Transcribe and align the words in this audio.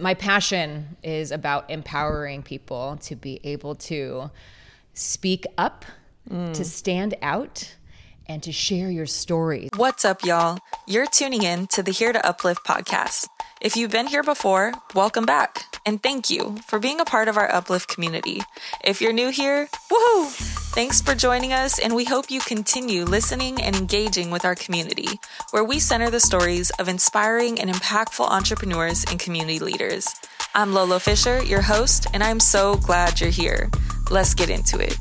my 0.00 0.14
passion 0.14 0.96
is 1.02 1.30
about 1.30 1.70
empowering 1.70 2.42
people 2.42 2.98
to 3.02 3.16
be 3.16 3.40
able 3.44 3.74
to 3.76 4.30
speak 4.94 5.46
up, 5.58 5.84
to 6.28 6.34
mm. 6.34 6.64
stand 6.64 7.14
out, 7.22 7.74
and 8.26 8.42
to 8.42 8.52
share 8.52 8.90
your 8.90 9.06
stories. 9.06 9.70
What's 9.76 10.04
up, 10.04 10.24
y'all? 10.24 10.58
You're 10.86 11.06
tuning 11.06 11.42
in 11.42 11.66
to 11.68 11.82
the 11.82 11.92
Here 11.92 12.12
to 12.12 12.26
Uplift 12.26 12.64
podcast. 12.66 13.26
If 13.60 13.76
you've 13.76 13.90
been 13.90 14.06
here 14.06 14.22
before, 14.22 14.72
welcome 14.94 15.26
back. 15.26 15.73
And 15.86 16.02
thank 16.02 16.30
you 16.30 16.56
for 16.66 16.78
being 16.78 16.98
a 16.98 17.04
part 17.04 17.28
of 17.28 17.36
our 17.36 17.52
Uplift 17.52 17.88
community. 17.88 18.42
If 18.82 19.02
you're 19.02 19.12
new 19.12 19.28
here, 19.28 19.68
woohoo! 19.90 20.30
Thanks 20.74 21.02
for 21.02 21.14
joining 21.14 21.52
us, 21.52 21.78
and 21.78 21.94
we 21.94 22.04
hope 22.04 22.30
you 22.30 22.40
continue 22.40 23.04
listening 23.04 23.60
and 23.62 23.76
engaging 23.76 24.30
with 24.30 24.46
our 24.46 24.54
community, 24.54 25.20
where 25.50 25.62
we 25.62 25.78
center 25.78 26.08
the 26.08 26.20
stories 26.20 26.70
of 26.78 26.88
inspiring 26.88 27.60
and 27.60 27.70
impactful 27.70 28.26
entrepreneurs 28.26 29.04
and 29.10 29.20
community 29.20 29.58
leaders. 29.58 30.08
I'm 30.54 30.72
Lolo 30.72 30.98
Fisher, 30.98 31.44
your 31.44 31.62
host, 31.62 32.06
and 32.14 32.22
I'm 32.22 32.40
so 32.40 32.76
glad 32.76 33.20
you're 33.20 33.30
here. 33.30 33.70
Let's 34.10 34.32
get 34.32 34.48
into 34.48 34.78
it. 34.78 34.96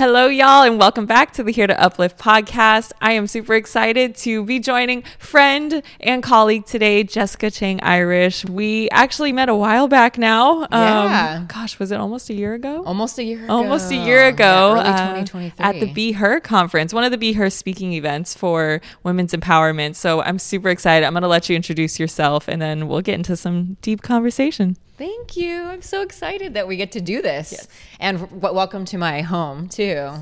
Hello, 0.00 0.28
y'all, 0.28 0.62
and 0.62 0.78
welcome 0.78 1.04
back 1.04 1.34
to 1.34 1.42
the 1.42 1.52
Here 1.52 1.66
to 1.66 1.78
Uplift 1.78 2.16
podcast. 2.16 2.92
I 3.02 3.12
am 3.12 3.26
super 3.26 3.52
excited 3.54 4.16
to 4.16 4.42
be 4.46 4.58
joining 4.58 5.02
friend 5.18 5.82
and 6.00 6.22
colleague 6.22 6.64
today, 6.64 7.04
Jessica 7.04 7.50
Chang 7.50 7.82
Irish. 7.82 8.46
We 8.46 8.88
actually 8.92 9.30
met 9.32 9.50
a 9.50 9.54
while 9.54 9.88
back 9.88 10.16
now. 10.16 10.66
Yeah. 10.72 11.40
Um, 11.40 11.46
gosh, 11.48 11.78
was 11.78 11.92
it 11.92 11.96
almost 12.00 12.30
a 12.30 12.34
year 12.34 12.54
ago? 12.54 12.82
Almost 12.86 13.18
a 13.18 13.24
year 13.24 13.44
ago. 13.44 13.52
Almost 13.52 13.92
a 13.92 13.96
year 13.96 14.26
ago, 14.26 14.76
Yeah, 14.76 15.10
early 15.10 15.20
uh, 15.20 15.26
2023. 15.26 15.66
at 15.66 15.80
the 15.80 15.92
Be 15.92 16.12
Her 16.12 16.40
conference, 16.40 16.94
one 16.94 17.04
of 17.04 17.10
the 17.10 17.18
Be 17.18 17.34
Her 17.34 17.50
speaking 17.50 17.92
events 17.92 18.34
for 18.34 18.80
women's 19.02 19.34
empowerment. 19.34 19.96
So 19.96 20.22
I'm 20.22 20.38
super 20.38 20.70
excited. 20.70 21.04
I'm 21.04 21.12
going 21.12 21.24
to 21.24 21.28
let 21.28 21.50
you 21.50 21.56
introduce 21.56 22.00
yourself, 22.00 22.48
and 22.48 22.62
then 22.62 22.88
we'll 22.88 23.02
get 23.02 23.16
into 23.16 23.36
some 23.36 23.76
deep 23.82 24.00
conversation. 24.00 24.78
Thank 25.00 25.34
you. 25.34 25.62
I'm 25.62 25.80
so 25.80 26.02
excited 26.02 26.52
that 26.52 26.68
we 26.68 26.76
get 26.76 26.92
to 26.92 27.00
do 27.00 27.22
this. 27.22 27.66
And 28.00 28.18
w- 28.18 28.54
welcome 28.54 28.84
to 28.84 28.98
my 28.98 29.22
home, 29.22 29.66
too. 29.66 30.12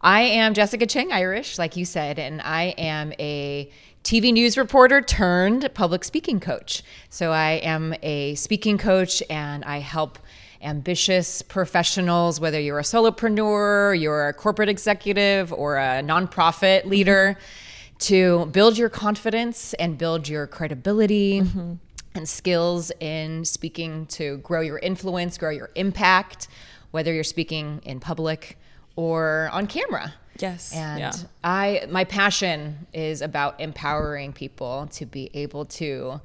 I 0.00 0.22
am 0.22 0.52
Jessica 0.52 0.84
Chang 0.84 1.12
Irish, 1.12 1.60
like 1.60 1.76
you 1.76 1.84
said, 1.84 2.18
and 2.18 2.42
I 2.42 2.74
am 2.76 3.12
a 3.20 3.70
TV 4.02 4.32
news 4.32 4.58
reporter 4.58 5.00
turned 5.00 5.72
public 5.74 6.02
speaking 6.02 6.40
coach. 6.40 6.82
So 7.08 7.30
I 7.30 7.60
am 7.62 7.94
a 8.02 8.34
speaking 8.34 8.78
coach 8.78 9.22
and 9.30 9.64
I 9.64 9.78
help 9.78 10.18
ambitious 10.60 11.40
professionals, 11.42 12.40
whether 12.40 12.58
you're 12.58 12.80
a 12.80 12.82
solopreneur, 12.82 13.96
you're 13.96 14.26
a 14.26 14.32
corporate 14.32 14.68
executive, 14.68 15.52
or 15.52 15.76
a 15.76 16.02
nonprofit 16.02 16.84
leader, 16.84 17.36
mm-hmm. 17.38 17.98
to 17.98 18.46
build 18.46 18.76
your 18.76 18.88
confidence 18.88 19.72
and 19.74 19.96
build 19.96 20.28
your 20.28 20.48
credibility 20.48 21.42
mm-hmm. 21.42 21.74
And 22.14 22.28
skills 22.28 22.90
in 23.00 23.44
speaking 23.44 24.06
to 24.06 24.38
grow 24.38 24.60
your 24.60 24.78
influence, 24.78 25.38
grow 25.38 25.50
your 25.50 25.70
impact, 25.74 26.48
whether 26.90 27.12
you're 27.12 27.24
speaking 27.24 27.80
in 27.84 28.00
public 28.00 28.58
or 28.96 29.48
on 29.52 29.66
camera. 29.66 30.14
Yes, 30.38 30.72
And 30.74 31.00
yeah. 31.00 31.12
I 31.44 31.86
my 31.90 32.04
passion 32.04 32.86
is 32.92 33.20
about 33.20 33.60
empowering 33.60 34.32
people 34.32 34.88
to 34.92 35.04
be 35.04 35.30
able 35.34 35.66
to 35.66 36.20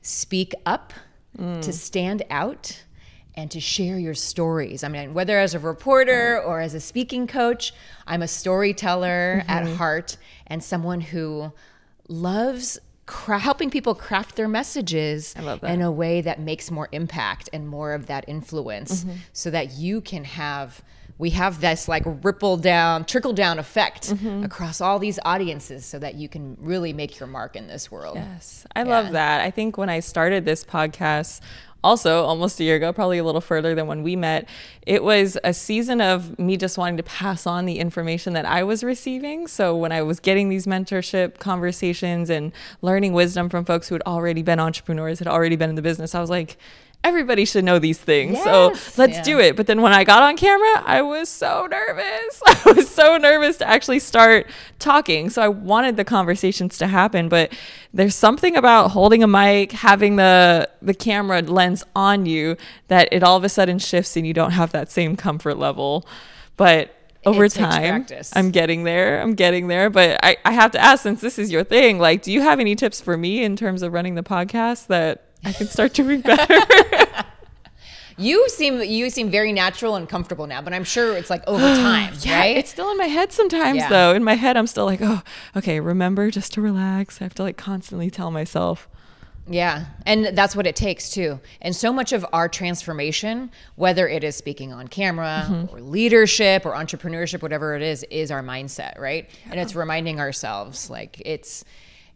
speak 0.00 0.54
up, 0.64 0.92
mm. 1.36 1.60
to 1.60 1.72
stand 1.72 2.22
out, 2.30 2.84
and 3.34 3.50
to 3.50 3.60
share 3.60 3.98
your 3.98 4.14
stories. 4.14 4.84
I 4.84 4.88
mean, 4.88 5.12
whether 5.12 5.38
as 5.38 5.54
a 5.54 5.58
reporter 5.58 6.40
or 6.40 6.60
as 6.60 6.74
a 6.74 6.80
speaking 6.80 7.26
coach, 7.26 7.72
I'm 8.06 8.22
a 8.22 8.28
storyteller 8.28 9.44
at 9.48 9.64
mm-hmm. 9.64 9.74
heart 9.74 10.16
and 10.46 10.62
someone 10.62 11.00
who 11.00 11.52
loves 12.08 12.78
cra- 13.08 13.38
helping 13.38 13.70
people 13.70 13.94
craft 13.94 14.36
their 14.36 14.46
messages 14.46 15.34
in 15.62 15.80
a 15.80 15.90
way 15.90 16.20
that 16.20 16.38
makes 16.38 16.70
more 16.70 16.88
impact 16.92 17.48
and 17.52 17.66
more 17.66 17.94
of 17.94 18.06
that 18.06 18.24
influence 18.28 19.02
mm-hmm. 19.02 19.16
so 19.32 19.50
that 19.50 19.72
you 19.72 20.00
can 20.00 20.24
have 20.24 20.82
we 21.16 21.30
have 21.30 21.60
this 21.60 21.88
like 21.88 22.04
ripple 22.22 22.56
down 22.56 23.04
trickle 23.04 23.32
down 23.32 23.58
effect 23.58 24.10
mm-hmm. 24.10 24.44
across 24.44 24.80
all 24.80 24.98
these 24.98 25.18
audiences 25.24 25.84
so 25.84 25.98
that 25.98 26.14
you 26.14 26.28
can 26.28 26.56
really 26.60 26.92
make 26.92 27.18
your 27.18 27.26
mark 27.26 27.56
in 27.56 27.66
this 27.66 27.90
world. 27.90 28.16
Yes, 28.16 28.64
I 28.76 28.84
love 28.84 29.12
that. 29.12 29.40
I 29.40 29.50
think 29.50 29.76
when 29.76 29.88
I 29.88 29.98
started 30.00 30.44
this 30.44 30.62
podcast, 30.62 31.40
also 31.84 32.24
almost 32.24 32.58
a 32.60 32.64
year 32.64 32.76
ago, 32.76 32.92
probably 32.92 33.18
a 33.18 33.24
little 33.24 33.40
further 33.40 33.74
than 33.74 33.86
when 33.86 34.02
we 34.02 34.16
met, 34.16 34.48
it 34.86 35.04
was 35.04 35.38
a 35.44 35.54
season 35.54 36.00
of 36.00 36.38
me 36.38 36.56
just 36.56 36.76
wanting 36.76 36.96
to 36.96 37.02
pass 37.02 37.46
on 37.46 37.66
the 37.66 37.78
information 37.78 38.32
that 38.32 38.44
I 38.44 38.62
was 38.64 38.82
receiving. 38.82 39.46
So 39.46 39.76
when 39.76 39.92
I 39.92 40.02
was 40.02 40.18
getting 40.20 40.48
these 40.48 40.66
mentorship 40.66 41.38
conversations 41.38 42.30
and 42.30 42.52
learning 42.82 43.12
wisdom 43.12 43.48
from 43.48 43.64
folks 43.64 43.88
who 43.88 43.94
had 43.94 44.02
already 44.06 44.42
been 44.42 44.58
entrepreneurs, 44.58 45.18
had 45.18 45.28
already 45.28 45.56
been 45.56 45.70
in 45.70 45.76
the 45.76 45.82
business, 45.82 46.14
I 46.14 46.20
was 46.20 46.30
like, 46.30 46.56
everybody 47.08 47.44
should 47.44 47.64
know 47.64 47.78
these 47.78 47.98
things. 47.98 48.34
Yes. 48.34 48.44
So 48.44 48.68
let's 49.00 49.16
Yeah. 49.16 49.22
do 49.22 49.40
it. 49.40 49.56
But 49.56 49.66
then 49.66 49.82
when 49.82 49.92
I 49.92 50.04
got 50.04 50.22
on 50.22 50.36
camera, 50.36 50.82
I 50.86 51.02
was 51.02 51.28
so 51.28 51.66
nervous. 51.70 52.40
I 52.46 52.72
was 52.72 52.88
so 52.88 53.16
nervous 53.16 53.56
to 53.58 53.68
actually 53.68 53.98
start 53.98 54.46
talking. 54.78 55.30
So 55.30 55.42
I 55.42 55.48
wanted 55.48 55.96
the 55.96 56.04
conversations 56.04 56.78
to 56.78 56.86
happen, 56.86 57.28
but 57.28 57.52
there's 57.92 58.14
something 58.14 58.56
about 58.56 58.90
holding 58.92 59.22
a 59.22 59.26
mic, 59.26 59.72
having 59.72 60.16
the 60.16 60.68
the 60.82 60.94
camera 60.94 61.42
lens 61.42 61.84
on 61.96 62.26
you 62.26 62.56
that 62.88 63.08
it 63.10 63.22
all 63.22 63.36
of 63.36 63.44
a 63.44 63.48
sudden 63.48 63.78
shifts 63.78 64.16
and 64.16 64.26
you 64.26 64.34
don't 64.34 64.52
have 64.52 64.70
that 64.72 64.90
same 64.92 65.16
comfort 65.16 65.56
level. 65.58 66.06
But 66.56 66.94
over 67.26 67.48
time. 67.48 68.06
I'm 68.34 68.50
getting 68.52 68.84
there. 68.84 69.20
I'm 69.20 69.34
getting 69.34 69.66
there. 69.66 69.90
But 69.90 70.20
I, 70.22 70.36
I 70.44 70.52
have 70.52 70.70
to 70.72 70.78
ask, 70.80 71.02
since 71.02 71.20
this 71.20 71.38
is 71.38 71.50
your 71.50 71.64
thing, 71.64 71.98
like, 71.98 72.22
do 72.22 72.32
you 72.32 72.40
have 72.40 72.60
any 72.60 72.74
tips 72.74 73.00
for 73.00 73.16
me 73.16 73.42
in 73.42 73.56
terms 73.56 73.82
of 73.82 73.92
running 73.92 74.14
the 74.14 74.22
podcast 74.22 74.86
that 74.86 75.24
I 75.44 75.52
can 75.52 75.66
start 75.68 75.92
doing 75.94 76.20
better? 76.22 76.54
you 78.16 78.48
seem 78.48 78.82
you 78.82 79.10
seem 79.10 79.30
very 79.30 79.52
natural 79.52 79.94
and 79.94 80.08
comfortable 80.08 80.46
now 80.48 80.60
but 80.60 80.72
i'm 80.72 80.82
sure 80.82 81.16
it's 81.16 81.30
like 81.30 81.42
over 81.46 81.62
time 81.76 82.12
right 82.26 82.56
It's 82.56 82.70
still 82.70 82.90
in 82.90 82.96
my 82.98 83.06
head 83.06 83.32
sometimes 83.32 83.76
Yeah. 83.78 83.88
though. 83.88 84.14
In 84.14 84.24
my 84.24 84.34
head 84.34 84.56
I'm 84.56 84.66
still 84.66 84.86
like, 84.86 85.00
"Oh, 85.02 85.22
okay, 85.56 85.78
remember 85.80 86.30
just 86.30 86.52
to 86.54 86.60
relax." 86.60 87.20
I 87.20 87.24
have 87.24 87.34
to 87.34 87.42
like 87.44 87.56
constantly 87.56 88.10
tell 88.10 88.30
myself. 88.32 88.88
Yeah. 89.50 89.86
And 90.04 90.36
that's 90.36 90.54
what 90.56 90.66
it 90.66 90.76
takes 90.76 91.08
too. 91.10 91.40
And 91.62 91.74
so 91.74 91.90
much 91.92 92.12
of 92.12 92.26
our 92.34 92.48
transformation, 92.50 93.50
whether 93.76 94.06
it 94.08 94.22
is 94.24 94.36
speaking 94.36 94.72
on 94.74 94.88
camera 94.88 95.46
Mm-hmm. 95.48 95.74
or 95.76 95.80
leadership 95.80 96.66
or 96.66 96.72
entrepreneurship, 96.72 97.40
whatever 97.40 97.74
it 97.76 97.82
is, 97.82 98.04
is 98.10 98.30
our 98.30 98.42
mindset, 98.42 98.98
right? 98.98 99.30
And 99.50 99.58
it's 99.60 99.74
reminding 99.74 100.18
ourselves 100.20 100.90
like 100.90 101.22
it's 101.24 101.64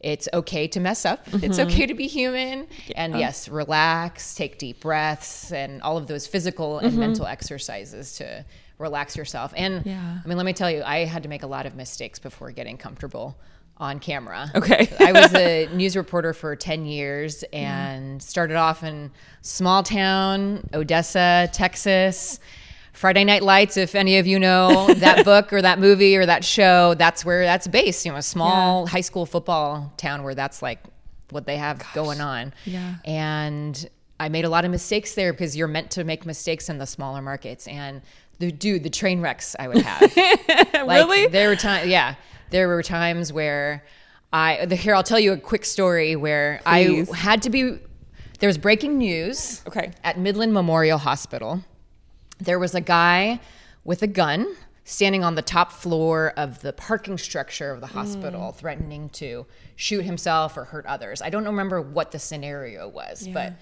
it's 0.03 0.29
okay 0.35 0.67
to 0.69 0.81
mess 0.81 1.05
up. 1.05 1.27
It's 1.33 1.59
Mm-hmm. 1.59 1.69
okay 1.69 1.87
to 1.87 1.95
be 1.95 2.07
human. 2.09 2.67
And 2.97 3.19
yes, 3.19 3.49
relax, 3.49 4.35
take 4.35 4.59
deep 4.59 4.81
breaths 4.81 5.53
and 5.53 5.81
all 5.83 5.97
of 5.97 6.07
those 6.09 6.27
physical 6.27 6.79
and 6.79 6.97
mental 6.97 7.27
exercises 7.27 8.17
to 8.17 8.45
relax 8.79 9.17
yourself. 9.17 9.53
And 9.57 9.81
Mm-hmm. 9.81 9.89
Yeah. 9.89 10.19
I 10.25 10.29
mean, 10.29 10.37
let 10.37 10.45
me 10.47 10.53
tell 10.53 10.71
you, 10.71 10.83
I 10.85 11.05
had 11.05 11.23
to 11.23 11.29
make 11.29 11.43
a 11.43 11.47
lot 11.47 11.67
of 11.67 11.75
mistakes 11.77 12.19
before 12.19 12.51
getting 12.51 12.77
comfortable 12.77 13.37
on 13.79 13.99
camera. 14.01 14.51
Okay. 14.55 14.89
I 15.01 15.13
was 15.13 15.35
a 15.35 15.69
news 15.73 15.97
reporter 15.97 16.33
for 16.33 16.55
10 16.57 16.85
years 16.85 17.43
and 17.53 18.23
started 18.23 18.57
off 18.57 18.83
in 18.85 19.11
small 19.41 19.83
town, 19.83 20.69
Odessa, 20.75 21.49
Texas. 21.53 22.39
Friday 22.93 23.25
Night 23.25 23.43
Lights, 23.43 23.77
if 23.77 23.95
any 23.95 24.19
of 24.19 24.27
you 24.27 24.39
know 24.39 24.93
that 24.95 25.25
book 25.25 25.53
or 25.53 25.63
that 25.63 25.79
movie 25.79 26.17
or 26.17 26.27
that 26.27 26.45
show, 26.45 26.95
that's 26.95 27.25
where 27.25 27.45
that's 27.45 27.67
based. 27.67 28.05
You 28.05 28.13
know, 28.13 28.19
a 28.19 28.23
small 28.23 28.87
high 28.87 29.01
school 29.01 29.27
football 29.27 29.93
town 29.97 30.23
where 30.23 30.35
that's 30.35 30.63
like 30.63 30.79
what 31.31 31.47
they 31.47 31.57
have 31.57 31.85
going 31.95 32.21
on. 32.21 32.53
Yeah. 32.65 32.97
And 33.05 33.89
I 34.21 34.29
made 34.29 34.45
a 34.45 34.49
lot 34.49 34.65
of 34.65 34.71
mistakes 34.71 35.15
there 35.15 35.33
because 35.33 35.57
you're 35.57 35.69
meant 35.69 35.91
to 35.93 36.05
make 36.05 36.25
mistakes 36.27 36.69
in 36.69 36.79
the 36.79 36.87
smaller 36.87 37.23
markets. 37.23 37.67
And 37.67 38.03
the 38.39 38.53
dude, 38.53 38.83
the 38.83 38.91
train 38.91 39.21
wrecks 39.21 39.57
I 39.59 39.69
would 39.69 39.83
have. 39.83 40.13
Like, 40.83 41.07
really? 41.07 41.29
There 41.29 41.49
were 41.49 41.55
times, 41.55 41.89
yeah, 41.89 42.17
there 42.51 42.67
were 42.67 42.83
times 42.83 43.33
where 43.33 43.85
I 44.33 44.67
the, 44.67 44.75
here. 44.75 44.97
I'll 44.97 45.05
tell 45.05 45.21
you 45.21 45.33
a 45.33 45.37
quick 45.37 45.65
story 45.65 46.17
where 46.17 46.61
Please. 46.65 47.09
I 47.09 47.17
had 47.17 47.43
to 47.43 47.51
be. 47.51 47.79
There 48.41 48.49
was 48.49 48.59
breaking 48.59 48.99
news. 48.99 49.63
Okay. 49.69 49.93
At 50.03 50.19
Midland 50.19 50.53
Memorial 50.53 50.99
Hospital, 50.99 51.63
there 52.45 52.59
was 52.59 52.75
a 52.75 52.81
guy 52.81 53.41
with 53.85 54.03
a 54.03 54.07
gun 54.07 54.55
standing 54.85 55.23
on 55.23 55.35
the 55.37 55.43
top 55.43 55.71
floor 55.73 56.33
of 56.37 56.61
the 56.63 56.73
parking 56.73 57.17
structure 57.17 57.71
of 57.71 57.81
the 57.81 57.87
hospital, 57.87 58.53
mm. 58.53 58.55
threatening 58.57 59.09
to 59.11 59.47
shoot 59.77 60.05
himself 60.05 60.57
or 60.57 60.65
hurt 60.65 60.85
others. 60.87 61.23
I 61.23 61.31
don't 61.31 61.45
remember 61.45 61.81
what 61.81 62.11
the 62.11 62.19
scenario 62.19 62.89
was, 62.89 63.29
but 63.29 63.53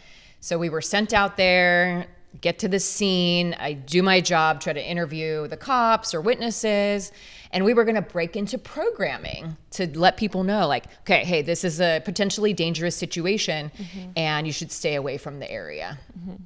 so 0.40 0.58
we 0.58 0.70
were 0.70 0.80
sent 0.80 1.12
out 1.12 1.36
there 1.36 2.06
get 2.40 2.58
to 2.60 2.68
the 2.68 2.78
scene. 2.78 3.54
I 3.58 3.72
do 3.72 4.02
my 4.02 4.20
job, 4.20 4.60
try 4.60 4.72
to 4.72 4.84
interview 4.84 5.48
the 5.48 5.56
cops 5.56 6.14
or 6.14 6.20
witnesses, 6.20 7.12
and 7.52 7.64
we 7.64 7.74
were 7.74 7.84
going 7.84 7.96
to 7.96 8.02
break 8.02 8.36
into 8.36 8.58
programming 8.58 9.56
to 9.72 9.86
let 9.98 10.16
people 10.16 10.44
know, 10.44 10.66
like, 10.66 10.84
okay, 11.00 11.24
hey, 11.24 11.42
this 11.42 11.64
is 11.64 11.80
a 11.80 12.00
potentially 12.04 12.52
dangerous 12.52 12.96
situation, 12.96 13.72
mm-hmm. 13.76 14.10
and 14.16 14.46
you 14.46 14.52
should 14.52 14.70
stay 14.70 14.94
away 14.94 15.18
from 15.18 15.40
the 15.40 15.50
area. 15.50 15.98
Mm-hmm. 16.18 16.42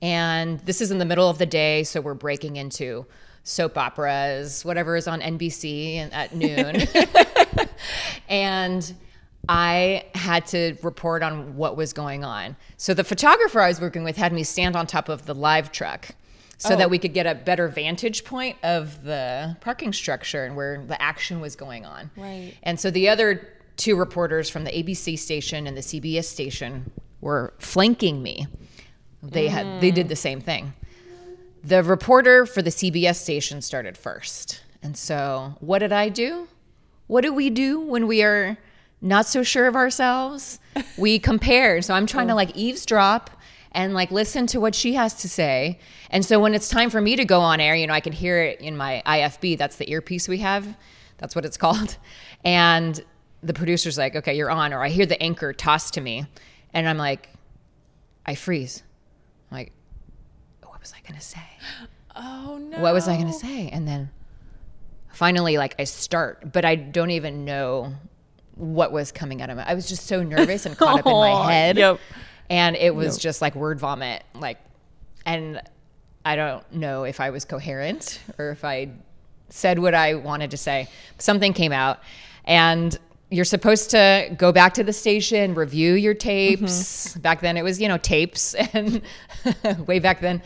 And 0.00 0.60
this 0.60 0.80
is 0.80 0.90
in 0.90 0.98
the 0.98 1.04
middle 1.04 1.28
of 1.28 1.38
the 1.38 1.46
day, 1.46 1.84
so 1.84 2.00
we're 2.00 2.14
breaking 2.14 2.56
into 2.56 3.06
soap 3.42 3.78
operas, 3.78 4.64
whatever 4.64 4.96
is 4.96 5.08
on 5.08 5.20
NBC 5.20 6.08
at 6.12 6.34
noon. 6.34 6.82
and 8.28 8.94
I 9.48 10.04
had 10.14 10.46
to 10.48 10.76
report 10.82 11.22
on 11.22 11.56
what 11.56 11.76
was 11.76 11.92
going 11.92 12.24
on. 12.24 12.56
So 12.76 12.92
the 12.94 13.04
photographer 13.04 13.60
I 13.60 13.68
was 13.68 13.80
working 13.80 14.04
with 14.04 14.16
had 14.16 14.32
me 14.32 14.42
stand 14.44 14.76
on 14.76 14.86
top 14.86 15.08
of 15.08 15.24
the 15.26 15.34
live 15.34 15.72
truck 15.72 16.10
so 16.58 16.74
Oh. 16.74 16.76
that 16.76 16.90
we 16.90 16.98
could 16.98 17.14
get 17.14 17.26
a 17.26 17.34
better 17.34 17.68
vantage 17.68 18.24
point 18.24 18.58
of 18.62 19.04
the 19.04 19.56
parking 19.60 19.92
structure 19.92 20.44
and 20.44 20.56
where 20.56 20.84
the 20.84 21.00
action 21.00 21.40
was 21.40 21.56
going 21.56 21.86
on. 21.86 22.10
Right. 22.16 22.52
And 22.62 22.78
so 22.78 22.90
the 22.90 23.08
other 23.08 23.48
two 23.76 23.96
reporters 23.96 24.50
from 24.50 24.64
the 24.64 24.70
ABC 24.72 25.18
station 25.18 25.66
and 25.66 25.76
the 25.76 25.80
CBS 25.82 26.24
station 26.24 26.90
were 27.20 27.54
flanking 27.58 28.22
me. 28.22 28.46
They 29.22 29.48
had 29.48 29.80
they 29.80 29.90
did 29.90 30.08
the 30.08 30.14
mm. 30.14 30.18
same 30.18 30.40
thing. 30.40 30.74
The 31.64 31.82
reporter 31.82 32.46
for 32.46 32.62
the 32.62 32.70
CBS 32.70 33.16
station 33.16 33.60
started 33.62 33.98
first. 33.98 34.62
And 34.82 34.96
so, 34.96 35.56
what 35.60 35.80
did 35.80 35.92
I 35.92 36.08
do? 36.08 36.48
What 37.08 37.22
do 37.22 37.32
we 37.32 37.50
do 37.50 37.80
when 37.80 38.06
we 38.06 38.22
are 38.22 38.58
not 39.00 39.26
so 39.26 39.42
sure 39.42 39.66
of 39.66 39.76
ourselves? 39.76 40.60
We 40.96 41.18
compare. 41.18 41.82
So, 41.82 41.94
I'm 41.94 42.06
trying 42.06 42.28
to 42.28 42.34
oh. 42.34 42.36
like 42.36 42.56
eavesdrop 42.56 43.30
and 43.72 43.94
like 43.94 44.12
listen 44.12 44.46
to 44.48 44.60
what 44.60 44.74
she 44.74 44.94
has 44.94 45.14
to 45.14 45.28
say. 45.28 45.80
And 46.10 46.24
so, 46.24 46.38
when 46.38 46.54
it's 46.54 46.68
time 46.68 46.90
for 46.90 47.00
me 47.00 47.16
to 47.16 47.24
go 47.24 47.40
on 47.40 47.60
air, 47.60 47.74
you 47.74 47.86
know, 47.86 47.94
I 47.94 48.00
can 48.00 48.12
hear 48.12 48.40
it 48.40 48.60
in 48.60 48.76
my 48.76 49.02
IFB. 49.04 49.58
That's 49.58 49.76
the 49.76 49.90
earpiece 49.90 50.28
we 50.28 50.38
have. 50.38 50.76
That's 51.18 51.34
what 51.34 51.44
it's 51.44 51.56
called. 51.64 51.96
And 52.44 53.04
the 53.42 53.52
producer's 53.52 53.98
like, 53.98 54.14
okay, 54.14 54.36
you're 54.36 54.50
on. 54.50 54.72
Or 54.72 54.82
I 54.82 54.88
hear 54.88 55.06
the 55.06 55.20
anchor 55.20 55.52
toss 55.52 55.90
to 55.92 56.00
me. 56.00 56.26
And 56.72 56.88
I'm 56.88 56.98
like, 56.98 57.30
I 58.24 58.36
freeze. 58.36 58.82
Like, 59.50 59.72
what 60.62 60.80
was 60.80 60.92
I 60.92 61.00
going 61.06 61.18
to 61.18 61.24
say? 61.24 61.40
Oh 62.20 62.58
no. 62.58 62.80
what 62.80 62.94
was 62.94 63.06
I 63.06 63.14
going 63.14 63.28
to 63.28 63.32
say? 63.32 63.68
And 63.68 63.86
then 63.86 64.10
finally, 65.12 65.56
like 65.56 65.76
I 65.78 65.84
start, 65.84 66.52
but 66.52 66.64
I 66.64 66.74
don't 66.74 67.12
even 67.12 67.44
know 67.44 67.94
what 68.56 68.90
was 68.90 69.12
coming 69.12 69.40
out 69.40 69.50
of 69.50 69.56
my. 69.56 69.68
I 69.68 69.74
was 69.74 69.88
just 69.88 70.06
so 70.08 70.24
nervous 70.24 70.66
and 70.66 70.76
caught 70.76 70.98
up 70.98 71.06
in 71.06 71.12
my 71.12 71.30
oh, 71.32 71.42
head. 71.42 71.76
yep. 71.76 72.00
And 72.50 72.74
it 72.74 72.92
was 72.92 73.18
just 73.18 73.40
like 73.40 73.54
word 73.54 73.78
vomit. 73.78 74.24
Like, 74.34 74.58
and 75.24 75.62
I 76.24 76.34
don't 76.34 76.72
know 76.72 77.04
if 77.04 77.20
I 77.20 77.30
was 77.30 77.44
coherent 77.44 78.20
or 78.36 78.50
if 78.50 78.64
I 78.64 78.90
said 79.48 79.78
what 79.78 79.94
I 79.94 80.14
wanted 80.14 80.50
to 80.50 80.56
say. 80.56 80.88
Something 81.18 81.52
came 81.52 81.72
out, 81.72 82.00
and 82.44 82.98
you're 83.30 83.44
supposed 83.44 83.90
to 83.90 84.34
go 84.38 84.52
back 84.52 84.74
to 84.74 84.84
the 84.84 84.92
station, 84.92 85.54
review 85.54 85.94
your 85.94 86.14
tapes. 86.14 87.08
Mm-hmm. 87.08 87.20
Back 87.20 87.40
then, 87.40 87.56
it 87.56 87.62
was 87.62 87.80
you 87.80 87.88
know 87.88 87.98
tapes, 87.98 88.54
and 88.72 89.02
way 89.86 89.98
back 89.98 90.20
then, 90.20 90.42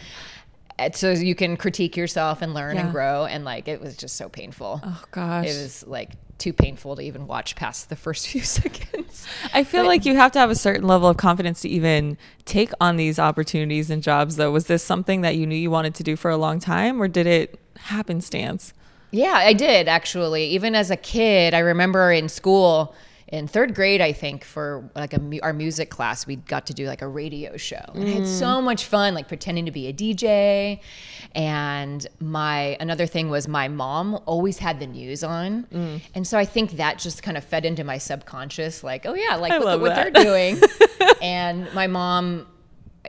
uh, 0.79 0.91
so 0.93 1.11
you 1.13 1.35
can 1.35 1.57
critique 1.57 1.97
yourself 1.97 2.43
and 2.43 2.55
learn 2.55 2.77
and 2.79 2.93
grow. 2.93 3.25
And 3.25 3.45
like 3.45 3.69
it 3.69 3.81
was 3.81 3.97
just 3.97 4.17
so 4.17 4.29
painful. 4.29 4.81
Oh 4.83 5.05
gosh. 5.11 5.47
It 5.47 5.63
was 5.63 5.87
like 5.87 6.13
too 6.39 6.53
painful 6.53 6.97
to 6.97 7.03
even 7.03 7.27
watch 7.29 7.55
past 7.55 7.89
the 7.89 7.97
first 7.97 8.27
few 8.29 8.43
seconds. 8.43 9.27
I 9.55 9.65
feel 9.65 9.85
like 9.85 10.05
you 10.05 10.17
have 10.17 10.33
to 10.33 10.39
have 10.39 10.51
a 10.51 10.57
certain 10.57 10.87
level 10.87 11.09
of 11.09 11.17
confidence 11.17 11.61
to 11.63 11.69
even 11.69 12.19
take 12.45 12.73
on 12.81 12.97
these 12.97 13.19
opportunities 13.19 13.91
and 13.91 14.03
jobs 14.03 14.37
though. 14.37 14.51
Was 14.51 14.67
this 14.67 14.83
something 14.83 15.21
that 15.21 15.37
you 15.37 15.47
knew 15.47 15.55
you 15.55 15.71
wanted 15.71 15.95
to 15.97 16.03
do 16.03 16.17
for 16.17 16.31
a 16.31 16.37
long 16.37 16.59
time 16.59 17.01
or 17.01 17.07
did 17.07 17.27
it 17.27 17.61
happenstance? 17.77 18.73
Yeah, 19.13 19.35
I 19.35 19.53
did 19.53 19.89
actually. 19.89 20.47
Even 20.47 20.75
as 20.75 20.91
a 20.91 20.97
kid, 20.97 21.55
I 21.55 21.61
remember 21.61 22.11
in 22.11 22.29
school 22.29 22.95
in 23.33 23.49
third 23.49 23.75
grade, 23.75 24.03
I 24.03 24.13
think 24.13 24.45
for 24.45 24.91
like 24.95 25.15
a 25.15 25.41
our 25.43 25.55
music 25.55 25.89
class, 25.89 26.27
we 26.27 26.37
got 26.37 26.67
to 26.67 26.75
do 26.75 26.87
like 26.87 27.01
a 27.01 27.09
radio 27.09 27.57
show. 27.57 27.83
And 27.95 28.05
I 28.05 28.11
had 28.11 28.27
so 28.27 28.61
much 28.61 28.85
fun, 28.85 29.15
like 29.15 29.27
pretending 29.27 29.65
to 29.65 29.71
be 29.71 29.87
a 29.87 29.93
DJ. 29.93 30.81
And 31.35 32.07
my 32.21 32.77
another 32.79 33.07
thing 33.07 33.31
was 33.31 33.49
my 33.49 33.69
mom 33.69 34.21
always 34.27 34.59
had 34.59 34.81
the 34.81 34.87
news 34.87 35.25
on, 35.25 35.67
and 36.15 36.27
so 36.27 36.37
I 36.39 36.45
think 36.45 36.73
that 36.73 36.99
just 36.99 37.23
kind 37.23 37.39
of 37.39 37.45
fed 37.45 37.65
into 37.65 37.85
my 37.85 37.97
subconscious, 37.97 38.85
like, 38.85 39.07
oh 39.07 39.15
yeah, 39.15 39.37
like 39.37 39.53
what 39.81 39.95
they're 39.95 40.11
doing. 40.25 40.61
and 41.23 41.73
my 41.73 41.87
mom 41.87 42.47
uh, 43.07 43.09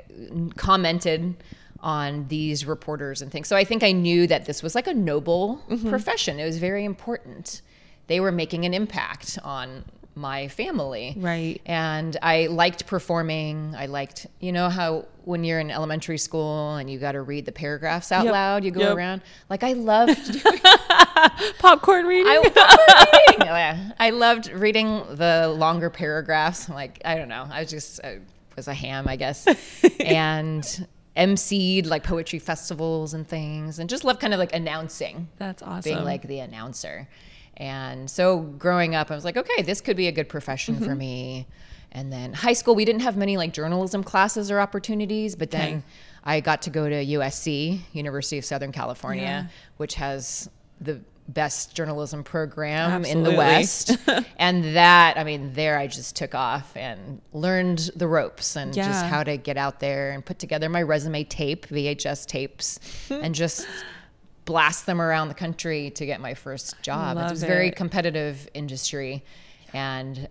commented 0.56 1.36
on 1.84 2.26
these 2.30 2.66
reporters 2.66 3.22
and 3.22 3.32
things. 3.32 3.48
So 3.48 3.56
I 3.56 3.64
think 3.66 3.84
I 3.84 3.92
knew 3.92 4.26
that 4.28 4.46
this 4.46 4.64
was 4.64 4.74
like 4.74 4.88
a 4.88 4.94
noble 4.94 5.62
Mm-hmm. 5.70 5.90
profession. 5.90 6.40
It 6.40 6.46
was 6.46 6.58
very 6.58 6.86
important. 6.86 7.62
They 8.08 8.20
were 8.20 8.32
making 8.32 8.66
an 8.66 8.74
impact 8.74 9.38
on 9.44 9.84
my 10.16 10.48
family. 10.48 11.16
Right. 11.18 11.60
And 11.66 12.16
I 12.22 12.48
liked 12.48 12.86
performing. 12.86 13.74
I 13.78 13.88
liked, 13.88 14.28
you 14.40 14.52
know, 14.52 14.70
how 14.70 15.06
when 15.26 15.44
you're 15.44 15.60
in 15.60 15.72
elementary 15.72 16.18
school 16.20 16.76
and 16.76 16.90
you 16.90 17.00
got 17.00 17.14
to 17.14 17.22
read 17.22 17.46
the 17.46 17.52
paragraphs 17.52 18.12
out 18.12 18.26
Yep. 18.26 18.32
loud, 18.34 18.64
you 18.64 18.72
go 18.72 18.82
Yep. 18.82 18.96
around. 18.96 19.22
Like 19.50 19.64
I 19.64 19.74
loved 19.74 20.32
doing 20.44 20.60
Popcorn 21.60 22.06
reading? 22.06 22.28
I 22.32 22.38
loved 22.38 23.18
reading. 23.30 23.48
Yeah. 23.48 23.92
I 24.00 24.10
loved 24.12 24.52
reading 24.52 25.02
the 25.16 25.54
longer 25.58 25.90
paragraphs. 25.90 26.70
Like 26.70 27.02
I 27.04 27.16
don't 27.16 27.30
know. 27.30 27.48
I 27.50 27.62
was 27.62 27.70
just 27.70 28.00
I 28.04 28.20
was 28.56 28.68
a 28.68 28.74
ham, 28.74 29.08
I 29.08 29.16
guess, 29.16 29.48
and 30.00 30.88
emceed 31.16 31.86
like 31.88 32.04
poetry 32.04 32.40
festivals 32.40 33.14
and 33.14 33.28
things, 33.28 33.80
and 33.80 33.90
just 33.90 34.04
love 34.04 34.20
kind 34.20 34.34
of 34.34 34.40
like 34.40 34.54
announcing, 34.54 35.28
That's 35.38 35.62
awesome. 35.62 35.82
being 35.94 36.04
like 36.06 36.24
the 36.28 36.40
announcer. 36.40 37.08
And 37.58 38.10
so 38.10 38.40
growing 38.40 38.96
up, 38.96 39.12
I 39.12 39.16
was 39.16 39.24
like, 39.26 39.38
okay, 39.38 39.62
this 39.62 39.80
could 39.82 39.96
be 39.98 40.08
a 40.08 40.12
good 40.12 40.28
profession 40.30 40.76
Mm-hmm. 40.76 40.86
for 40.86 40.96
me. 40.96 41.48
And 41.92 42.12
then 42.12 42.34
high 42.34 42.54
school, 42.54 42.74
we 42.74 42.86
didn't 42.86 43.04
have 43.04 43.16
many 43.16 43.38
like 43.38 43.54
journalism 43.54 44.04
classes 44.04 44.50
or 44.50 44.60
opportunities, 44.60 45.36
but 45.36 45.52
then 45.52 45.68
Okay. 45.78 45.84
I 46.24 46.40
got 46.40 46.64
to 46.64 46.72
go 46.72 46.90
to 46.90 47.06
USC, 47.06 47.82
University 47.92 48.40
of 48.40 48.46
Southern 48.46 48.72
California, 48.72 49.24
Yeah. 49.24 49.48
which 49.78 49.94
has 49.96 50.50
the 50.82 51.00
best 51.28 51.74
journalism 51.74 52.24
program 52.24 53.06
in 53.06 53.24
the 53.24 53.32
West. 53.32 53.98
and 54.38 54.76
that, 54.76 55.18
I 55.18 55.24
mean, 55.24 55.54
there 55.54 55.78
I 55.78 55.88
just 55.88 56.16
took 56.16 56.36
off 56.36 56.76
and 56.76 57.22
learned 57.32 57.92
the 57.96 58.08
ropes 58.08 58.56
and 58.56 58.74
just 58.74 59.06
how 59.06 59.24
to 59.24 59.38
get 59.38 59.58
out 59.58 59.80
there 59.80 60.12
and 60.12 60.26
put 60.26 60.40
together 60.40 60.70
my 60.70 60.82
resume 60.82 61.24
tape, 61.24 61.68
VHS 61.68 62.26
tapes, 62.26 62.80
and 63.10 63.34
just 63.34 63.68
blast 64.46 64.86
them 64.86 65.02
around 65.02 65.30
the 65.30 65.34
country 65.34 65.90
to 65.92 66.06
get 66.06 66.20
my 66.20 66.34
first 66.34 66.82
job. 66.82 67.16
Love 67.16 67.28
it 67.28 67.34
was 67.34 67.44
a 67.44 67.48
very 67.48 67.72
competitive 67.72 68.50
industry. 68.54 69.24
And 69.74 70.28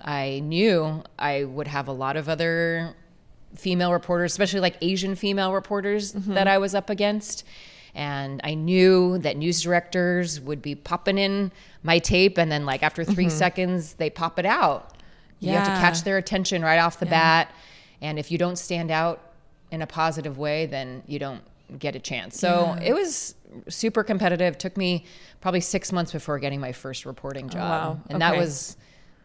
I 0.00 0.40
knew 0.40 1.02
I 1.18 1.44
would 1.44 1.66
have 1.68 1.86
a 1.88 1.92
lot 1.92 2.16
of 2.16 2.28
other 2.28 2.94
female 3.54 3.92
reporters, 3.92 4.32
especially 4.32 4.60
like 4.60 4.76
Asian 4.80 5.14
female 5.14 5.52
reporters 5.52 6.14
Mm-hmm. 6.14 6.34
that 6.34 6.48
I 6.48 6.58
was 6.58 6.74
up 6.74 6.88
against. 6.88 7.44
And 7.94 8.40
I 8.44 8.54
knew 8.54 9.18
that 9.18 9.36
news 9.36 9.62
directors 9.62 10.40
would 10.40 10.62
be 10.62 10.74
popping 10.74 11.18
in 11.18 11.52
my 11.82 11.98
tape, 11.98 12.38
and 12.38 12.50
then 12.50 12.64
like 12.66 12.82
after 12.82 13.04
3 13.04 13.28
seconds, 13.28 13.94
they 13.94 14.10
pop 14.10 14.38
it 14.38 14.46
out. 14.46 14.96
You 15.40 15.50
have 15.52 15.64
to 15.64 15.72
Mm-hmm. 15.72 15.80
Catch 15.80 16.04
their 16.04 16.18
attention 16.18 16.62
right 16.62 16.78
off 16.78 17.00
the 17.00 17.06
bat. 17.06 17.52
And 18.02 18.18
if 18.18 18.30
you 18.30 18.38
don't 18.38 18.56
stand 18.56 18.90
out 18.90 19.20
in 19.70 19.82
a 19.82 19.86
positive 19.86 20.38
way, 20.38 20.66
then 20.66 21.02
you 21.06 21.18
don't 21.18 21.42
get 21.78 21.96
a 21.96 21.98
chance. 21.98 22.38
So 22.38 22.76
it 22.82 22.92
was 22.92 23.34
super 23.68 24.04
competitive. 24.04 24.58
Took 24.58 24.76
me 24.76 25.04
probably 25.40 25.60
six 25.60 25.92
months 25.92 26.12
before 26.12 26.38
getting 26.38 26.60
my 26.60 26.72
first 26.72 27.06
reporting 27.06 27.48
job. 27.48 27.60
Oh, 27.62 27.90
wow. 27.92 28.00
And 28.10 28.22
that 28.22 28.36
was 28.36 28.76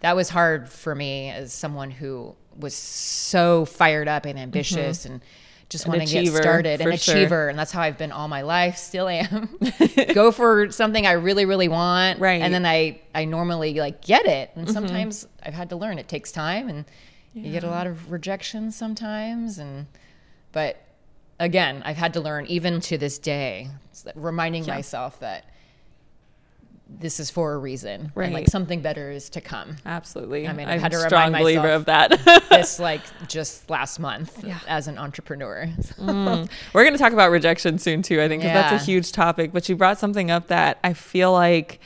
that 0.02 0.16
was 0.16 0.30
hard 0.30 0.70
for 0.70 0.94
me 0.94 1.30
as 1.30 1.52
someone 1.54 1.92
who 1.92 2.36
was 2.58 2.74
so 2.74 3.66
fired 3.66 4.08
up 4.08 4.26
and 4.26 4.38
ambitious 4.38 5.06
and 5.06 5.22
just 5.70 5.86
An 5.86 5.92
want 5.92 6.08
to 6.08 6.24
get 6.24 6.34
started. 6.34 6.82
An 6.82 6.96
sure. 6.98 7.16
achiever. 7.16 7.50
And 7.50 7.58
that's 7.58 7.72
how 7.72 7.82
I've 7.82 7.98
been 7.98 8.12
all 8.12 8.28
my 8.28 8.44
life, 8.44 8.78
still 8.78 9.08
am. 9.08 9.58
Go 10.14 10.32
for 10.32 10.72
something 10.72 11.08
I 11.08 11.14
really, 11.14 11.46
really 11.46 11.68
want. 11.68 12.20
Right. 12.20 12.42
And 12.42 12.54
then 12.54 12.66
I, 12.66 13.02
I 13.14 13.26
normally 13.26 13.74
like 13.76 14.02
get 14.02 14.26
it. 14.26 14.52
And 14.56 14.66
mm-hmm. 14.66 14.74
sometimes 14.74 15.28
I've 15.44 15.54
had 15.54 15.70
to 15.70 15.76
learn 15.76 15.98
it 15.98 16.08
takes 16.08 16.32
time 16.32 16.70
and 16.70 16.86
you 17.34 17.52
get 17.52 17.64
a 17.64 17.70
lot 17.70 17.88
of 17.88 18.12
rejection 18.12 18.72
sometimes. 18.72 19.58
And, 19.58 19.88
but 20.52 20.78
again, 21.40 21.82
I've 21.84 21.98
had 21.98 22.14
to 22.14 22.22
learn 22.22 22.46
even 22.46 22.80
to 22.82 22.98
this 22.98 23.18
day, 23.20 23.70
reminding 24.16 24.66
myself 24.66 25.20
that 25.20 25.50
this 26.88 27.20
is 27.20 27.30
for 27.32 27.54
a 27.54 27.58
reason. 27.58 28.12
And 28.16 28.34
like 28.34 28.48
something 28.48 28.82
better 28.82 29.10
is 29.12 29.30
to 29.32 29.42
come. 29.42 29.78
Absolutely. 29.86 30.48
I 30.48 30.54
mean, 30.54 30.68
I've 30.68 30.82
had 30.82 30.92
to 30.92 31.00
remind 31.00 31.32
myself. 31.34 31.66
of 31.66 31.86
that. 31.86 32.46
this 32.50 32.80
like 32.90 33.02
just 33.28 33.70
last 33.70 34.00
month 34.00 34.46
as 34.68 34.88
an 34.88 34.98
entrepreneur. 34.98 35.68
We're 36.00 36.46
going 36.74 36.94
to 36.94 37.00
talk 37.00 37.12
about 37.14 37.32
rejection 37.32 37.80
soon 37.80 38.02
too. 38.02 38.22
I 38.22 38.28
think 38.28 38.44
'cause 38.44 38.52
that's 38.54 38.72
Yeah. 38.72 38.82
a 38.82 38.84
huge 38.84 39.12
topic. 39.12 39.52
But 39.52 39.68
you 39.68 39.76
brought 39.76 39.98
something 40.00 40.30
up 40.30 40.48
that 40.48 40.78
I 40.84 40.94
feel 40.94 41.32
like 41.32 41.80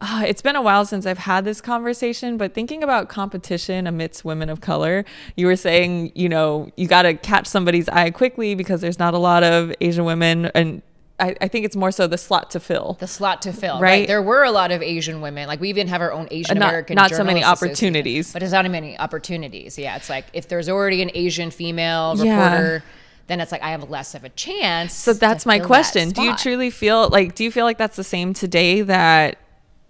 uh, 0.00 0.22
it's 0.28 0.42
been 0.42 0.54
a 0.54 0.62
while 0.62 0.84
since 0.84 1.04
I've 1.06 1.18
had 1.18 1.44
this 1.44 1.60
conversation. 1.60 2.36
But 2.36 2.54
thinking 2.54 2.84
about 2.84 3.08
competition 3.08 3.88
amidst 3.88 4.24
women 4.24 4.48
of 4.48 4.60
color, 4.60 5.04
you 5.36 5.46
were 5.46 5.56
saying 5.56 6.12
you 6.14 6.28
know 6.28 6.70
you 6.76 6.86
got 6.86 7.02
to 7.02 7.14
catch 7.14 7.48
somebody's 7.48 7.88
eye 7.88 8.10
quickly 8.10 8.54
because 8.54 8.80
there's 8.80 9.00
not 9.00 9.14
a 9.14 9.18
lot 9.18 9.42
of 9.42 9.74
Asian 9.80 10.04
women, 10.04 10.46
and 10.54 10.82
I, 11.20 11.34
I 11.40 11.48
think 11.48 11.64
it's 11.64 11.74
more 11.76 11.90
so 11.90 12.06
the 12.06 12.18
slot 12.18 12.50
to 12.52 12.60
fill. 12.60 12.96
the 13.00 13.06
slot 13.08 13.42
to 13.42 13.52
fill. 13.52 13.80
Right. 13.80 14.00
Right. 14.00 14.06
There 14.06 14.22
were 14.22 14.44
a 14.44 14.50
lot 14.52 14.70
of 14.70 14.82
Asian 14.82 15.20
women. 15.20 15.48
Like 15.48 15.60
we 15.60 15.68
even 15.68 15.88
have 15.88 16.00
our 16.00 16.12
own 16.12 16.28
Asian 16.30 16.58
not- 16.58 16.68
American. 16.68 16.94
not 16.94 17.10
so 17.10 17.24
many 17.24 17.42
opportunities. 17.42 18.32
But 18.32 18.40
there's 18.40 18.52
not 18.52 18.68
many 18.70 18.98
opportunities. 18.98 19.78
Yeah. 19.78 19.96
It's 19.96 20.08
like 20.08 20.26
if 20.32 20.48
there's 20.48 20.68
already 20.68 21.02
an 21.02 21.10
Asian 21.14 21.50
female 21.50 22.14
Yeah. 22.16 22.44
reporter, 22.52 22.84
then 23.26 23.40
it's 23.40 23.50
like 23.52 23.62
I 23.62 23.70
have 23.70 23.90
less 23.90 24.14
of 24.14 24.24
a 24.24 24.28
chance. 24.30 24.94
So 24.94 25.12
that's 25.12 25.44
my 25.44 25.58
fill 25.58 25.62
that 25.64 25.66
question. 25.66 26.10
Do 26.10 26.22
you 26.22 26.36
truly 26.36 26.70
feel 26.70 27.08
like 27.08 27.34
do 27.34 27.44
you 27.44 27.50
feel 27.50 27.64
like 27.64 27.78
that's 27.78 27.96
the 27.96 28.04
same 28.04 28.32
today 28.32 28.82
that 28.82 29.38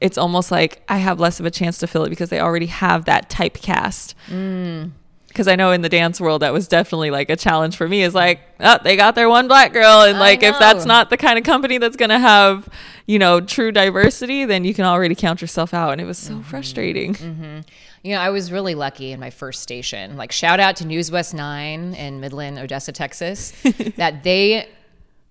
it's 0.01 0.17
almost 0.17 0.51
like 0.51 0.83
I 0.89 0.99
have 0.99 1.21
less 1.21 1.41
of 1.41 1.47
a 1.47 1.51
chance 1.51 1.79
to 1.79 1.87
fill 1.87 2.05
it 2.05 2.11
because 2.11 2.31
they 2.31 2.41
already 2.41 2.67
have 2.67 3.05
that 3.07 3.29
typecast. 3.29 4.15
Mm. 4.29 4.93
Because 5.29 5.47
I 5.47 5.57
know 5.57 5.71
in 5.73 5.83
the 5.83 5.89
dance 5.91 6.21
world, 6.21 6.43
that 6.43 6.53
was 6.53 6.67
definitely 6.67 7.11
like 7.11 7.31
a 7.31 7.37
challenge 7.37 7.77
for 7.77 7.87
me. 7.89 8.03
Is 8.03 8.15
like, 8.15 8.41
oh, 8.61 8.79
they 8.83 8.97
got 8.97 9.15
their 9.15 9.29
one 9.29 9.47
black 9.47 9.73
girl, 9.73 10.03
and 10.03 10.19
like 10.19 10.43
if 10.43 10.59
that's 10.59 10.85
not 10.87 11.11
the 11.11 11.17
kind 11.17 11.39
of 11.39 11.45
company 11.45 11.79
that's 11.79 11.97
gonna 11.97 12.19
have, 12.19 12.69
you 13.07 13.19
know, 13.19 13.41
true 13.41 13.71
diversity, 13.71 14.47
then 14.47 14.65
you 14.65 14.75
can 14.75 14.85
already 14.85 15.15
count 15.15 15.41
yourself 15.41 15.73
out. 15.75 15.93
And 15.93 16.01
it 16.01 16.05
was 16.07 16.19
so 16.19 16.33
Mm-hmm. 16.33 16.43
frustrating. 16.43 17.65
You 18.03 18.15
know, 18.15 18.21
I 18.21 18.31
was 18.31 18.51
really 18.53 18.75
lucky 18.75 19.13
in 19.13 19.21
my 19.21 19.31
first 19.31 19.61
station. 19.63 20.17
Like, 20.17 20.33
shout 20.33 20.61
out 20.61 20.77
to 20.77 20.87
News 20.87 21.11
West 21.11 21.35
9 21.35 21.95
in 21.95 22.21
Midland, 22.21 22.59
Odessa, 22.59 22.93
Texas, 22.93 23.53
that 23.97 24.23
they 24.23 24.69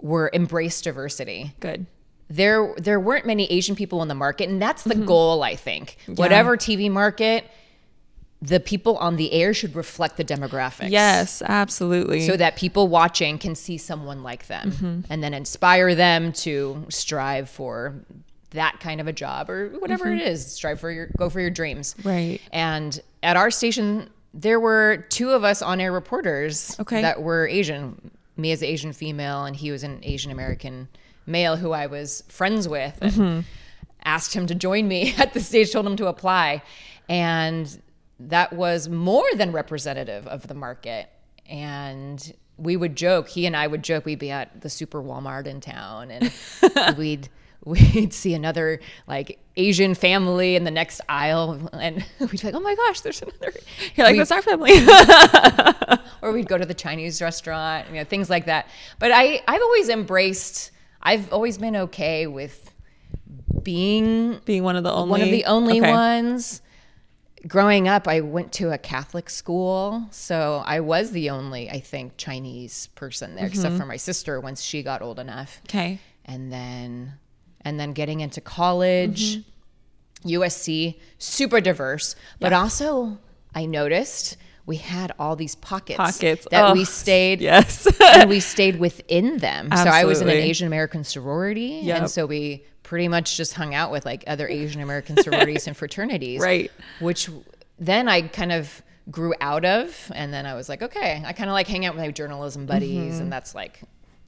were 0.02 0.30
embraced 0.34 0.84
diversity. 0.84 1.54
Good. 1.62 1.86
There, 2.30 2.76
there 2.78 3.00
weren't 3.00 3.26
many 3.26 3.46
Asian 3.46 3.74
people 3.76 4.02
in 4.02 4.10
the 4.10 4.16
market, 4.16 4.50
and 4.50 4.62
that's 4.62 4.84
the 4.84 4.96
Mm-hmm. 4.96 5.06
goal, 5.06 5.44
I 5.44 5.56
think. 5.56 5.96
Whatever 6.08 6.58
TV 6.58 6.92
market, 6.92 7.46
the 8.42 8.60
people 8.60 8.98
on 8.98 9.16
the 9.16 9.32
air 9.34 9.54
should 9.54 9.76
reflect 9.76 10.18
the 10.18 10.24
demographics. 10.24 10.92
Yes, 10.92 11.42
absolutely. 11.46 12.22
So 12.28 12.38
that 12.38 12.56
people 12.56 12.88
watching 12.88 13.40
can 13.40 13.56
see 13.56 13.78
someone 13.78 14.22
like 14.24 14.48
them 14.48 14.72
Mm-hmm. 14.72 15.00
and 15.12 15.24
then 15.24 15.34
inspire 15.34 15.96
them 15.96 16.32
to 16.34 16.86
strive 16.90 17.50
for 17.50 17.96
that 18.52 18.80
kind 18.80 19.02
of 19.02 19.08
a 19.08 19.14
job 19.14 19.50
or 19.50 19.70
whatever 19.80 20.08
it 20.14 20.22
is. 20.22 20.46
Strive 20.46 20.80
for 20.80 20.92
your 20.92 21.08
go 21.18 21.30
for 21.30 21.42
your 21.42 21.50
dreams. 21.50 21.96
Mm-hmm. 22.00 22.08
Right. 22.10 22.42
And 22.54 23.00
at 23.24 23.36
our 23.38 23.50
station, 23.52 24.10
there 24.34 24.60
were 24.60 25.06
two 25.10 25.32
of 25.32 25.44
us 25.44 25.62
on 25.64 25.82
air 25.82 25.92
reporters 25.92 26.80
Okay. 26.80 27.02
that 27.02 27.22
were 27.22 27.48
Asian. 27.48 28.12
Me 28.40 28.52
as 28.52 28.62
an 28.62 28.68
Asian 28.68 28.94
female, 28.94 29.46
and 29.46 29.56
he 29.56 29.72
was 29.72 29.84
an 29.84 30.00
Asian 30.04 30.32
American 30.32 30.88
male 31.26 31.56
who 31.58 31.72
I 31.72 31.88
was 31.88 32.24
friends 32.28 32.68
with. 32.68 32.96
And 33.02 33.12
Mm-hmm. 33.12 33.40
Asked 34.06 34.34
him 34.36 34.46
to 34.48 34.54
join 34.56 34.88
me 34.88 35.16
at 35.18 35.34
the 35.34 35.40
stage, 35.40 35.72
told 35.72 35.88
him 35.88 35.96
to 35.98 36.06
apply. 36.06 36.62
And 37.10 37.82
that 38.20 38.54
was 38.54 38.90
more 38.90 39.26
than 39.36 39.52
representative 39.52 40.26
of 40.28 40.48
the 40.48 40.54
market. 40.54 41.10
And 41.48 42.34
we 42.58 42.76
would 42.76 42.96
joke, 42.96 43.28
he 43.30 43.46
and 43.46 43.56
I 43.56 43.68
would 43.68 43.84
joke, 43.84 44.06
we'd 44.06 44.20
be 44.20 44.32
at 44.32 44.62
the 44.62 44.70
super 44.70 45.02
Walmart 45.02 45.46
in 45.48 45.62
town 45.62 46.10
and 46.12 46.32
we'd 46.98 47.30
we'd 47.66 48.14
see 48.14 48.34
another 48.34 48.80
like 49.08 49.40
Asian 49.58 49.94
family 49.94 50.56
in 50.56 50.64
the 50.64 50.72
next 50.72 51.02
aisle 51.10 51.70
and 51.74 52.06
we'd 52.20 52.32
be 52.32 52.38
like, 52.40 52.54
Oh 52.56 52.60
my 52.60 52.76
gosh, 52.76 53.02
there's 53.02 53.22
another 53.22 53.52
You're 53.96 54.06
like, 54.08 54.14
we- 54.14 54.20
that's 54.20 54.32
our 54.32 54.42
family. 54.42 54.72
or 56.22 56.32
we'd 56.32 56.48
go 56.48 56.58
to 56.58 56.66
the 56.66 56.74
Chinese 56.74 57.22
restaurant, 57.22 57.88
you 57.90 57.96
know, 57.96 58.04
things 58.04 58.30
like 58.30 58.46
that. 58.46 58.68
But 59.00 59.12
I, 59.14 59.42
I've 59.48 59.62
always 59.62 59.90
embraced, 59.90 60.72
I've 61.02 61.32
always 61.34 61.58
been 61.58 61.76
okay 61.76 62.26
with 62.28 62.72
being 63.64 64.40
Being 64.46 64.64
one 64.64 64.76
of 64.76 64.84
the 64.84 64.92
only 64.94 65.12
one 65.12 65.22
of 65.22 65.30
the 65.30 65.46
only 65.46 65.80
Okay. 65.82 65.92
ones. 65.92 66.62
Growing 67.48 67.88
up, 67.88 68.08
I 68.08 68.22
went 68.22 68.52
to 68.54 68.72
a 68.72 68.78
Catholic 68.78 69.30
school, 69.30 70.08
so 70.12 70.64
I 70.66 70.80
was 70.80 71.12
the 71.12 71.30
only, 71.30 71.70
I 71.70 71.80
think, 71.80 72.18
Chinese 72.18 72.88
person 72.96 73.36
there, 73.36 73.46
except 73.46 73.70
Mm-hmm. 73.74 73.78
for 73.80 73.86
my 73.86 73.98
sister 73.98 74.40
once 74.40 74.64
she 74.64 74.82
got 74.82 75.02
old 75.02 75.20
enough. 75.20 75.62
Okay. 75.68 76.00
And 76.26 76.52
then, 76.52 77.14
and 77.62 77.80
then 77.80 77.94
getting 77.94 78.22
into 78.22 78.42
college, 78.42 79.38
Mm-hmm. 79.38 80.30
USC, 80.30 80.96
super 81.20 81.62
diverse, 81.62 82.16
but 82.40 82.52
also 82.52 83.20
I 83.54 83.66
noticed 83.68 84.36
we 84.66 84.78
had 84.78 85.12
all 85.20 85.36
these 85.36 85.54
pockets, 85.56 85.96
Pockets. 85.98 86.48
that 86.52 86.72
Oh, 86.72 86.74
we 86.74 86.86
stayed 86.86 87.40
Yes. 87.40 87.88
and 88.02 88.28
we 88.30 88.40
stayed 88.40 88.80
within 88.80 89.38
them. 89.38 89.70
So 89.72 89.78
I 89.84 90.06
was 90.06 90.20
in 90.22 90.28
an 90.28 90.36
Asian 90.36 90.66
American 90.68 91.04
sorority, 91.04 91.82
Yep. 91.84 91.98
and 92.00 92.10
so 92.10 92.26
we 92.26 92.66
pretty 92.88 93.10
much 93.10 93.36
just 93.36 93.54
hung 93.54 93.76
out 93.76 93.92
with 93.92 94.06
like 94.06 94.24
other 94.28 94.48
Asian 94.48 94.82
American 94.82 95.18
sororities 95.24 95.68
and 95.68 95.76
fraternities, 95.76 96.40
Right. 96.42 96.72
Which 97.02 97.30
then 97.78 98.08
I 98.08 98.22
kind 98.22 98.54
of 98.54 98.82
grew 99.12 99.34
out 99.42 99.66
of, 99.66 100.10
and 100.16 100.34
then 100.34 100.46
I 100.46 100.54
was 100.56 100.70
like, 100.70 100.82
okay, 100.82 101.22
I 101.26 101.34
kind 101.34 101.50
of 101.50 101.54
like 101.54 101.68
hang 101.68 101.86
out 101.86 101.96
with 101.96 102.04
my 102.04 102.12
journalism 102.12 102.66
buddies, 102.66 103.14
Mm-hmm. 103.16 103.24
and 103.24 103.32
that's 103.32 103.54
like 103.54 103.82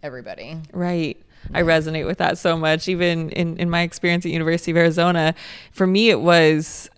everybody. 0.04 0.58
Right. 0.74 1.18
I 1.54 1.62
resonate 1.64 2.06
with 2.06 2.18
that 2.18 2.38
so 2.38 2.58
much. 2.58 2.90
Even 2.90 3.30
in, 3.30 3.56
in 3.58 3.70
my 3.70 3.82
experience 3.84 4.26
at 4.26 4.32
University 4.34 4.72
of 4.72 4.78
Arizona, 4.78 5.34
for 5.72 5.88
me, 5.88 6.10
it 6.10 6.20
was 6.20 6.90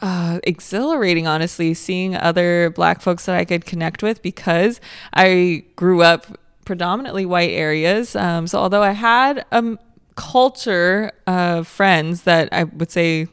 uh, 0.00 0.40
exhilarating, 0.44 1.26
honestly, 1.26 1.74
seeing 1.74 2.16
other 2.16 2.70
Black 2.70 3.02
folks 3.02 3.26
that 3.26 3.36
I 3.36 3.44
could 3.44 3.66
connect 3.66 4.02
with 4.02 4.22
because 4.22 4.80
I 5.12 5.64
grew 5.76 6.02
up 6.02 6.26
predominantly 6.64 7.26
white 7.26 7.50
areas. 7.50 8.16
Um, 8.16 8.46
so 8.46 8.58
although 8.58 8.82
I 8.82 8.92
had 8.92 9.40
a 9.52 9.56
m- 9.56 9.78
culture 10.20 11.12
of 11.26 11.66
friends 11.66 12.24
that 12.24 12.50
I 12.52 12.64
would 12.64 12.90
say 12.90 13.28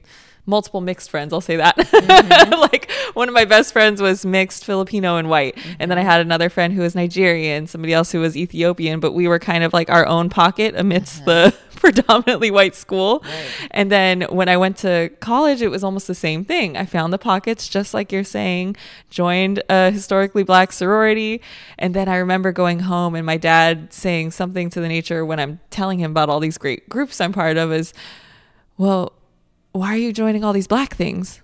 multiple 0.49 0.79
mixed 0.79 1.09
friends 1.09 1.33
i'll 1.33 1.41
say 1.41 1.57
that. 1.57 1.75
Mm-hmm. 1.75 2.53
Like 2.67 2.89
one 3.13 3.27
of 3.27 3.33
my 3.33 3.43
best 3.43 3.73
friends 3.73 4.01
was 4.01 4.25
mixed 4.25 4.63
filipino 4.63 5.17
and 5.17 5.29
white 5.29 5.57
and 5.79 5.91
then 5.91 5.97
i 5.97 6.01
mm-hmm. 6.01 6.09
had 6.09 6.21
another 6.21 6.49
friend 6.49 6.73
who 6.73 6.81
was 6.81 6.95
nigerian 6.95 7.67
somebody 7.67 7.93
else 7.93 8.11
who 8.11 8.19
was 8.19 8.37
ethiopian 8.37 8.99
but 8.99 9.11
we 9.11 9.27
were 9.27 9.39
kind 9.39 9.63
of 9.63 9.73
like 9.73 9.89
our 9.89 10.05
own 10.05 10.29
pocket 10.29 10.73
amidst 10.77 11.25
the 11.25 11.53
mm-hmm. 11.53 11.66
predominantly 11.81 12.51
white 12.51 12.75
school 12.75 13.23
and 13.71 13.91
then 13.91 14.21
when 14.23 14.49
i 14.49 14.57
went 14.57 14.77
to 14.77 15.09
college 15.19 15.61
it 15.61 15.69
was 15.69 15.83
almost 15.83 16.07
the 16.07 16.15
same 16.15 16.43
thing 16.43 16.75
i 16.77 16.85
found 16.85 17.13
the 17.13 17.17
pockets 17.17 17.67
just 17.67 17.93
like 17.93 18.11
you're 18.11 18.23
saying 18.23 18.75
joined 19.09 19.61
a 19.69 19.91
historically 19.91 20.43
black 20.43 20.71
sorority 20.71 21.41
and 21.77 21.93
then 21.93 22.07
i 22.07 22.17
remember 22.17 22.51
going 22.51 22.79
home 22.79 23.15
and 23.15 23.25
my 23.25 23.37
dad 23.37 23.91
saying 23.93 24.31
something 24.31 24.69
to 24.69 24.81
the 24.81 24.87
nature 24.87 25.25
when 25.25 25.39
i'm 25.39 25.59
telling 25.69 25.99
him 25.99 26.11
about 26.11 26.29
all 26.29 26.39
these 26.39 26.57
great 26.57 26.87
groups 26.89 27.21
i'm 27.21 27.33
part 27.33 27.57
of 27.57 27.71
is 27.71 27.93
well 28.77 29.13
why 29.77 29.93
are 29.93 29.97
you 29.97 30.11
joining 30.11 30.43
all 30.43 30.53
these 30.53 30.67
black 30.67 30.95
things? 30.95 31.41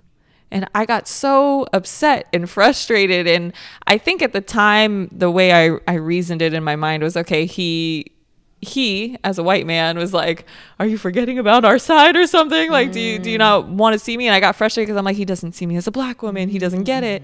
And 0.51 0.67
I 0.75 0.85
got 0.85 1.07
so 1.07 1.67
upset 1.73 2.27
and 2.31 2.49
frustrated. 2.49 3.27
And 3.27 3.53
I 3.87 3.97
think 3.97 4.21
at 4.21 4.33
the 4.33 4.41
time, 4.41 5.09
the 5.11 5.31
way 5.31 5.51
I, 5.51 5.77
I 5.87 5.95
reasoned 5.95 6.41
it 6.41 6.53
in 6.53 6.63
my 6.63 6.75
mind 6.75 7.01
was 7.01 7.17
okay, 7.17 7.45
he 7.45 8.11
he 8.63 9.17
as 9.23 9.37
a 9.37 9.43
white 9.43 9.65
man 9.65 9.97
was 9.97 10.13
like 10.13 10.45
are 10.79 10.85
you 10.85 10.97
forgetting 10.97 11.39
about 11.39 11.63
our 11.65 11.77
side 11.79 12.15
or 12.15 12.25
something 12.27 12.71
like 12.71 12.91
do 12.91 12.99
you 12.99 13.19
do 13.19 13.29
you 13.29 13.37
not 13.37 13.67
want 13.67 13.93
to 13.93 13.99
see 13.99 14.17
me 14.17 14.27
and 14.27 14.35
i 14.35 14.39
got 14.39 14.55
frustrated 14.55 14.87
because 14.87 14.97
i'm 14.97 15.05
like 15.05 15.15
he 15.15 15.25
doesn't 15.25 15.53
see 15.53 15.65
me 15.65 15.75
as 15.75 15.87
a 15.87 15.91
black 15.91 16.21
woman 16.21 16.49
he 16.49 16.59
doesn't 16.59 16.83
get 16.83 17.03
it 17.03 17.23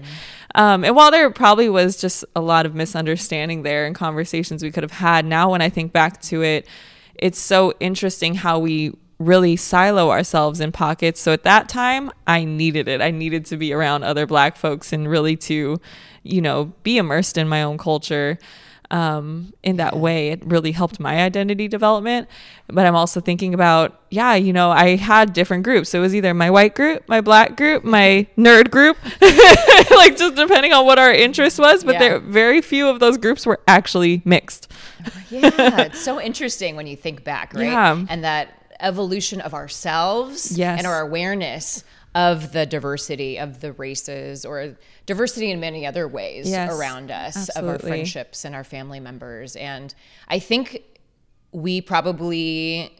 um, 0.54 0.84
and 0.84 0.96
while 0.96 1.10
there 1.10 1.30
probably 1.30 1.68
was 1.68 1.96
just 1.96 2.24
a 2.34 2.40
lot 2.40 2.66
of 2.66 2.74
misunderstanding 2.74 3.62
there 3.62 3.86
and 3.86 3.94
conversations 3.94 4.62
we 4.62 4.70
could 4.70 4.82
have 4.82 4.92
had 4.92 5.24
now 5.24 5.50
when 5.50 5.60
i 5.60 5.68
think 5.68 5.92
back 5.92 6.20
to 6.20 6.42
it 6.42 6.66
it's 7.14 7.38
so 7.38 7.74
interesting 7.80 8.34
how 8.34 8.58
we 8.58 8.92
really 9.20 9.54
silo 9.54 10.10
ourselves 10.10 10.60
in 10.60 10.72
pockets. 10.72 11.20
So 11.20 11.32
at 11.32 11.44
that 11.44 11.68
time, 11.68 12.10
I 12.26 12.44
needed 12.44 12.88
it. 12.88 13.00
I 13.00 13.10
needed 13.10 13.44
to 13.46 13.56
be 13.56 13.72
around 13.72 14.02
other 14.02 14.26
black 14.26 14.56
folks 14.56 14.92
and 14.92 15.08
really 15.08 15.36
to, 15.36 15.78
you 16.22 16.40
know, 16.40 16.72
be 16.82 16.96
immersed 16.96 17.36
in 17.38 17.46
my 17.46 17.62
own 17.62 17.78
culture. 17.78 18.38
Um, 18.92 19.52
in 19.62 19.76
that 19.76 19.96
way, 19.96 20.30
it 20.30 20.44
really 20.44 20.72
helped 20.72 20.98
my 20.98 21.22
identity 21.22 21.68
development. 21.68 22.26
But 22.66 22.86
I'm 22.86 22.96
also 22.96 23.20
thinking 23.20 23.54
about, 23.54 24.00
yeah, 24.10 24.34
you 24.34 24.52
know, 24.52 24.70
I 24.72 24.96
had 24.96 25.32
different 25.32 25.62
groups. 25.62 25.94
It 25.94 26.00
was 26.00 26.12
either 26.12 26.34
my 26.34 26.50
white 26.50 26.74
group, 26.74 27.08
my 27.08 27.20
black 27.20 27.56
group, 27.56 27.84
my 27.84 28.26
nerd 28.36 28.70
group, 28.70 28.96
like 29.20 30.16
just 30.16 30.34
depending 30.34 30.72
on 30.72 30.86
what 30.86 30.98
our 30.98 31.12
interest 31.12 31.58
was. 31.60 31.84
But 31.84 31.94
Yeah. 31.94 31.98
there, 32.00 32.18
very 32.20 32.60
few 32.60 32.88
of 32.88 32.98
those 32.98 33.16
groups 33.16 33.46
were 33.46 33.60
actually 33.68 34.22
mixed. 34.24 34.70
Yeah, 35.30 35.50
it's 35.82 36.00
so 36.00 36.20
interesting 36.20 36.74
when 36.74 36.86
you 36.88 36.96
think 36.96 37.22
back, 37.22 37.54
right? 37.54 37.64
Yeah. 37.66 38.04
And 38.08 38.24
that 38.24 38.56
evolution 38.80 39.40
of 39.40 39.54
ourselves 39.54 40.56
Yes. 40.58 40.78
and 40.78 40.86
our 40.86 41.00
awareness 41.00 41.84
of 42.14 42.52
the 42.52 42.66
diversity 42.66 43.38
of 43.38 43.60
the 43.60 43.72
races 43.72 44.44
or 44.44 44.76
diversity 45.06 45.50
in 45.50 45.60
many 45.60 45.86
other 45.86 46.08
ways 46.08 46.50
Yes, 46.50 46.72
around 46.72 47.10
us 47.10 47.48
of 47.50 47.68
our 47.68 47.78
friendships 47.78 48.44
and 48.44 48.54
our 48.54 48.64
family 48.64 48.98
members. 49.00 49.54
And 49.56 49.94
I 50.28 50.38
think 50.40 50.82
we 51.52 51.80
probably 51.80 52.96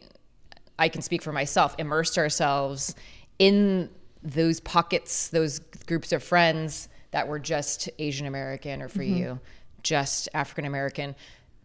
I 0.79 0.89
can 0.89 1.01
speak 1.01 1.21
for 1.21 1.31
myself, 1.31 1.75
immersed 1.77 2.17
ourselves 2.17 2.95
in 3.37 3.89
those 4.23 4.59
pockets, 4.59 5.27
those 5.27 5.59
groups 5.85 6.11
of 6.11 6.23
friends 6.23 6.87
that 7.11 7.27
were 7.27 7.39
just 7.39 7.89
Asian 7.99 8.25
American 8.27 8.81
or 8.81 8.87
for 8.87 8.99
Mm-hmm. 8.99 9.17
you, 9.17 9.39
just 9.83 10.29
African 10.33 10.65
American, 10.65 11.15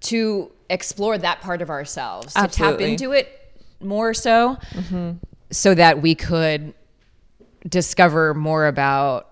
to 0.00 0.50
explore 0.68 1.16
that 1.16 1.40
part 1.40 1.62
of 1.62 1.70
ourselves, 1.70 2.34
to 2.34 2.48
tap 2.48 2.74
Mm-hmm. 2.74 2.82
into 2.82 3.12
it 3.12 3.28
more 3.80 4.12
so, 4.12 4.58
so 5.50 5.74
that 5.74 6.02
we 6.02 6.14
could 6.14 6.74
discover 7.68 8.34
more 8.34 8.66
about 8.66 9.28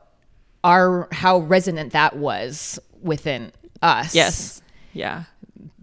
our 0.62 1.08
how 1.12 1.38
resonant 1.38 1.92
that 1.92 2.16
was 2.16 2.78
within 3.02 3.52
us 3.82 4.14
Yes. 4.14 4.62
Yeah. 4.92 5.24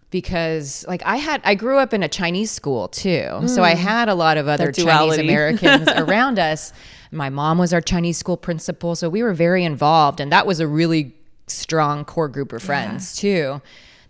because 0.09 0.85
like 0.87 1.03
I 1.05 1.17
had 1.17 1.41
I 1.43 1.55
grew 1.55 1.77
up 1.77 1.93
in 1.93 2.03
a 2.03 2.09
Chinese 2.09 2.51
school 2.51 2.87
too. 2.87 3.47
So 3.47 3.63
I 3.63 3.75
hmm. 3.75 3.81
had 3.81 4.09
a 4.09 4.15
lot 4.15 4.37
of 4.37 4.47
other 4.47 4.71
Chinese. 4.71 4.85
Americans 5.19 5.87
around 5.95 6.39
us. 6.39 6.73
My 7.11 7.29
mom 7.29 7.57
was 7.57 7.73
our 7.73 7.81
Chinese 7.81 8.17
school 8.17 8.37
principal, 8.37 8.95
so 8.95 9.09
we 9.09 9.21
were 9.21 9.33
very 9.33 9.63
involved 9.63 10.19
and 10.19 10.31
that 10.31 10.47
was 10.47 10.59
a 10.59 10.67
really 10.67 11.13
strong 11.47 12.05
core 12.05 12.29
group 12.29 12.53
of 12.53 12.63
friends 12.63 13.15
too 13.15 13.61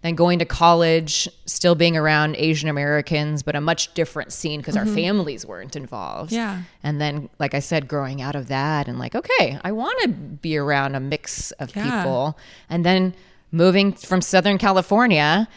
then 0.01 0.15
going 0.15 0.39
to 0.39 0.45
college, 0.45 1.29
still 1.45 1.75
being 1.75 1.95
around 1.95 2.35
Asian 2.37 2.69
Americans, 2.69 3.43
but 3.43 3.55
a 3.55 3.61
much 3.61 3.93
different 3.93 4.33
scene 4.33 4.59
because 4.59 4.75
our 4.75 4.85
families 4.85 5.45
weren't 5.45 5.75
involved. 5.75 6.31
Yeah. 6.31 6.63
And 6.83 6.99
then, 6.99 7.29
like 7.37 7.53
I 7.53 7.59
said, 7.59 7.87
growing 7.87 8.21
out 8.21 8.35
of 8.35 8.47
that 8.47 8.87
and 8.87 8.97
like, 8.97 9.13
okay, 9.15 9.59
I 9.63 9.71
want 9.71 10.01
to 10.01 10.07
be 10.09 10.57
around 10.57 10.95
a 10.95 10.99
mix 10.99 11.51
of 11.51 11.75
Yeah. 11.75 11.83
people. 12.01 12.37
And 12.69 12.83
then 12.83 13.13
moving 13.51 13.93
from 13.93 14.21
Southern 14.21 14.57
California, 14.57 15.47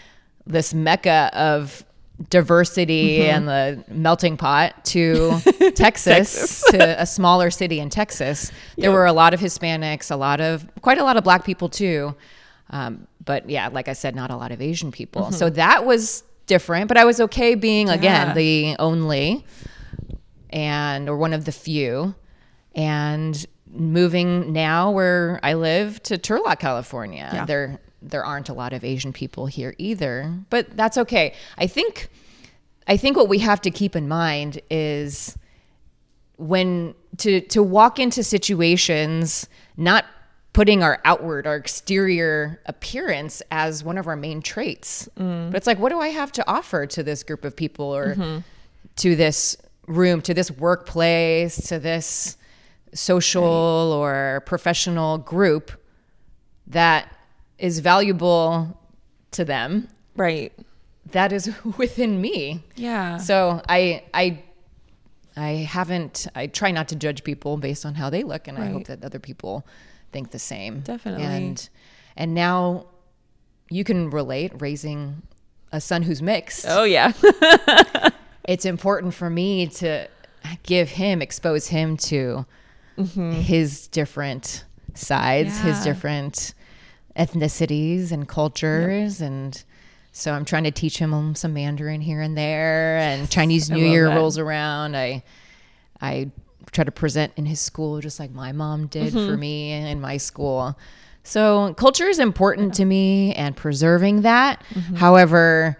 this 0.46 0.74
mecca 0.74 1.30
of 1.32 1.84
diversity 2.30 3.22
and 3.22 3.48
the 3.48 3.84
melting 3.88 4.36
pot 4.36 4.84
to 4.84 5.40
Texas, 5.74 6.62
to 6.70 7.00
a 7.00 7.06
smaller 7.06 7.50
city 7.50 7.80
in 7.80 7.88
Texas. 7.90 8.52
There 8.76 8.92
were 8.92 9.06
a 9.06 9.12
lot 9.12 9.32
of 9.34 9.40
Hispanics, 9.40 10.10
a 10.10 10.16
lot 10.16 10.40
of 10.40 10.68
quite 10.82 10.98
a 10.98 11.04
lot 11.04 11.16
of 11.16 11.24
black 11.24 11.44
people 11.44 11.68
too. 11.68 12.14
Um, 12.70 13.06
but 13.24 13.48
yeah, 13.48 13.68
like 13.68 13.88
I 13.88 13.92
said, 13.94 14.14
not 14.14 14.30
a 14.30 14.36
lot 14.36 14.52
of 14.52 14.60
Asian 14.60 14.92
people. 14.92 15.22
Mm-hmm. 15.22 15.34
So 15.34 15.50
that 15.50 15.86
was 15.86 16.24
different, 16.46 16.88
but 16.88 16.96
I 16.96 17.04
was 17.04 17.20
okay 17.20 17.54
being 17.54 17.88
again 17.88 18.28
Yeah. 18.28 18.34
the 18.34 18.76
only 18.78 19.44
and 20.50 21.08
or 21.08 21.16
one 21.16 21.32
of 21.32 21.44
the 21.44 21.52
few 21.52 22.14
and 22.74 23.46
moving 23.66 24.52
now 24.52 24.90
where 24.90 25.40
I 25.42 25.54
live 25.54 26.02
to 26.04 26.18
Turlock, 26.18 26.58
California. 26.58 27.30
Yeah. 27.32 27.44
There 27.44 27.80
there 28.02 28.24
aren't 28.24 28.50
a 28.50 28.52
lot 28.52 28.72
of 28.74 28.84
Asian 28.84 29.12
people 29.12 29.46
here 29.46 29.74
either, 29.78 30.32
but 30.50 30.76
that's 30.76 30.98
okay. 30.98 31.34
I 31.56 31.66
think 31.66 32.08
I 32.86 32.96
think 32.98 33.16
what 33.16 33.28
we 33.28 33.38
have 33.38 33.60
to 33.62 33.70
keep 33.70 33.96
in 33.96 34.06
mind 34.08 34.60
is 34.70 35.38
when 36.36 36.94
to 37.18 37.40
to 37.40 37.62
walk 37.62 37.98
into 37.98 38.22
situations 38.22 39.48
not 39.76 40.04
putting 40.54 40.82
our 40.84 41.00
outward 41.04 41.46
our 41.46 41.56
exterior 41.56 42.60
appearance 42.64 43.42
as 43.50 43.84
one 43.84 43.98
of 43.98 44.06
our 44.06 44.16
main 44.16 44.40
traits. 44.40 45.08
Mm. 45.18 45.50
But 45.50 45.58
it's 45.58 45.66
like 45.66 45.78
what 45.78 45.90
do 45.90 46.00
i 46.00 46.08
have 46.08 46.32
to 46.32 46.48
offer 46.48 46.86
to 46.86 47.02
this 47.02 47.22
group 47.22 47.44
of 47.44 47.54
people 47.54 47.94
or 47.94 48.42
to 48.96 49.16
this 49.16 49.56
room 49.86 50.22
to 50.22 50.32
this 50.32 50.50
workplace 50.50 51.68
to 51.68 51.78
this 51.78 52.38
social 52.94 53.44
or 53.44 54.42
professional 54.46 55.18
group 55.18 55.72
that 56.68 57.14
is 57.58 57.80
valuable 57.80 58.80
to 59.32 59.44
them? 59.44 59.88
Right. 60.16 60.52
that 61.10 61.32
is 61.32 61.50
within 61.76 62.20
me. 62.20 62.62
Yeah. 62.76 63.18
so 63.18 63.60
I 63.68 64.04
I 64.14 64.44
I 65.36 65.50
haven't 65.50 66.28
I 66.36 66.46
try 66.46 66.70
not 66.70 66.86
to 66.88 66.96
judge 66.96 67.24
people 67.24 67.56
based 67.56 67.84
on 67.84 67.94
how 67.94 68.08
they 68.08 68.22
look 68.22 68.46
and 68.46 68.56
I 68.56 68.66
hope 68.70 68.84
that 68.84 69.02
other 69.02 69.18
people 69.18 69.66
think 70.14 70.30
the 70.30 70.38
same. 70.38 70.80
Definitely. 70.80 71.24
And 71.24 71.68
and 72.16 72.32
now 72.32 72.86
you 73.68 73.84
can 73.84 74.08
relate 74.08 74.52
raising 74.58 75.22
a 75.72 75.80
son 75.80 76.02
who's 76.02 76.22
mixed. 76.22 76.64
oh 76.66 76.84
yeah. 76.84 77.12
It's 78.46 78.66
important 78.66 79.14
for 79.14 79.30
me 79.30 79.68
to 79.68 80.06
give 80.64 80.90
him 80.90 81.22
expose 81.22 81.68
him 81.68 81.96
to 81.96 82.44
mm-hmm. 82.98 83.32
his 83.32 83.88
different 83.88 84.64
sides, 84.92 85.58
his 85.60 85.82
different 85.82 86.52
ethnicities 87.16 88.12
and 88.12 88.28
cultures 88.28 89.22
and 89.22 89.64
so 90.12 90.32
I'm 90.32 90.44
trying 90.44 90.64
to 90.64 90.70
teach 90.70 90.98
him 90.98 91.34
some 91.34 91.54
Mandarin 91.54 92.00
here 92.00 92.20
and 92.20 92.36
there 92.36 92.98
and 92.98 93.28
Chinese 93.28 93.68
New 93.68 93.84
Year 93.84 94.08
that. 94.08 94.14
rolls 94.14 94.38
around. 94.38 94.94
I 94.96 95.24
I 96.00 96.30
try 96.74 96.84
to 96.84 96.92
present 96.92 97.32
in 97.36 97.46
his 97.46 97.60
school 97.60 98.00
just 98.00 98.18
like 98.20 98.30
my 98.32 98.52
mom 98.52 98.86
did 98.88 99.14
Mm-hmm. 99.14 99.26
for 99.30 99.36
me 99.36 99.72
in 99.72 100.00
my 100.00 100.18
school. 100.18 100.76
So 101.22 101.72
culture 101.74 102.06
is 102.08 102.18
important 102.18 102.74
to 102.74 102.84
me 102.84 103.32
and 103.34 103.56
preserving 103.56 104.22
that. 104.22 104.62
Mm-hmm. 104.74 104.96
However, 104.96 105.78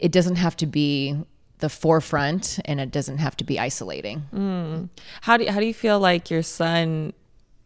it 0.00 0.10
doesn't 0.10 0.36
have 0.36 0.56
to 0.56 0.66
be 0.66 1.16
the 1.58 1.68
forefront 1.68 2.58
and 2.64 2.80
it 2.80 2.90
doesn't 2.90 3.18
have 3.18 3.36
to 3.36 3.44
be 3.44 3.60
isolating. 3.60 4.88
How 5.22 5.36
do 5.36 5.44
you, 5.44 5.52
how 5.52 5.60
do 5.60 5.66
you 5.66 5.74
feel 5.74 6.00
like 6.00 6.28
your 6.30 6.42
son 6.42 7.12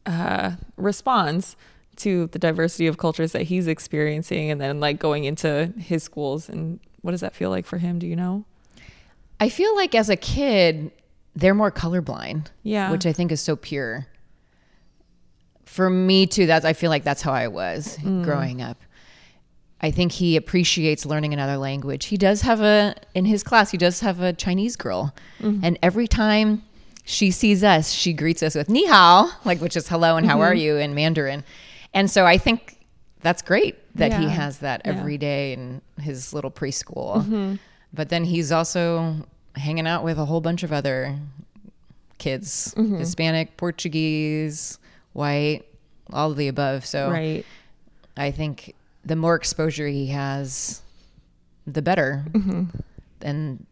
uh, 0.04 0.52
responds 0.76 1.56
to 1.96 2.26
the 2.28 2.38
diversity 2.38 2.86
of 2.86 2.98
cultures 2.98 3.32
that 3.32 3.42
he's 3.42 3.66
experiencing, 3.66 4.50
and 4.50 4.60
then 4.60 4.78
like 4.78 4.98
going 5.00 5.24
into 5.24 5.72
his 5.78 6.02
schools? 6.04 6.48
And 6.48 6.78
what 7.00 7.10
does 7.12 7.22
that 7.22 7.34
feel 7.34 7.50
like 7.50 7.64
for 7.66 7.78
him? 7.78 7.99
Do 7.99 8.06
you 8.06 8.14
know? 8.16 8.44
I 9.40 9.49
feel 9.49 9.75
like 9.75 9.94
as 9.94 10.08
a 10.10 10.16
kid, 10.16 10.92
they're 11.38 11.54
more 11.54 11.70
colorblind. 11.70 12.48
Yeah. 12.62 12.90
Which 12.90 13.06
I 13.06 13.12
think 13.12 13.30
is 13.30 13.40
so 13.40 13.54
pure. 13.54 14.06
For 15.64 15.88
me 15.88 16.26
too, 16.26 16.46
that's 16.46 16.64
I 16.64 16.72
feel 16.72 16.90
like 16.90 17.04
that's 17.04 17.22
how 17.22 17.32
I 17.32 17.48
was 17.48 17.96
mm. 17.98 18.24
growing 18.24 18.60
up. 18.60 18.82
I 19.80 19.92
think 19.92 20.10
he 20.10 20.36
appreciates 20.36 21.06
learning 21.06 21.32
another 21.32 21.56
language. 21.56 22.06
He 22.06 22.16
does 22.16 22.42
have 22.42 22.60
a 22.60 22.96
in 23.14 23.24
his 23.24 23.44
class, 23.44 23.70
he 23.70 23.78
does 23.78 24.00
have 24.00 24.20
a 24.20 24.32
Chinese 24.32 24.74
girl. 24.74 25.14
Mm-hmm. 25.40 25.64
And 25.64 25.78
every 25.80 26.08
time 26.08 26.64
she 27.04 27.30
sees 27.30 27.62
us, 27.62 27.92
she 27.92 28.12
greets 28.12 28.42
us 28.42 28.56
with 28.56 28.68
ni 28.68 28.86
hao, 28.86 29.30
like 29.44 29.60
which 29.60 29.76
is 29.76 29.86
hello 29.86 30.16
and 30.16 30.26
how 30.26 30.34
mm-hmm. 30.34 30.42
are 30.42 30.54
you 30.54 30.76
in 30.76 30.94
Mandarin. 30.94 31.44
And 31.94 32.10
so 32.10 32.26
I 32.26 32.38
think 32.38 32.80
that's 33.20 33.42
great 33.42 33.76
that 33.94 34.12
he 34.12 34.28
has 34.28 34.58
that 34.58 34.82
Yeah. 34.84 34.92
every 34.92 35.18
day 35.18 35.52
in 35.52 35.82
his 36.00 36.32
little 36.32 36.50
preschool. 36.50 37.22
Mm-hmm. 37.22 37.54
But 37.92 38.08
then 38.08 38.24
he's 38.24 38.50
also 38.50 39.24
hanging 39.56 39.87
out 39.87 40.04
with 40.04 40.19
a 40.19 40.25
whole 40.25 40.41
bunch 40.41 40.63
of 40.63 40.73
other 40.73 41.19
kids 42.19 42.75
mm-hmm. 42.76 42.99
Hispanic, 42.99 43.56
Portuguese, 43.56 44.78
white, 45.13 45.63
all 46.13 46.30
of 46.30 46.37
the 46.37 46.49
above. 46.49 46.84
So 46.84 47.11
Right. 47.11 47.45
I 48.17 48.30
think 48.30 48.75
the 49.04 49.17
more 49.17 49.34
exposure 49.37 49.87
he 49.87 50.08
has, 50.08 50.82
the 51.67 51.82
better. 51.82 52.25
Mm-hmm. 52.30 52.65
And 53.23 53.67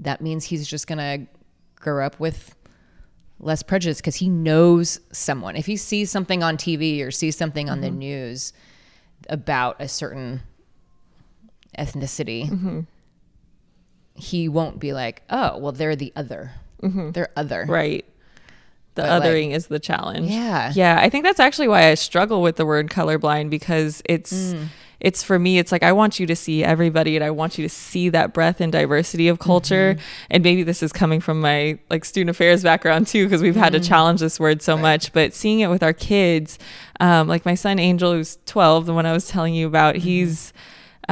that 0.00 0.20
means 0.20 0.44
he's 0.44 0.66
just 0.66 0.86
going 0.86 0.98
to 0.98 1.26
grow 1.76 2.04
up 2.04 2.18
with 2.18 2.54
less 3.38 3.62
prejudice 3.62 3.98
because 3.98 4.16
he 4.16 4.28
knows 4.28 5.00
someone. 5.12 5.56
If 5.56 5.66
he 5.66 5.76
sees 5.76 6.10
something 6.10 6.42
on 6.42 6.56
TV 6.56 7.04
or 7.04 7.10
sees 7.10 7.36
something 7.36 7.68
on 7.70 7.80
the 7.80 7.88
mm-hmm. 7.88 7.98
news 7.98 8.52
about 9.28 9.76
a 9.80 9.88
certain 9.88 10.42
ethnicity, 11.78 12.86
he 14.14 14.48
won't 14.48 14.78
be 14.78 14.92
like, 14.92 15.22
oh, 15.30 15.58
well, 15.58 15.72
they're 15.72 15.96
the 15.96 16.12
other. 16.16 16.52
They're 16.82 17.30
other. 17.36 17.64
Right. 17.68 18.04
The 18.94 19.02
But, 19.02 19.08
like- 19.20 19.22
othering 19.30 19.52
is 19.52 19.68
the 19.68 19.78
challenge. 19.78 20.30
Yeah. 20.30 20.72
Yeah. 20.74 20.98
I 21.00 21.08
think 21.08 21.24
that's 21.24 21.40
actually 21.40 21.68
why 21.68 21.88
I 21.88 21.94
struggle 21.94 22.42
with 22.42 22.56
the 22.56 22.66
word 22.66 22.90
colorblind 22.90 23.48
because 23.50 24.02
it's 24.04 24.32
Mm. 24.52 24.66
it's 25.00 25.22
for 25.22 25.38
me, 25.38 25.58
it's 25.58 25.72
like 25.72 25.82
I 25.82 25.92
want 25.92 26.20
you 26.20 26.26
to 26.26 26.36
see 26.36 26.62
everybody 26.62 27.16
and 27.16 27.24
I 27.24 27.30
want 27.30 27.56
you 27.58 27.62
to 27.64 27.68
see 27.68 28.08
that 28.10 28.32
breadth 28.34 28.60
and 28.60 28.70
diversity 28.70 29.28
of 29.28 29.38
culture. 29.38 29.94
Mm-hmm. 29.94 30.26
And 30.30 30.44
maybe 30.44 30.62
this 30.62 30.82
is 30.82 30.92
coming 30.92 31.20
from 31.20 31.40
my 31.40 31.78
like 31.88 32.04
student 32.04 32.30
affairs 32.30 32.62
background 32.62 33.06
too, 33.06 33.24
because 33.26 33.42
we've 33.42 33.56
had 33.56 33.72
to 33.72 33.80
Mm. 33.80 33.88
challenge 33.88 34.20
this 34.20 34.38
word 34.38 34.60
so 34.60 34.76
much. 34.76 35.12
But 35.12 35.32
seeing 35.34 35.60
it 35.60 35.68
with 35.70 35.82
our 35.82 35.92
kids, 35.94 36.58
um, 37.00 37.28
like 37.28 37.46
my 37.46 37.54
son 37.54 37.78
Angel, 37.78 38.12
who's 38.12 38.38
12, 38.46 38.86
the 38.86 38.92
one 38.94 39.06
I 39.06 39.12
was 39.12 39.26
telling 39.28 39.54
you 39.54 39.66
about, 39.66 39.94
Mm-hmm. 39.94 40.04
he's 40.04 40.52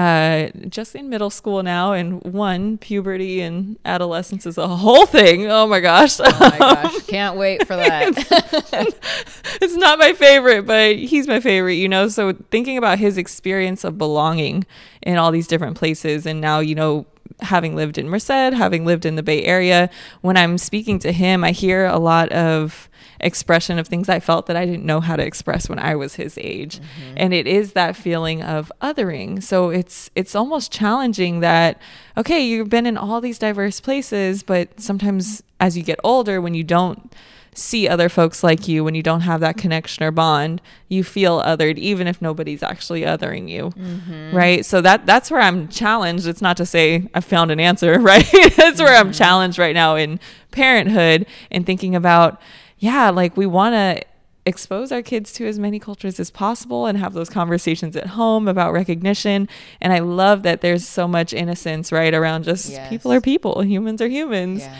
uh 0.01 0.51
just 0.69 0.95
in 0.95 1.09
middle 1.09 1.31
school 1.31 1.63
now 1.63 1.93
and 1.93 2.23
one 2.23 2.79
puberty 2.79 3.41
and 3.41 3.79
adolescence 3.85 4.47
is 4.47 4.57
a 4.57 4.69
whole 4.69 5.07
thing 5.07 5.47
oh 5.51 5.67
my 5.67 5.81
gosh 5.81 6.19
Oh 6.21 6.37
my 6.41 6.59
gosh. 6.59 7.03
Can't 7.07 7.37
wait 7.37 7.67
for 7.67 7.77
that. 7.77 8.13
it's 9.61 9.77
not 9.77 9.99
my 9.99 10.13
favorite, 10.13 10.67
but 10.67 10.97
he's 10.97 11.27
my 11.27 11.41
favorite, 11.41 11.75
you 11.75 11.89
know. 11.89 12.09
So 12.09 12.33
thinking 12.51 12.77
about 12.79 12.99
his 12.99 13.19
experience 13.19 13.85
of 13.85 13.99
belonging 13.99 14.65
in 15.03 15.17
all 15.17 15.31
these 15.31 15.47
different 15.47 15.77
places, 15.77 16.27
and 16.27 16.41
now, 16.41 16.61
you 16.61 16.75
know, 16.75 17.07
having 17.41 17.75
lived 17.75 17.99
in 17.99 18.09
Merced, 18.09 18.29
having 18.31 18.85
lived 18.85 19.07
in 19.07 19.17
the 19.17 19.23
Bay 19.23 19.45
Area, 19.45 19.91
when 20.21 20.37
I'm 20.37 20.59
speaking 20.59 20.99
to 21.01 21.13
him, 21.13 21.43
I 21.45 21.53
hear 21.53 21.87
a 21.87 21.99
lot 21.99 22.31
of 22.33 22.89
expression 23.21 23.79
of 23.79 23.87
things 23.89 24.09
I 24.09 24.21
felt 24.21 24.47
that 24.47 24.57
I 24.57 24.65
didn't 24.67 24.85
know 24.85 25.01
how 25.01 25.17
to 25.17 25.25
express 25.25 25.69
when 25.69 25.79
I 25.79 25.95
was 25.97 26.15
his 26.15 26.39
age. 26.39 26.79
Mm-hmm. 26.79 27.15
And 27.17 27.35
it 27.35 27.47
is 27.47 27.73
that 27.73 27.97
feeling 27.97 28.43
of 28.43 28.73
othering. 28.81 29.43
So 29.43 29.71
it's 29.71 30.11
it's 30.15 30.35
almost 30.35 30.73
challenging 30.73 31.41
that 31.41 31.81
okay, 32.17 32.41
you've 32.41 32.71
been 32.71 32.87
in 32.87 32.97
all 32.97 33.21
these 33.21 33.39
diverse 33.39 33.81
places, 33.81 34.43
but 34.43 34.81
sometimes 34.81 35.43
as 35.59 35.77
you 35.77 35.83
get 35.83 36.01
older 36.03 36.41
when 36.41 36.55
you 36.55 36.65
don't 36.65 37.15
see 37.53 37.89
other 37.89 38.09
folks 38.09 38.45
like 38.45 38.69
you 38.69 38.85
when 38.85 38.95
you 38.95 39.03
don't 39.03 39.23
have 39.23 39.41
that 39.41 39.57
connection 39.57 40.05
or 40.05 40.11
bond 40.11 40.63
you 40.89 41.03
feel 41.03 41.43
othered 41.43 41.77
even 41.79 42.07
if 42.07 42.23
nobody's 42.23 42.63
actually 42.63 43.03
othering 43.03 43.49
you. 43.49 43.71
Mm-hmm. 43.71 44.37
Right? 44.37 44.65
So 44.65 44.81
that 44.81 45.07
that's 45.07 45.31
where 45.31 45.41
i'm 45.41 45.69
challenged. 45.69 46.27
It's 46.27 46.43
not 46.43 46.57
to 46.59 46.67
say 46.67 47.09
i 47.15 47.21
found 47.21 47.51
an 47.51 47.61
answer 47.61 47.99
right? 48.01 48.27
That's 48.57 48.81
where 48.81 48.97
i'm 48.97 49.07
mm-hmm. 49.07 49.13
challenged 49.13 49.59
right 49.59 49.75
now 49.75 49.97
in 49.97 50.21
parenthood 50.51 51.27
and 51.51 51.67
thinking 51.67 51.95
about 51.95 52.41
yeah 52.81 53.09
like 53.11 53.37
we 53.37 53.47
want 53.47 53.75
to 53.75 54.03
expose 54.47 54.91
our 54.91 55.03
kids 55.03 55.33
to 55.35 55.47
as 55.47 55.59
many 55.59 55.79
cultures 55.79 56.19
as 56.19 56.31
possible 56.31 56.87
and 56.87 56.97
have 56.99 57.13
those 57.13 57.29
conversations 57.31 57.95
at 57.95 58.07
home 58.09 58.49
about 58.49 58.73
recognition 58.73 59.47
and 59.81 59.93
i 59.93 59.99
love 60.01 60.43
that 60.43 60.61
there's 60.63 60.87
so 60.89 61.07
much 61.07 61.33
innocence 61.33 61.93
right 61.93 62.15
around 62.15 62.43
just 62.45 62.71
Yes. 62.71 62.89
people 62.89 63.13
are 63.13 63.21
people 63.21 63.61
humans 63.63 64.01
are 64.01 64.09
humans 64.09 64.63
Yeah. 64.63 64.75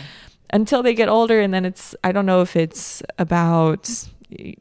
until 0.51 0.81
they 0.83 0.93
get 0.95 1.09
older 1.09 1.39
and 1.39 1.53
then 1.53 1.63
it's 1.63 1.95
i 2.03 2.11
don't 2.11 2.25
know 2.25 2.41
if 2.41 2.55
it's 2.55 3.03
about 3.19 3.87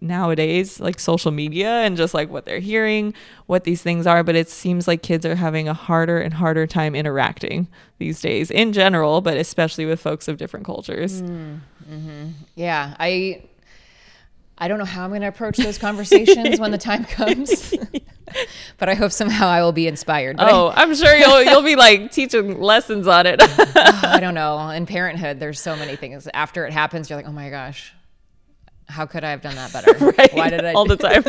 nowadays 0.00 0.80
like 0.80 0.98
social 0.98 1.30
media 1.30 1.68
and 1.68 1.96
just 1.96 2.14
like 2.14 2.28
what 2.28 2.44
they're 2.44 2.59
hearing 2.59 3.14
what 3.46 3.64
these 3.64 3.83
things 3.83 4.06
are 4.06 4.24
but 4.24 4.35
it 4.35 4.48
seems 4.48 4.88
like 4.88 5.02
kids 5.02 5.24
are 5.24 5.37
having 5.37 5.68
a 5.68 5.74
harder 5.74 6.18
and 6.20 6.35
harder 6.35 6.66
time 6.66 6.94
interacting 6.94 7.68
these 7.98 8.20
days 8.20 8.50
in 8.50 8.72
general 8.72 9.20
but 9.20 9.37
especially 9.37 9.87
with 9.87 10.00
folks 10.00 10.28
of 10.28 10.37
different 10.37 10.66
cultures. 10.66 11.22
Mm-hmm. 11.22 12.28
yeah 12.56 12.94
i 12.98 13.42
i 14.59 14.68
don't 14.68 14.78
know 14.78 14.85
how 14.85 15.04
i'm 15.04 15.11
going 15.11 15.22
to 15.22 15.28
approach 15.28 15.56
those 15.56 15.78
conversations 15.78 16.59
when 16.59 16.70
the 16.70 16.78
time 16.78 17.04
comes 17.16 17.74
but 18.78 18.88
i 18.88 18.94
hope 18.94 19.12
somehow 19.12 19.48
i 19.48 19.62
will 19.62 19.72
be 19.72 19.87
inspired. 19.87 20.37
But 20.37 20.52
oh 20.52 20.68
I, 20.68 20.83
i'm 20.83 20.94
sure 20.94 21.14
you'll 21.14 21.42
you'll 21.42 21.62
be 21.62 21.76
like 21.76 22.12
teaching 22.12 22.61
lessons 22.61 23.06
on 23.06 23.26
it. 23.26 23.40
I 23.76 24.18
don't 24.20 24.35
know. 24.35 24.70
In 24.70 24.87
parenthood 24.87 25.40
there's 25.40 25.61
so 25.61 25.74
many 25.76 25.96
things. 25.96 26.28
After 26.35 26.66
it 26.66 26.72
happens 26.72 27.11
you're 27.11 27.16
like 27.18 27.26
oh 27.26 27.33
my 27.33 27.50
gosh 27.50 27.92
how 28.90 29.07
could 29.07 29.24
I 29.24 29.31
have 29.31 29.42
done 29.42 29.55
that 29.55 29.72
better? 29.72 29.92
right. 30.18 30.35
Why 30.35 30.50
did 30.50 30.64
I 30.64 30.72
all 30.72 30.85
the 30.85 30.96
time? 30.96 31.24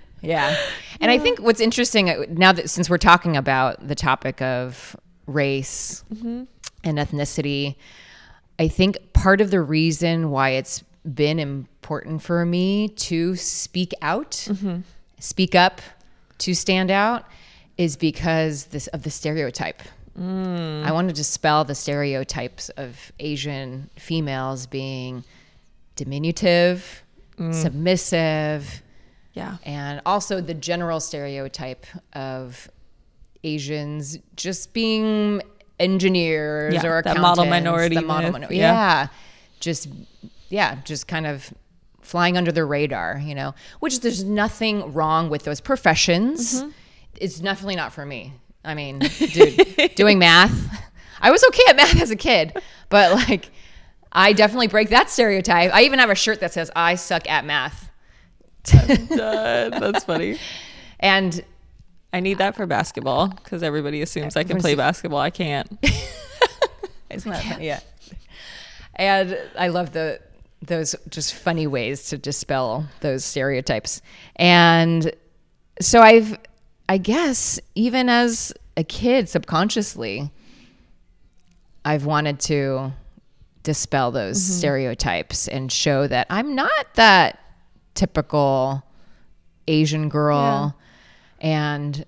yeah. 0.20 0.56
And 1.00 1.10
I 1.10 1.18
think 1.18 1.40
what's 1.40 1.60
interesting 1.60 2.10
uh, 2.10 2.24
now 2.28 2.52
that 2.52 2.70
since 2.70 2.90
we're 2.90 2.98
talking 2.98 3.36
about 3.36 3.86
the 3.86 3.94
topic 3.94 4.40
of 4.42 4.96
race 5.26 6.04
mm-hmm. 6.12 6.44
and 6.84 6.98
ethnicity, 6.98 7.76
I 8.58 8.68
think 8.68 9.12
part 9.12 9.40
of 9.40 9.50
the 9.50 9.60
reason 9.60 10.30
why 10.30 10.50
it's 10.50 10.82
been 11.14 11.38
important 11.38 12.22
for 12.22 12.44
me 12.44 12.88
to 12.88 13.36
speak 13.36 13.92
out, 14.02 14.32
mm-hmm. 14.32 14.80
speak 15.18 15.54
up, 15.54 15.80
to 16.38 16.54
stand 16.54 16.90
out 16.90 17.24
is 17.78 17.96
because 17.96 18.66
this 18.66 18.86
of 18.88 19.02
the 19.02 19.10
stereotype. 19.10 19.82
Mm. 20.18 20.84
I 20.84 20.92
want 20.92 21.08
to 21.08 21.14
dispel 21.14 21.64
the 21.64 21.74
stereotypes 21.74 22.70
of 22.70 23.12
Asian 23.20 23.90
females 23.96 24.66
being 24.66 25.24
diminutive, 25.96 27.02
mm. 27.38 27.52
submissive. 27.54 28.82
Yeah. 29.32 29.56
And 29.64 30.00
also 30.06 30.40
the 30.40 30.54
general 30.54 31.00
stereotype 31.00 31.86
of 32.12 32.70
Asians 33.42 34.18
just 34.36 34.72
being 34.72 35.42
engineers 35.78 36.74
yeah, 36.74 36.86
or 36.86 36.98
accountants. 36.98 37.22
model 37.22 37.44
minority. 37.46 37.96
The 37.96 38.02
model 38.02 38.32
minority. 38.32 38.56
Yeah. 38.56 38.72
yeah. 38.72 39.08
Just, 39.60 39.88
yeah, 40.48 40.76
just 40.84 41.08
kind 41.08 41.26
of 41.26 41.52
flying 42.02 42.36
under 42.36 42.52
the 42.52 42.64
radar, 42.64 43.20
you 43.22 43.34
know, 43.34 43.54
which 43.80 44.00
there's 44.00 44.22
nothing 44.22 44.92
wrong 44.92 45.28
with 45.28 45.42
those 45.42 45.60
professions. 45.60 46.62
Mm-hmm. 46.62 46.70
It's 47.16 47.40
definitely 47.40 47.76
not 47.76 47.92
for 47.92 48.06
me. 48.06 48.32
I 48.64 48.74
mean, 48.74 48.98
dude, 48.98 49.94
doing 49.94 50.18
math. 50.20 50.52
I 51.20 51.30
was 51.30 51.42
okay 51.48 51.62
at 51.68 51.76
math 51.76 52.00
as 52.00 52.10
a 52.10 52.16
kid, 52.16 52.56
but 52.88 53.12
like 53.12 53.50
I 54.16 54.32
definitely 54.32 54.68
break 54.68 54.88
that 54.88 55.10
stereotype. 55.10 55.72
I 55.72 55.82
even 55.82 55.98
have 55.98 56.10
a 56.10 56.14
shirt 56.14 56.40
that 56.40 56.52
says 56.52 56.70
"I 56.74 56.94
suck 56.94 57.28
at 57.30 57.44
math." 57.44 57.90
That's 58.64 60.04
funny. 60.04 60.38
And 60.98 61.44
I 62.10 62.20
need 62.20 62.38
that 62.38 62.56
for 62.56 62.64
basketball 62.64 63.28
because 63.28 63.62
everybody 63.62 64.00
assumes 64.00 64.34
I 64.34 64.44
can 64.44 64.58
play 64.58 64.74
basketball. 64.74 65.18
I 65.18 65.28
can't. 65.28 65.68
Isn't 67.10 67.30
that 67.30 67.44
funny? 67.44 67.66
Yeah. 67.66 67.80
And 68.94 69.38
I 69.58 69.68
love 69.68 69.92
the 69.92 70.20
those 70.62 70.96
just 71.10 71.34
funny 71.34 71.66
ways 71.66 72.08
to 72.08 72.16
dispel 72.16 72.86
those 73.00 73.26
stereotypes. 73.26 74.00
And 74.36 75.12
so 75.82 76.00
I've 76.00 76.38
I 76.88 76.96
guess 76.96 77.60
even 77.74 78.08
as 78.08 78.54
a 78.74 78.84
kid 78.84 79.28
subconsciously 79.28 80.30
I've 81.84 82.06
wanted 82.06 82.40
to 82.40 82.94
dispel 83.66 84.12
those 84.12 84.38
mm-hmm. 84.38 84.58
stereotypes 84.58 85.48
and 85.48 85.70
show 85.70 86.06
that 86.06 86.28
I'm 86.30 86.54
not 86.54 86.94
that 86.94 87.40
typical 87.94 88.84
Asian 89.66 90.08
girl. 90.08 90.76
Yeah. 91.40 91.48
And 91.48 92.04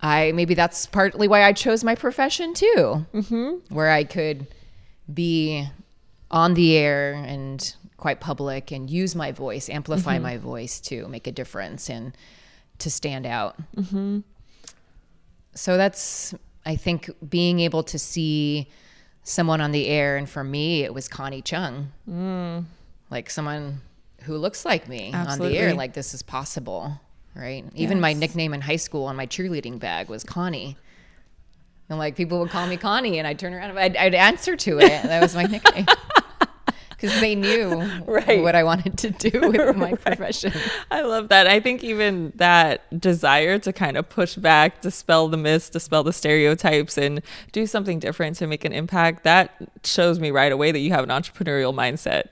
I 0.00 0.32
maybe 0.32 0.54
that's 0.54 0.86
partly 0.86 1.28
why 1.28 1.44
I 1.44 1.52
chose 1.52 1.84
my 1.84 1.94
profession 1.94 2.54
too, 2.54 3.06
mm-hmm. 3.14 3.74
where 3.74 3.90
I 3.90 4.02
could 4.02 4.48
be 5.12 5.68
on 6.30 6.54
the 6.54 6.76
air 6.76 7.14
and 7.14 7.74
quite 7.96 8.18
public 8.18 8.72
and 8.72 8.90
use 8.90 9.14
my 9.14 9.30
voice, 9.30 9.68
amplify 9.68 10.14
mm-hmm. 10.14 10.22
my 10.24 10.36
voice 10.38 10.80
to 10.80 11.06
make 11.06 11.28
a 11.28 11.32
difference 11.32 11.88
and 11.88 12.16
to 12.78 12.90
stand 12.90 13.26
out. 13.26 13.56
Mm-hmm. 13.76 14.20
So 15.54 15.76
that's, 15.76 16.34
I 16.66 16.74
think, 16.74 17.10
being 17.28 17.60
able 17.60 17.82
to 17.84 17.98
see 17.98 18.68
someone 19.22 19.60
on 19.60 19.72
the 19.72 19.86
air, 19.86 20.16
and 20.16 20.28
for 20.28 20.44
me, 20.44 20.82
it 20.82 20.94
was 20.94 21.08
Connie 21.08 21.42
Chung, 21.42 21.92
mm. 22.08 22.64
like 23.10 23.30
someone 23.30 23.80
who 24.22 24.36
looks 24.36 24.64
like 24.64 24.88
me 24.88 25.10
Absolutely. 25.12 25.46
on 25.46 25.52
the 25.52 25.58
air. 25.58 25.74
Like 25.74 25.94
this 25.94 26.14
is 26.14 26.22
possible, 26.22 27.00
right? 27.34 27.64
Yes. 27.64 27.72
Even 27.74 28.00
my 28.00 28.12
nickname 28.12 28.54
in 28.54 28.60
high 28.60 28.76
school 28.76 29.04
on 29.04 29.16
my 29.16 29.26
cheerleading 29.26 29.78
bag 29.78 30.08
was 30.08 30.24
Connie. 30.24 30.76
And 31.88 31.98
like 31.98 32.16
people 32.16 32.38
would 32.40 32.50
call 32.50 32.66
me 32.66 32.76
Connie, 32.76 33.18
and 33.18 33.26
I'd 33.26 33.38
turn 33.38 33.52
around, 33.52 33.76
I'd, 33.76 33.96
I'd 33.96 34.14
answer 34.14 34.56
to 34.56 34.78
it. 34.78 35.02
That 35.02 35.20
was 35.20 35.34
my 35.34 35.44
nickname. 35.44 35.86
because 37.00 37.18
they 37.20 37.34
knew 37.34 37.76
right. 38.06 38.42
what 38.42 38.54
I 38.54 38.62
wanted 38.62 38.98
to 38.98 39.10
do 39.10 39.40
with 39.50 39.76
my 39.76 39.92
right. 39.92 40.00
profession. 40.00 40.52
I 40.90 41.02
love 41.02 41.28
that. 41.28 41.46
I 41.46 41.60
think 41.60 41.82
even 41.82 42.32
that 42.36 43.00
desire 43.00 43.58
to 43.60 43.72
kind 43.72 43.96
of 43.96 44.08
push 44.08 44.34
back, 44.36 44.82
dispel 44.82 45.28
the 45.28 45.36
myths, 45.36 45.70
dispel 45.70 46.02
the 46.02 46.12
stereotypes, 46.12 46.98
and 46.98 47.22
do 47.52 47.66
something 47.66 47.98
different 47.98 48.36
to 48.36 48.46
make 48.46 48.64
an 48.64 48.72
impact, 48.72 49.24
that 49.24 49.54
shows 49.84 50.20
me 50.20 50.30
right 50.30 50.52
away 50.52 50.72
that 50.72 50.80
you 50.80 50.90
have 50.90 51.04
an 51.04 51.10
entrepreneurial 51.10 51.74
mindset. 51.74 52.28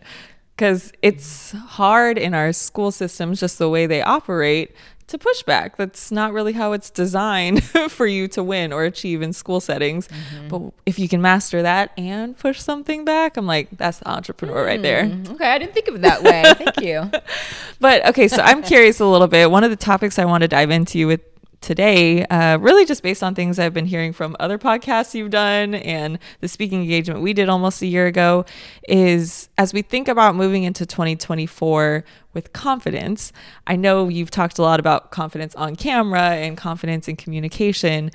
Because 0.54 0.92
it's 1.02 1.52
hard 1.52 2.18
in 2.18 2.35
our 2.35 2.52
school 2.52 2.90
systems, 2.90 3.40
just 3.40 3.59
the 3.59 3.68
way 3.68 3.87
they 3.87 4.02
operate, 4.02 4.74
to 5.09 5.18
push 5.18 5.42
back. 5.42 5.77
That's 5.77 6.12
not 6.12 6.33
really 6.33 6.53
how 6.53 6.73
it's 6.73 6.90
designed 6.90 7.64
for 7.88 8.07
you 8.07 8.29
to 8.29 8.42
win 8.42 8.73
or 8.73 8.85
achieve 8.85 9.23
in 9.23 9.33
school 9.33 9.61
settings. 9.61 10.09
Mm-hmm. 10.09 10.49
But 10.49 10.73
if 10.87 10.99
you 10.99 11.09
can 11.09 11.21
master 11.21 11.62
that 11.62 11.92
and 11.99 12.37
push 12.37 12.61
something 12.61 13.05
back, 13.05 13.37
I'm 13.37 13.47
like, 13.47 13.68
that's 13.73 13.99
the 13.99 14.09
entrepreneur 14.09 14.62
mm, 14.62 14.66
right 14.66 14.83
there. 14.83 15.05
Mm, 15.05 15.31
okay, 15.31 15.51
I 15.51 15.59
didn't 15.59 15.75
think 15.75 15.88
of 15.88 15.97
it 15.97 16.03
that 16.03 16.23
way. 16.23 16.44
Thank 16.57 16.81
you. 16.81 17.11
but 17.81 18.07
okay, 18.09 18.29
so 18.29 18.42
I'm 18.42 18.62
curious 18.75 19.01
a 19.01 19.07
little 19.07 19.27
bit. 19.27 19.51
One 19.51 19.64
of 19.64 19.71
the 19.71 19.77
topics 19.77 20.18
I 20.18 20.25
want 20.27 20.42
to 20.42 20.49
dive 20.49 20.71
into 20.71 21.07
with 21.07 21.23
today, 21.61 22.25
uh, 22.27 22.59
really 22.59 22.85
just 22.85 23.03
based 23.03 23.23
on 23.23 23.35
things 23.35 23.59
I've 23.59 23.75
been 23.75 23.87
hearing 23.87 24.12
from 24.12 24.37
other 24.38 24.59
podcasts 24.59 25.14
you've 25.14 25.31
done 25.31 25.75
and 25.75 26.18
the 26.40 26.49
speaking 26.49 26.83
engagement 26.83 27.21
we 27.21 27.33
did 27.33 27.49
almost 27.49 27.83
a 27.83 27.87
year 27.87 28.07
ago, 28.07 28.44
is 28.88 29.49
as 29.59 29.73
we 29.73 29.83
think 29.83 30.09
about 30.09 30.37
moving 30.37 30.62
into 30.62 30.87
2024 30.87 32.05
with 32.33 32.53
confidence. 32.53 33.33
I 33.66 33.77
know 33.77 34.09
you've 34.09 34.31
talked 34.31 34.59
a 34.59 34.62
lot 34.62 34.81
about 34.81 35.11
confidence 35.11 35.55
on 35.57 35.77
camera 35.77 36.31
and 36.31 36.57
confidence 36.57 37.09
in 37.09 37.16
communication. 37.16 38.11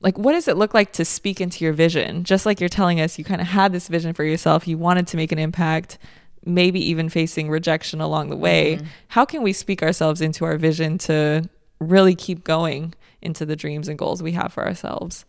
Like, 0.00 0.18
what 0.18 0.32
does 0.32 0.48
it 0.48 0.56
look 0.56 0.74
like 0.74 0.92
to 0.94 1.04
speak 1.04 1.40
into 1.40 1.64
your 1.64 1.72
vision? 1.72 2.24
Just 2.24 2.46
like 2.46 2.58
you're 2.58 2.68
telling 2.68 3.00
us, 3.00 3.18
you 3.18 3.24
kind 3.24 3.40
of 3.40 3.46
had 3.46 3.72
this 3.72 3.88
vision 3.88 4.14
for 4.14 4.24
yourself, 4.24 4.66
you 4.66 4.78
wanted 4.78 5.06
to 5.08 5.16
make 5.16 5.30
an 5.30 5.38
impact 5.38 5.98
maybe 6.44 6.80
even 6.88 7.08
facing 7.08 7.50
rejection 7.50 8.00
along 8.00 8.30
the 8.30 8.36
way. 8.36 8.76
Mm-hmm. 8.76 8.86
How 9.08 9.24
can 9.24 9.42
we 9.42 9.52
speak 9.52 9.82
ourselves 9.82 10.20
into 10.20 10.44
our 10.44 10.56
vision 10.56 10.98
to 10.98 11.48
really 11.80 12.14
keep 12.14 12.44
going 12.44 12.94
into 13.20 13.44
the 13.44 13.56
dreams 13.56 13.88
and 13.88 13.98
goals 13.98 14.22
we 14.22 14.32
have 14.32 14.52
for 14.52 14.64
ourselves? 14.64 15.24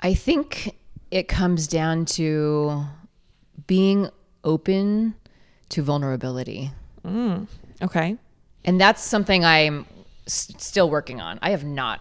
I 0.00 0.14
think 0.14 0.76
it 1.10 1.28
comes 1.28 1.68
down 1.68 2.04
to 2.06 2.84
being 3.66 4.08
open 4.44 5.14
to 5.70 5.82
vulnerability. 5.82 6.70
Mm, 7.04 7.46
okay. 7.82 8.16
And 8.64 8.80
that's 8.80 9.02
something 9.02 9.44
I'm 9.44 9.86
s- 10.26 10.52
still 10.58 10.88
working 10.90 11.20
on. 11.20 11.38
I 11.42 11.50
have 11.50 11.64
not 11.64 12.00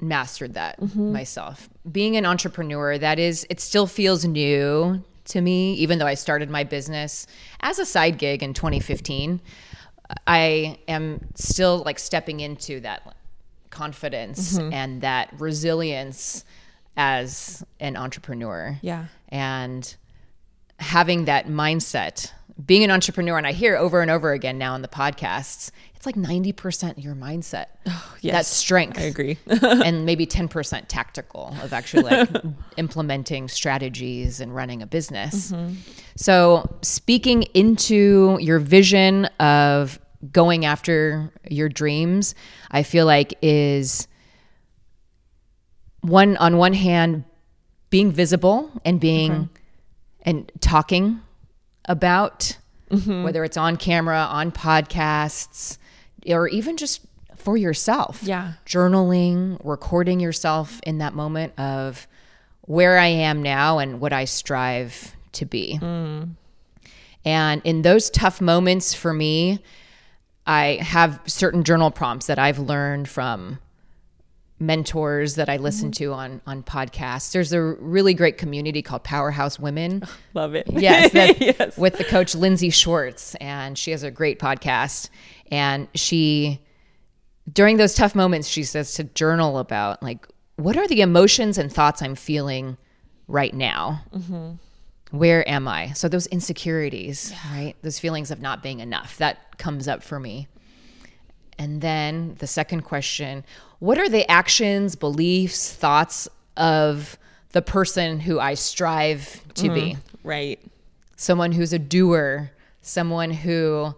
mastered 0.00 0.54
that 0.54 0.80
mm-hmm. 0.80 1.12
myself. 1.12 1.68
Being 1.90 2.16
an 2.16 2.26
entrepreneur, 2.26 2.98
that 2.98 3.18
is, 3.18 3.46
it 3.50 3.60
still 3.60 3.86
feels 3.86 4.24
new 4.24 5.02
to 5.26 5.40
me, 5.40 5.74
even 5.74 5.98
though 5.98 6.06
I 6.06 6.14
started 6.14 6.50
my 6.50 6.64
business 6.64 7.26
as 7.60 7.78
a 7.78 7.86
side 7.86 8.18
gig 8.18 8.42
in 8.42 8.54
2015. 8.54 9.40
I 10.26 10.78
am 10.88 11.20
still 11.34 11.82
like 11.84 11.98
stepping 11.98 12.40
into 12.40 12.80
that 12.80 13.14
confidence 13.70 14.58
mm-hmm. 14.58 14.72
and 14.72 15.02
that 15.02 15.32
resilience 15.38 16.44
as 16.96 17.64
an 17.80 17.96
entrepreneur. 17.96 18.78
Yeah. 18.82 19.06
And 19.28 19.94
having 20.78 21.26
that 21.26 21.46
mindset, 21.46 22.32
being 22.64 22.84
an 22.84 22.90
entrepreneur, 22.90 23.36
and 23.38 23.46
I 23.46 23.52
hear 23.52 23.76
over 23.76 24.00
and 24.00 24.10
over 24.10 24.32
again 24.32 24.58
now 24.58 24.74
in 24.74 24.82
the 24.82 24.88
podcasts, 24.88 25.70
it's 25.94 26.06
like 26.06 26.14
90% 26.14 27.02
your 27.02 27.14
mindset. 27.14 27.66
Oh, 27.90 28.16
yes. 28.20 28.34
That 28.34 28.46
strength. 28.46 28.98
I 28.98 29.02
agree. 29.02 29.38
and 29.46 30.04
maybe 30.04 30.26
10% 30.26 30.84
tactical 30.88 31.56
of 31.62 31.72
actually 31.72 32.02
like 32.02 32.28
implementing 32.76 33.48
strategies 33.48 34.40
and 34.40 34.54
running 34.54 34.82
a 34.82 34.86
business. 34.86 35.52
Mm-hmm. 35.52 35.74
So, 36.16 36.76
speaking 36.82 37.44
into 37.54 38.38
your 38.40 38.58
vision 38.58 39.26
of 39.40 39.98
going 40.32 40.64
after 40.64 41.32
your 41.48 41.68
dreams, 41.68 42.34
I 42.70 42.82
feel 42.82 43.06
like 43.06 43.34
is 43.40 44.06
one 46.02 46.36
on 46.36 46.56
one 46.56 46.74
hand 46.74 47.24
being 47.90 48.10
visible 48.12 48.70
and 48.84 49.00
being 49.00 49.48
and 50.28 50.52
talking 50.60 51.22
about 51.86 52.58
mm-hmm. 52.90 53.22
whether 53.22 53.44
it's 53.44 53.56
on 53.56 53.78
camera, 53.78 54.18
on 54.28 54.52
podcasts, 54.52 55.78
or 56.28 56.48
even 56.48 56.76
just 56.76 57.00
for 57.34 57.56
yourself. 57.56 58.22
Yeah. 58.22 58.52
Journaling, 58.66 59.58
recording 59.64 60.20
yourself 60.20 60.80
in 60.82 60.98
that 60.98 61.14
moment 61.14 61.58
of 61.58 62.06
where 62.60 62.98
I 62.98 63.06
am 63.06 63.42
now 63.42 63.78
and 63.78 64.02
what 64.02 64.12
I 64.12 64.26
strive 64.26 65.16
to 65.32 65.46
be. 65.46 65.78
Mm. 65.80 66.32
And 67.24 67.62
in 67.64 67.80
those 67.80 68.10
tough 68.10 68.42
moments 68.42 68.92
for 68.92 69.14
me, 69.14 69.60
I 70.46 70.78
have 70.82 71.22
certain 71.24 71.64
journal 71.64 71.90
prompts 71.90 72.26
that 72.26 72.38
I've 72.38 72.58
learned 72.58 73.08
from 73.08 73.60
mentors 74.60 75.36
that 75.36 75.48
I 75.48 75.56
listen 75.56 75.92
to 75.92 76.12
on 76.12 76.40
on 76.46 76.62
podcasts. 76.62 77.32
There's 77.32 77.52
a 77.52 77.60
really 77.60 78.14
great 78.14 78.38
community 78.38 78.82
called 78.82 79.04
Powerhouse 79.04 79.58
Women. 79.58 80.02
Love 80.34 80.54
it. 80.54 80.66
Yes, 80.70 81.12
that, 81.12 81.40
yes. 81.40 81.76
with 81.76 81.98
the 81.98 82.04
coach 82.04 82.34
Lindsey 82.34 82.70
Schwartz, 82.70 83.34
and 83.36 83.78
she 83.78 83.92
has 83.92 84.02
a 84.02 84.10
great 84.10 84.38
podcast. 84.38 85.10
And 85.50 85.88
she, 85.94 86.60
during 87.50 87.76
those 87.76 87.94
tough 87.94 88.14
moments, 88.14 88.48
she 88.48 88.64
says 88.64 88.94
to 88.94 89.04
journal 89.04 89.58
about 89.58 90.02
like 90.02 90.26
what 90.56 90.76
are 90.76 90.88
the 90.88 91.00
emotions 91.00 91.56
and 91.56 91.72
thoughts 91.72 92.02
I'm 92.02 92.16
feeling 92.16 92.76
right 93.28 93.54
now. 93.54 94.02
Mm-hmm. 94.12 95.16
Where 95.16 95.48
am 95.48 95.68
I? 95.68 95.92
So 95.92 96.08
those 96.08 96.26
insecurities, 96.26 97.32
right? 97.50 97.74
Those 97.82 97.98
feelings 97.98 98.30
of 98.30 98.40
not 98.40 98.62
being 98.62 98.80
enough 98.80 99.16
that 99.18 99.56
comes 99.56 99.88
up 99.88 100.02
for 100.02 100.18
me. 100.18 100.48
And 101.58 101.80
then 101.80 102.36
the 102.38 102.46
second 102.46 102.82
question 102.82 103.44
what 103.80 103.98
are 103.98 104.08
the 104.08 104.28
actions, 104.30 104.96
beliefs, 104.96 105.72
thoughts 105.72 106.28
of 106.56 107.16
the 107.52 107.62
person 107.62 108.20
who 108.20 108.40
I 108.40 108.54
strive 108.54 109.42
to 109.54 109.72
be? 109.72 109.92
Mm, 109.92 109.98
right. 110.24 110.60
Someone 111.16 111.52
who's 111.52 111.72
a 111.72 111.78
doer, 111.78 112.50
someone 112.82 113.30
who 113.30 113.94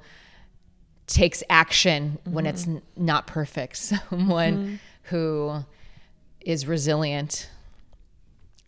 takes 1.06 1.42
action 1.50 2.18
when 2.24 2.46
it's 2.46 2.62
mm-hmm. 2.62 2.76
n- 2.76 2.82
not 2.96 3.26
perfect, 3.26 3.76
someone 4.10 4.54
mm-hmm. 4.54 4.74
who 5.04 5.64
is 6.40 6.66
resilient, 6.66 7.50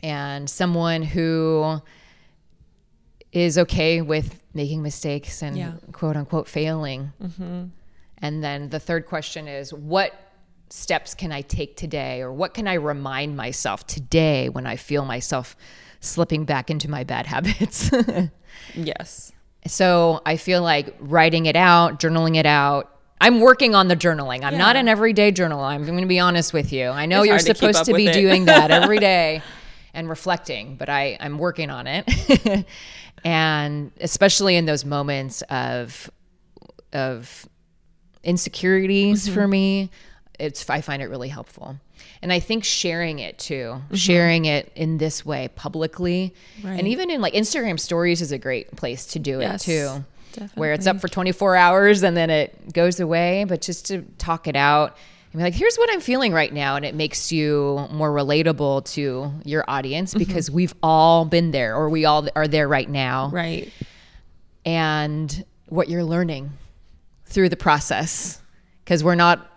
and 0.02 0.48
someone 0.48 1.02
who 1.02 1.80
is 3.32 3.56
okay 3.56 4.00
with 4.02 4.42
making 4.52 4.82
mistakes 4.82 5.42
and 5.42 5.56
Yeah. 5.56 5.72
quote 5.92 6.16
unquote 6.16 6.48
failing. 6.48 7.12
Mm-hmm. 7.22 7.64
And 8.22 8.42
then 8.42 8.68
the 8.68 8.78
third 8.80 9.06
question 9.06 9.48
is 9.48 9.74
what 9.74 10.12
steps 10.70 11.14
can 11.14 11.32
I 11.32 11.42
take 11.42 11.76
today 11.76 12.22
or 12.22 12.32
what 12.32 12.54
can 12.54 12.66
I 12.66 12.74
remind 12.74 13.36
myself 13.36 13.86
today 13.86 14.48
when 14.48 14.66
I 14.66 14.76
feel 14.76 15.04
myself 15.04 15.54
slipping 16.00 16.44
back 16.46 16.70
into 16.70 16.88
my 16.88 17.04
bad 17.04 17.26
habits? 17.34 17.90
Yes. 18.74 19.32
so 19.66 20.22
I 20.24 20.36
feel 20.36 20.62
like 20.62 20.94
writing 21.00 21.46
it 21.46 21.56
out, 21.56 21.98
journaling 22.00 22.36
it 22.36 22.46
out. 22.46 22.88
I'm 23.20 23.40
working 23.40 23.74
on 23.76 23.86
the 23.86 23.94
journaling. 23.96 24.42
I'm 24.42 24.58
not 24.58 24.74
an 24.74 24.88
everyday 24.88 25.30
journaler. 25.30 25.64
I'm 25.64 25.84
going 25.84 26.00
to 26.00 26.06
be 26.06 26.18
honest 26.18 26.52
with 26.52 26.72
you. 26.72 26.88
I 26.88 27.06
know 27.06 27.20
It's 27.20 27.26
you're 27.26 27.34
hard 27.36 27.46
to 27.46 27.54
supposed 27.54 27.84
to 27.84 27.94
be 27.94 28.10
doing 28.10 28.46
that 28.46 28.70
every 28.82 28.98
day 28.98 29.42
and 29.94 30.08
reflecting, 30.08 30.74
but 30.74 30.88
I, 30.88 31.16
I'm 31.20 31.38
working 31.38 31.70
on 31.70 31.86
it. 31.86 32.66
and 33.24 33.92
especially 34.00 34.56
in 34.56 34.64
those 34.66 34.84
moments 34.84 35.42
of 35.42 36.10
of 36.92 37.48
insecurities 38.24 39.24
Mm-hmm. 39.26 39.34
for 39.34 39.48
me, 39.48 39.90
it's 40.38 40.68
I 40.68 40.80
find 40.80 41.02
it 41.02 41.06
really 41.08 41.28
helpful. 41.28 41.76
And 42.20 42.32
I 42.32 42.40
think 42.40 42.64
sharing 42.64 43.18
it 43.18 43.38
too, 43.38 43.74
Mm-hmm. 43.76 43.94
sharing 43.94 44.44
it 44.46 44.70
in 44.74 44.98
this 44.98 45.24
way 45.26 45.48
publicly, 45.54 46.34
Right. 46.62 46.78
and 46.78 46.88
even 46.88 47.10
in 47.10 47.20
like 47.20 47.34
Instagram 47.34 47.78
stories 47.78 48.20
is 48.22 48.32
a 48.32 48.38
great 48.38 48.74
place 48.76 49.06
to 49.06 49.18
do 49.18 49.40
Yes, 49.40 49.66
it 49.68 50.04
too, 50.36 50.48
where 50.54 50.72
it's 50.72 50.86
up 50.86 51.00
for 51.00 51.08
24 51.08 51.56
hours 51.56 52.02
and 52.02 52.16
then 52.16 52.30
it 52.30 52.72
goes 52.72 53.00
away. 53.00 53.44
But 53.44 53.60
just 53.60 53.86
to 53.86 54.02
talk 54.18 54.46
it 54.48 54.56
out 54.56 54.96
and 55.32 55.38
be 55.38 55.44
like, 55.44 55.54
here's 55.54 55.76
what 55.76 55.90
I'm 55.92 56.00
feeling 56.00 56.32
right 56.32 56.52
now, 56.52 56.76
and 56.76 56.84
it 56.84 56.94
makes 56.94 57.32
you 57.32 57.86
more 57.90 58.10
relatable 58.10 58.84
to 58.94 59.32
your 59.44 59.64
audience 59.68 60.10
Mm-hmm. 60.12 60.18
because 60.18 60.50
we've 60.50 60.74
all 60.82 61.24
been 61.24 61.50
there, 61.50 61.74
or 61.76 61.88
we 61.88 62.04
all 62.04 62.28
are 62.36 62.46
there 62.48 62.68
right 62.68 62.88
now, 62.88 63.30
Right. 63.32 63.72
and 64.64 65.44
what 65.68 65.88
you're 65.88 66.04
learning 66.04 66.50
through 67.32 67.48
the 67.48 67.56
process 67.56 68.40
because 68.84 69.02
we're 69.02 69.14
not 69.14 69.48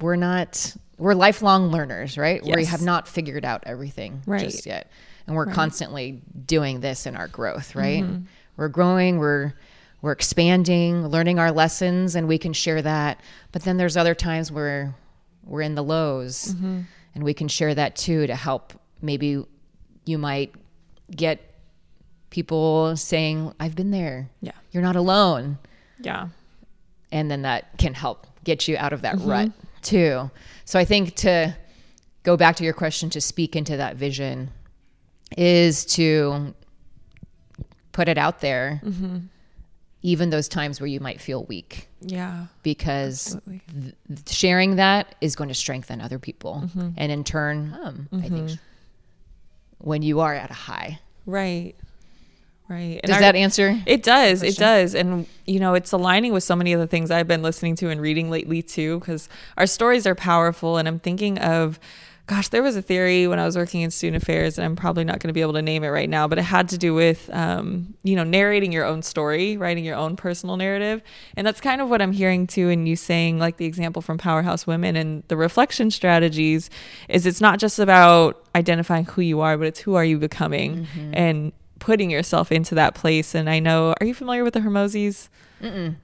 we're 0.00 0.16
not 0.16 0.74
we're 0.98 1.14
lifelong 1.14 1.70
learners 1.70 2.16
right? 2.16 2.42
We 2.44 2.64
have 2.64 2.82
not 2.82 3.08
figured 3.08 3.44
out 3.44 3.64
everything 3.66 4.22
Right. 4.26 4.40
just 4.40 4.66
yet. 4.66 4.90
And 5.26 5.36
we're 5.36 5.46
constantly 5.46 6.22
doing 6.46 6.80
this 6.80 7.06
in 7.06 7.16
our 7.16 7.28
growth 7.28 7.74
right? 7.74 8.02
Mm-hmm. 8.02 8.24
We're 8.56 8.68
growing 8.68 9.18
we're 9.18 9.54
we're 10.02 10.12
expanding 10.12 11.06
learning 11.08 11.38
our 11.38 11.52
lessons 11.52 12.14
and 12.14 12.26
we 12.26 12.38
can 12.38 12.52
share 12.52 12.80
that. 12.80 13.20
But 13.52 13.62
then 13.62 13.76
there's 13.76 13.96
other 13.96 14.14
times 14.14 14.50
where 14.50 14.94
we're 15.44 15.62
in 15.62 15.74
the 15.74 15.84
lows 15.84 16.54
mm-hmm. 16.54 16.80
and 17.14 17.24
we 17.24 17.34
can 17.34 17.48
share 17.48 17.74
that 17.74 17.96
too 17.96 18.26
to 18.26 18.34
help 18.34 18.72
maybe 19.02 19.44
you 20.06 20.18
might 20.18 20.54
get 21.14 21.40
people 22.30 22.96
saying 22.96 23.52
i've 23.58 23.74
been 23.74 23.90
there. 23.90 24.28
Yeah. 24.40 24.52
you're 24.70 24.82
not 24.82 24.96
alone. 24.96 25.58
Yeah. 26.00 26.28
And 27.12 27.30
then 27.30 27.42
that 27.42 27.76
can 27.78 27.94
help 27.94 28.26
get 28.44 28.68
you 28.68 28.76
out 28.76 28.92
of 28.92 29.02
that 29.02 29.16
Mm-hmm. 29.16 29.28
rut 29.30 29.50
too. 29.82 30.30
So 30.64 30.78
I 30.78 30.84
think 30.84 31.14
to 31.16 31.56
go 32.22 32.36
back 32.36 32.56
to 32.56 32.64
your 32.64 32.72
question 32.74 33.10
to 33.10 33.20
speak 33.20 33.56
into 33.56 33.76
that 33.78 33.96
vision 33.96 34.50
is 35.36 35.84
to 35.86 36.54
put 37.92 38.08
it 38.08 38.18
out 38.18 38.40
there, 38.40 38.80
Mm-hmm. 38.84 39.18
even 40.02 40.30
those 40.30 40.48
times 40.48 40.80
where 40.80 40.86
you 40.86 41.00
might 41.00 41.20
feel 41.20 41.44
weak, 41.44 41.88
Yeah. 42.00 42.46
because 42.62 43.36
th- 43.48 43.94
sharing 44.28 44.76
that 44.76 45.14
is 45.20 45.36
going 45.36 45.48
to 45.48 45.54
strengthen 45.54 46.00
other 46.00 46.18
people, 46.18 46.62
Mm-hmm. 46.66 46.88
and 46.96 47.12
in 47.12 47.24
turn, 47.24 47.76
um, 47.82 48.08
I 48.12 48.28
think 48.28 48.50
when 49.78 50.02
you 50.02 50.20
are 50.20 50.34
at 50.34 50.50
a 50.50 50.54
high, 50.54 51.00
Right. 51.26 51.74
Right. 52.70 53.00
And 53.02 53.08
does 53.08 53.16
our- 53.16 53.20
that 53.20 53.34
answer? 53.34 53.76
It 53.84 54.04
does. 54.04 54.44
It 54.44 54.56
does. 54.56 54.94
And, 54.94 55.26
you 55.44 55.58
know, 55.58 55.74
it's 55.74 55.90
aligning 55.90 56.32
with 56.32 56.44
so 56.44 56.54
many 56.54 56.72
of 56.72 56.78
the 56.78 56.86
things 56.86 57.10
I've 57.10 57.26
been 57.26 57.42
listening 57.42 57.74
to 57.76 57.90
and 57.90 58.00
reading 58.00 58.30
lately, 58.30 58.62
too, 58.62 59.00
because 59.00 59.28
our 59.58 59.66
stories 59.66 60.06
are 60.06 60.14
powerful. 60.14 60.78
And 60.78 60.86
I'm 60.86 61.00
thinking 61.00 61.36
of, 61.38 61.80
gosh, 62.28 62.46
there 62.46 62.62
was 62.62 62.76
a 62.76 62.82
theory 62.82 63.26
when 63.26 63.40
I 63.40 63.44
was 63.44 63.56
working 63.56 63.80
in 63.80 63.90
student 63.90 64.22
affairs, 64.22 64.56
and 64.56 64.64
I'm 64.64 64.76
probably 64.76 65.02
not 65.02 65.18
going 65.18 65.30
to 65.30 65.32
be 65.32 65.40
able 65.40 65.54
to 65.54 65.62
name 65.62 65.82
it 65.82 65.88
right 65.88 66.08
now, 66.08 66.28
but 66.28 66.38
it 66.38 66.42
had 66.42 66.68
to 66.68 66.78
do 66.78 66.94
with, 66.94 67.28
um, 67.32 67.94
you 68.04 68.14
know, 68.14 68.22
narrating 68.22 68.70
your 68.70 68.84
own 68.84 69.02
story, 69.02 69.56
writing 69.56 69.84
your 69.84 69.96
own 69.96 70.14
personal 70.14 70.56
narrative. 70.56 71.02
And 71.36 71.44
that's 71.44 71.60
kind 71.60 71.80
of 71.80 71.90
what 71.90 72.00
I'm 72.00 72.12
hearing, 72.12 72.46
too, 72.46 72.68
in 72.68 72.86
you 72.86 72.94
saying, 72.94 73.40
like 73.40 73.56
the 73.56 73.66
example 73.66 74.00
from 74.00 74.16
Powerhouse 74.16 74.64
Women 74.64 74.94
and 74.94 75.24
the 75.26 75.36
reflection 75.36 75.90
strategies, 75.90 76.70
is 77.08 77.26
it's 77.26 77.40
not 77.40 77.58
just 77.58 77.80
about 77.80 78.40
identifying 78.54 79.06
who 79.06 79.22
you 79.22 79.40
are, 79.40 79.58
but 79.58 79.66
it's 79.66 79.80
who 79.80 79.96
are 79.96 80.04
you 80.04 80.16
becoming. 80.16 80.86
And 81.12 81.50
putting 81.80 82.10
yourself 82.10 82.52
into 82.52 82.76
that 82.76 82.94
place. 82.94 83.34
And 83.34 83.50
I 83.50 83.58
know, 83.58 83.94
are 84.00 84.06
you 84.06 84.14
familiar 84.14 84.44
with 84.44 84.54
the 84.54 84.60
Hormozis? 84.60 85.28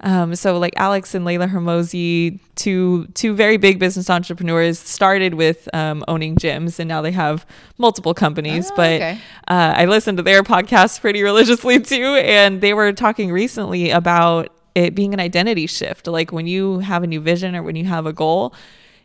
Um, 0.01 0.35
so 0.35 0.59
like 0.59 0.75
Alex 0.77 1.15
and 1.15 1.25
Leila 1.25 1.47
Hormozi, 1.47 2.39
two 2.57 3.07
two 3.15 3.35
very 3.35 3.57
big 3.57 3.79
business 3.79 4.11
entrepreneurs, 4.11 4.79
started 4.79 5.35
with 5.35 5.69
um, 5.73 6.05
owning 6.09 6.37
gyms, 6.37 6.79
and 6.79 6.89
now 6.89 7.01
they 7.01 7.13
have 7.13 7.47
multiple 7.79 8.13
companies. 8.13 8.71
Oh, 8.71 8.77
but 8.77 8.93
okay. 8.97 9.19
uh, 9.49 9.73
I 9.77 9.87
listened 9.87 10.19
to 10.19 10.23
their 10.23 10.43
podcast 10.43 11.01
pretty 11.01 11.23
religiously 11.23 11.81
too, 11.93 12.17
and 12.17 12.61
they 12.61 12.75
were 12.75 12.93
talking 12.93 13.33
recently 13.33 13.91
about 13.91 14.51
it 14.75 14.95
being 14.95 15.15
an 15.15 15.21
identity 15.21 15.67
shift. 15.67 16.07
Like 16.07 16.33
when 16.33 16.47
you 16.47 16.81
have 16.81 17.03
a 17.03 17.07
new 17.07 17.21
vision 17.21 17.57
or 17.57 17.63
when 17.63 17.77
you 17.77 17.85
have 17.87 18.05
a 18.05 18.13
goal, 18.13 18.55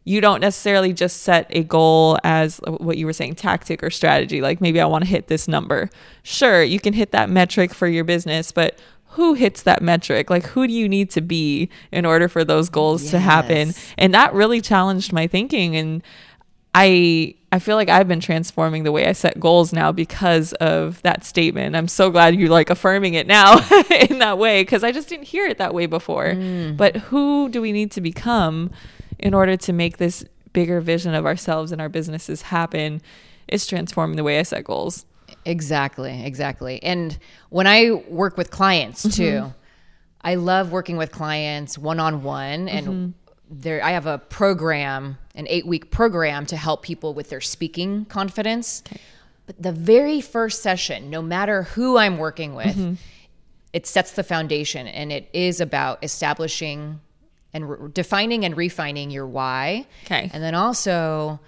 you 0.04 0.20
don't 0.20 0.42
necessarily 0.42 0.94
just 0.94 1.22
set 1.22 1.46
a 1.52 1.64
goal 1.64 2.18
as 2.24 2.60
what 2.66 2.98
you 2.98 3.06
were 3.06 3.14
saying 3.14 3.36
tactic 3.36 3.84
or 3.84 3.90
strategy 3.90 4.42
like 4.42 4.60
maybe 4.60 4.82
i 4.82 4.86
want 4.86 5.04
to 5.04 5.10
hit 5.10 5.28
this 5.28 5.48
number. 5.48 5.90
Sure 6.24 6.64
you 6.64 6.80
can 6.80 6.94
hit 6.94 7.12
that 7.12 7.30
metric 7.30 7.74
for 7.74 7.88
your 7.88 8.04
business 8.04 8.52
but 8.52 8.78
who 9.16 9.34
hits 9.34 9.64
that 9.64 9.82
metric? 9.82 10.30
Like 10.30 10.46
who 10.46 10.66
do 10.66 10.74
you 10.74 10.88
need 10.88 11.10
to 11.12 11.22
be 11.22 11.70
in 11.92 12.06
order 12.06 12.30
for 12.30 12.46
those 12.46 12.70
goals 12.70 13.12
to 13.12 13.20
happen? 13.20 13.74
And 13.98 14.14
that 14.14 14.34
really 14.34 14.62
challenged 14.62 15.12
my 15.12 15.28
thinking 15.28 15.76
and 15.76 16.02
i 16.74 17.36
i 17.52 17.60
feel 17.60 17.76
like 17.76 17.90
i've 17.90 18.08
been 18.08 18.22
transforming 18.22 18.84
the 18.84 18.94
way 18.94 19.06
i 19.06 19.12
set 19.12 19.38
goals 19.38 19.74
now 19.74 19.92
because 19.92 20.54
of 20.54 21.02
that 21.02 21.26
statement. 21.26 21.76
I'm 21.76 21.90
so 21.90 22.10
glad 22.10 22.36
you're 22.36 22.50
like 22.50 22.70
affirming 22.70 23.14
it 23.14 23.28
now 23.28 23.58
in 24.10 24.20
that 24.20 24.38
way 24.38 24.62
because 24.62 24.84
i 24.84 24.92
just 24.92 25.10
didn't 25.10 25.26
hear 25.26 25.46
it 25.46 25.58
that 25.58 25.74
way 25.74 25.86
before. 25.86 26.32
Mm. 26.32 26.78
But 26.78 26.96
who 26.96 27.50
do 27.50 27.62
we 27.62 27.74
need 27.74 27.92
to 27.92 28.02
become 28.02 28.72
in 29.22 29.34
order 29.34 29.56
to 29.56 29.74
make 29.74 29.98
this 29.98 30.24
bigger 30.54 30.82
vision 30.82 31.14
of 31.14 31.26
ourselves 31.26 31.72
and 31.72 31.82
our 31.82 31.90
businesses 31.90 32.44
happen 32.44 33.02
is 33.48 33.68
transforming 33.68 34.18
the 34.18 34.24
way 34.24 34.40
i 34.40 34.44
set 34.44 34.64
goals. 34.64 35.06
Exactly, 35.46 36.24
exactly. 36.24 36.82
And 36.84 37.18
when 37.50 37.68
I 37.68 37.92
work 38.08 38.38
with 38.38 38.52
clients 38.52 39.06
mm-hmm. 39.06 39.48
too, 39.48 39.54
I 40.22 40.36
love 40.36 40.72
working 40.72 40.98
with 40.98 41.12
clients 41.12 41.78
one 41.78 42.00
on 42.00 42.24
one 42.24 42.68
and 42.68 42.88
mm-hmm. 42.88 43.10
there 43.50 43.84
I 43.84 43.92
have 43.92 44.06
a 44.06 44.18
program, 44.18 45.18
an 45.36 45.46
8-week 45.46 45.90
program 45.92 46.46
to 46.48 46.58
help 46.58 46.84
people 46.84 47.14
with 47.14 47.30
their 47.30 47.42
speaking 47.42 48.06
confidence. 48.06 48.84
But 49.46 49.62
the 49.62 49.72
very 49.72 50.22
first 50.22 50.62
session, 50.62 51.10
no 51.10 51.22
matter 51.22 51.64
who 51.64 51.98
I'm 51.98 52.18
working 52.18 52.54
with, 52.54 52.76
mm-hmm. 52.76 52.94
it 53.74 53.88
sets 53.88 54.12
the 54.12 54.24
foundation 54.24 54.88
and 54.88 55.12
it 55.12 55.30
is 55.34 55.60
about 55.60 56.04
establishing 56.04 57.00
and 57.54 57.70
re- 57.70 57.90
defining 57.94 58.46
and 58.46 58.56
refining 58.56 59.12
your 59.12 59.28
why. 59.28 59.86
Okay. 60.06 60.30
And 60.34 60.44
then 60.44 60.56
also 60.56 61.40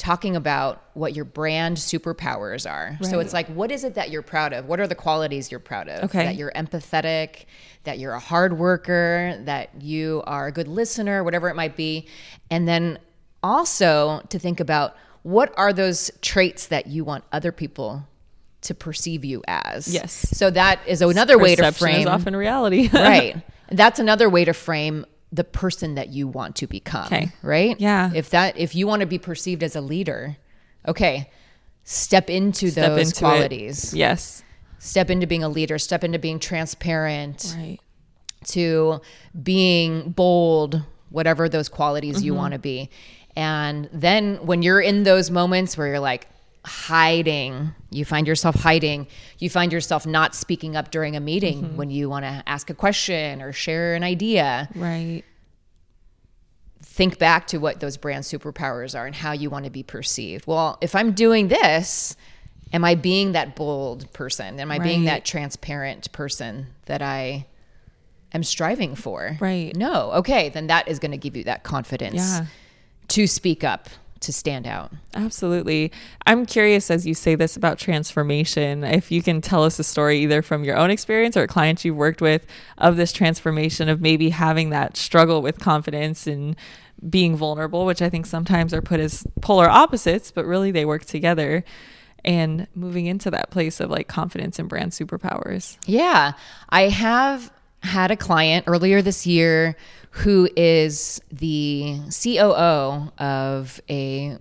talking 0.00 0.34
about 0.34 0.82
what 0.94 1.14
your 1.14 1.26
brand 1.26 1.76
superpowers 1.76 2.68
are. 2.68 2.96
So 3.02 3.20
it's 3.20 3.34
like, 3.34 3.46
what 3.48 3.70
is 3.70 3.84
it 3.84 3.96
that 3.96 4.10
you're 4.10 4.22
proud 4.22 4.54
of? 4.54 4.64
What 4.64 4.80
are 4.80 4.86
the 4.86 4.94
qualities 4.94 5.50
you're 5.50 5.60
proud 5.60 5.90
of? 5.90 6.04
Okay. 6.04 6.24
That 6.24 6.36
you're 6.36 6.52
empathetic, 6.52 7.44
that 7.84 7.98
you're 7.98 8.14
a 8.14 8.20
hard 8.20 8.58
worker, 8.58 9.38
that 9.44 9.82
you 9.82 10.22
are 10.26 10.46
a 10.46 10.52
good 10.52 10.68
listener, 10.68 11.22
whatever 11.22 11.50
it 11.50 11.54
might 11.54 11.76
be. 11.76 12.08
And 12.50 12.66
then 12.66 12.98
also 13.42 14.22
to 14.30 14.38
think 14.38 14.58
about 14.58 14.96
what 15.22 15.52
are 15.58 15.74
those 15.74 16.10
traits 16.22 16.68
that 16.68 16.86
you 16.86 17.04
want 17.04 17.24
other 17.30 17.52
people 17.52 18.08
to 18.62 18.74
perceive 18.74 19.22
you 19.22 19.42
as. 19.46 19.92
Yes. 19.92 20.12
So 20.32 20.50
that 20.50 20.80
is 20.86 21.02
another 21.02 21.38
way 21.38 21.56
to 21.56 21.72
frame 21.72 22.00
is 22.00 22.06
often 22.06 22.34
reality. 22.34 22.88
right. 22.92 23.36
That's 23.70 23.98
another 23.98 24.30
way 24.30 24.46
to 24.46 24.54
frame 24.54 25.04
the 25.32 25.44
person 25.44 25.94
that 25.94 26.08
you 26.08 26.26
want 26.26 26.56
to 26.56 26.66
become. 26.66 27.06
Okay. 27.06 27.30
Right? 27.42 27.78
Yeah. 27.80 28.10
If 28.14 28.30
that 28.30 28.56
if 28.58 28.74
you 28.74 28.86
want 28.86 29.00
to 29.00 29.06
be 29.06 29.18
perceived 29.18 29.62
as 29.62 29.76
a 29.76 29.80
leader, 29.80 30.36
okay, 30.88 31.30
step 31.84 32.28
into 32.28 32.70
Step 32.70 32.90
those 32.90 33.08
into 33.08 33.16
it. 33.16 33.18
qualities. 33.28 33.94
Yes. 33.94 34.42
Step 34.78 35.10
into 35.10 35.26
being 35.26 35.44
a 35.44 35.48
leader, 35.48 35.78
step 35.78 36.02
into 36.04 36.18
being 36.18 36.38
transparent, 36.38 37.54
Right. 37.56 37.78
to 38.46 39.00
being 39.42 40.10
bold, 40.10 40.82
whatever 41.10 41.48
those 41.48 41.68
qualities 41.68 42.16
Mm-hmm. 42.16 42.24
you 42.24 42.34
want 42.34 42.52
to 42.54 42.58
be. 42.58 42.88
And 43.36 43.88
then 43.92 44.36
when 44.46 44.62
you're 44.62 44.80
in 44.80 45.02
those 45.04 45.30
moments 45.30 45.76
where 45.76 45.86
you're 45.86 46.00
like 46.00 46.26
hiding, 46.64 47.74
you 47.90 48.04
find 48.04 48.26
yourself 48.26 48.54
hiding, 48.56 49.06
you 49.38 49.48
find 49.48 49.72
yourself 49.72 50.06
not 50.06 50.34
speaking 50.34 50.76
up 50.76 50.90
during 50.90 51.16
a 51.16 51.20
meeting 51.20 51.62
Mm-hmm. 51.62 51.76
when 51.76 51.90
you 51.90 52.08
want 52.10 52.24
to 52.24 52.42
ask 52.46 52.68
a 52.70 52.74
question 52.74 53.40
or 53.42 53.52
share 53.52 53.94
an 53.94 54.04
idea. 54.04 54.68
Right. 54.74 55.22
Think 56.82 57.18
back 57.18 57.46
to 57.48 57.58
what 57.58 57.80
those 57.80 57.96
brand 57.96 58.24
superpowers 58.24 58.98
are 58.98 59.06
and 59.06 59.14
how 59.14 59.32
you 59.32 59.48
want 59.50 59.64
to 59.64 59.70
be 59.70 59.82
perceived. 59.82 60.46
Well, 60.46 60.78
if 60.80 60.94
I'm 60.94 61.12
doing 61.12 61.48
this, 61.48 62.16
am 62.72 62.84
I 62.84 62.94
being 62.94 63.32
that 63.32 63.54
bold 63.54 64.10
person? 64.12 64.58
Am 64.60 64.70
I 64.70 64.78
being 64.78 65.04
that 65.04 65.24
transparent 65.24 66.10
person 66.12 66.66
that 66.86 67.00
I 67.02 67.46
am 68.32 68.42
striving 68.42 68.94
for? 68.96 69.36
Right. 69.40 69.74
No. 69.76 70.10
Okay, 70.12 70.48
then 70.48 70.66
that 70.68 70.88
is 70.88 70.98
going 70.98 71.10
to 71.12 71.16
give 71.18 71.36
you 71.36 71.44
that 71.44 71.62
confidence 71.64 72.16
Yeah. 72.16 72.46
to 73.08 73.26
speak 73.26 73.62
up, 73.62 73.88
to 74.20 74.32
stand 74.32 74.66
out. 74.66 74.92
Absolutely. 75.14 75.90
I'm 76.26 76.46
curious 76.46 76.90
as 76.90 77.06
you 77.06 77.14
say 77.14 77.34
this 77.34 77.56
about 77.56 77.78
transformation, 77.78 78.84
if 78.84 79.10
you 79.10 79.22
can 79.22 79.40
tell 79.40 79.64
us 79.64 79.78
a 79.78 79.84
story 79.84 80.20
either 80.20 80.42
from 80.42 80.62
your 80.64 80.76
own 80.76 80.90
experience 80.90 81.36
or 81.36 81.46
clients 81.46 81.84
you've 81.84 81.96
worked 81.96 82.20
with 82.20 82.46
of 82.78 82.96
this 82.96 83.12
transformation 83.12 83.88
of 83.88 84.00
maybe 84.00 84.30
having 84.30 84.70
that 84.70 84.96
struggle 84.96 85.42
with 85.42 85.58
confidence 85.58 86.26
and 86.26 86.56
being 87.08 87.34
vulnerable, 87.36 87.86
which 87.86 88.02
I 88.02 88.10
think 88.10 88.26
sometimes 88.26 88.74
are 88.74 88.82
put 88.82 89.00
as 89.00 89.26
polar 89.40 89.68
opposites, 89.68 90.30
but 90.30 90.44
really 90.44 90.70
they 90.70 90.84
work 90.84 91.04
together 91.06 91.64
and 92.24 92.66
moving 92.74 93.06
into 93.06 93.30
that 93.30 93.50
place 93.50 93.80
of 93.80 93.90
like 93.90 94.06
confidence 94.06 94.58
and 94.58 94.68
brand 94.68 94.92
superpowers. 94.92 95.78
Yeah. 95.86 96.32
I 96.68 96.88
have 96.88 97.50
had 97.82 98.10
a 98.10 98.16
client 98.16 98.64
earlier 98.66 99.02
this 99.02 99.26
year 99.26 99.76
who 100.10 100.48
is 100.56 101.20
the 101.30 101.98
COO 102.10 103.12
of 103.18 103.80
a 103.88 104.36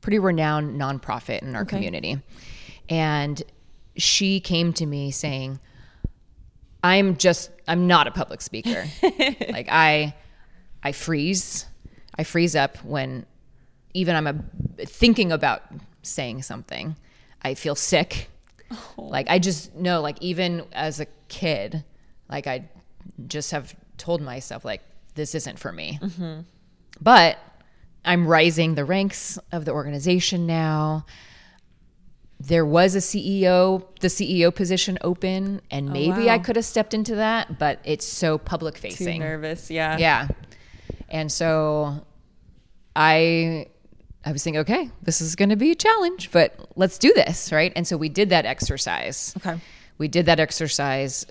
pretty 0.00 0.18
renowned 0.18 0.78
nonprofit 0.80 1.42
in 1.42 1.54
our 1.54 1.64
community. 1.64 2.20
And 2.88 3.42
she 3.96 4.40
came 4.40 4.72
to 4.74 4.86
me 4.86 5.10
saying, 5.10 5.60
I'm 6.82 7.16
just 7.16 7.50
I'm 7.68 7.86
not 7.86 8.08
a 8.08 8.10
public 8.10 8.40
speaker. 8.40 8.84
like 9.02 9.68
I 9.70 10.14
I 10.82 10.92
freeze. 10.92 11.66
I 12.16 12.24
freeze 12.24 12.56
up 12.56 12.76
when 12.84 13.24
even 13.94 14.16
I'm 14.16 14.26
a, 14.26 14.34
thinking 14.84 15.30
about 15.30 15.62
saying 16.02 16.42
something. 16.42 16.96
I 17.42 17.54
feel 17.54 17.74
sick. 17.76 18.28
Oh. 18.70 19.04
Like 19.04 19.28
I 19.28 19.38
just 19.38 19.74
know 19.76 20.00
like 20.00 20.20
even 20.20 20.64
as 20.72 20.98
a 20.98 21.06
kid, 21.28 21.84
like 22.28 22.48
I 22.48 22.68
just 23.26 23.50
have 23.50 23.74
told 23.96 24.20
myself 24.20 24.64
like 24.64 24.82
this 25.14 25.34
isn't 25.34 25.58
for 25.58 25.72
me. 25.72 25.98
But 27.00 27.38
I'm 28.04 28.26
rising 28.26 28.74
the 28.74 28.84
ranks 28.84 29.38
of 29.50 29.64
the 29.64 29.72
organization 29.72 30.46
now. 30.46 31.06
There 32.40 32.66
was 32.66 32.96
a 32.96 32.98
CEO, 32.98 33.86
the 34.00 34.08
CEO 34.08 34.52
position 34.52 34.98
open, 35.02 35.60
and 35.70 35.90
oh, 35.90 35.92
maybe 35.92 36.28
I 36.28 36.36
wow. 36.36 36.42
could 36.42 36.56
have 36.56 36.64
stepped 36.64 36.92
into 36.92 37.14
that, 37.16 37.58
but 37.58 37.78
it's 37.84 38.04
so 38.04 38.36
public 38.36 38.74
Too 38.74 38.80
facing. 38.80 39.20
nervous. 39.20 39.70
Yeah. 39.70 39.96
Yeah. 39.98 40.28
And 41.08 41.30
so 41.30 42.04
I 42.96 43.66
I 44.24 44.32
was 44.32 44.42
thinking, 44.42 44.60
okay, 44.60 44.90
this 45.02 45.20
is 45.20 45.36
going 45.36 45.50
to 45.50 45.56
be 45.56 45.70
a 45.72 45.74
challenge, 45.74 46.30
but 46.30 46.54
let's 46.76 46.98
do 46.98 47.12
this, 47.14 47.52
right? 47.52 47.72
And 47.74 47.86
so 47.86 47.96
we 47.96 48.08
did 48.08 48.30
that 48.30 48.46
exercise. 48.46 49.34
Okay. 49.36 49.58
We 49.98 50.08
did 50.08 50.26
that 50.26 50.40
exercise 50.40 51.26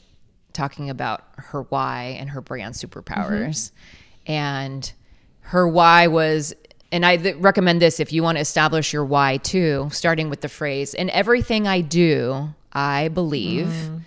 talking 0.54 0.90
about 0.90 1.24
her 1.38 1.64
why 1.64 2.18
and 2.20 2.30
her 2.30 2.42
brand 2.42 2.76
superpowers. 2.76 3.72
Mm-hmm. 3.72 4.32
And 4.32 4.94
her 5.42 5.68
why 5.68 6.08
was 6.08 6.54
and 6.92 7.06
I 7.06 7.18
th- 7.18 7.38
recommend 7.38 7.82
this 7.82 8.00
if 8.00 8.12
you 8.12 8.22
want 8.22 8.38
to 8.38 8.42
establish 8.42 8.92
your 8.92 9.06
why 9.06 9.38
too, 9.38 9.90
starting 9.92 10.30
with 10.30 10.42
the 10.42 10.50
phrase, 10.50 10.94
in 10.94 11.10
everything 11.10 11.68
I 11.68 11.82
do, 11.82 12.50
I 12.74 13.08
believe. 13.08 13.68
Mm-hmm. 13.68 13.98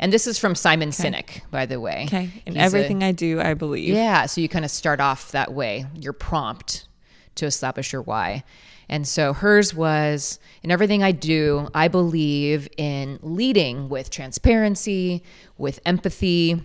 And 0.00 0.12
this 0.12 0.26
is 0.26 0.38
from 0.38 0.56
Simon 0.56 0.90
Sinek, 0.90 1.42
by 1.52 1.66
the 1.66 1.78
way. 1.78 2.04
Okay. 2.06 2.42
In 2.44 2.54
He's 2.54 2.62
everything 2.62 3.04
I 3.04 3.12
do, 3.12 3.40
I 3.40 3.54
believe. 3.54 3.94
yeah, 3.94 4.26
so 4.26 4.40
you 4.40 4.48
kind 4.48 4.64
of 4.64 4.70
start 4.70 5.00
off 5.00 5.30
that 5.30 5.52
way, 5.52 5.86
your 5.94 6.12
prompt 6.12 6.88
to 7.36 7.46
establish 7.46 7.92
your 7.92 8.02
why. 8.02 8.44
And 8.88 9.06
so 9.08 9.32
hers 9.32 9.74
was 9.74 10.38
in 10.62 10.70
everything 10.70 11.02
I 11.02 11.12
do, 11.12 11.68
I 11.74 11.88
believe 11.88 12.68
in 12.76 13.18
leading 13.22 13.88
with 13.88 14.10
transparency, 14.10 15.22
with 15.56 15.80
empathy, 15.86 16.62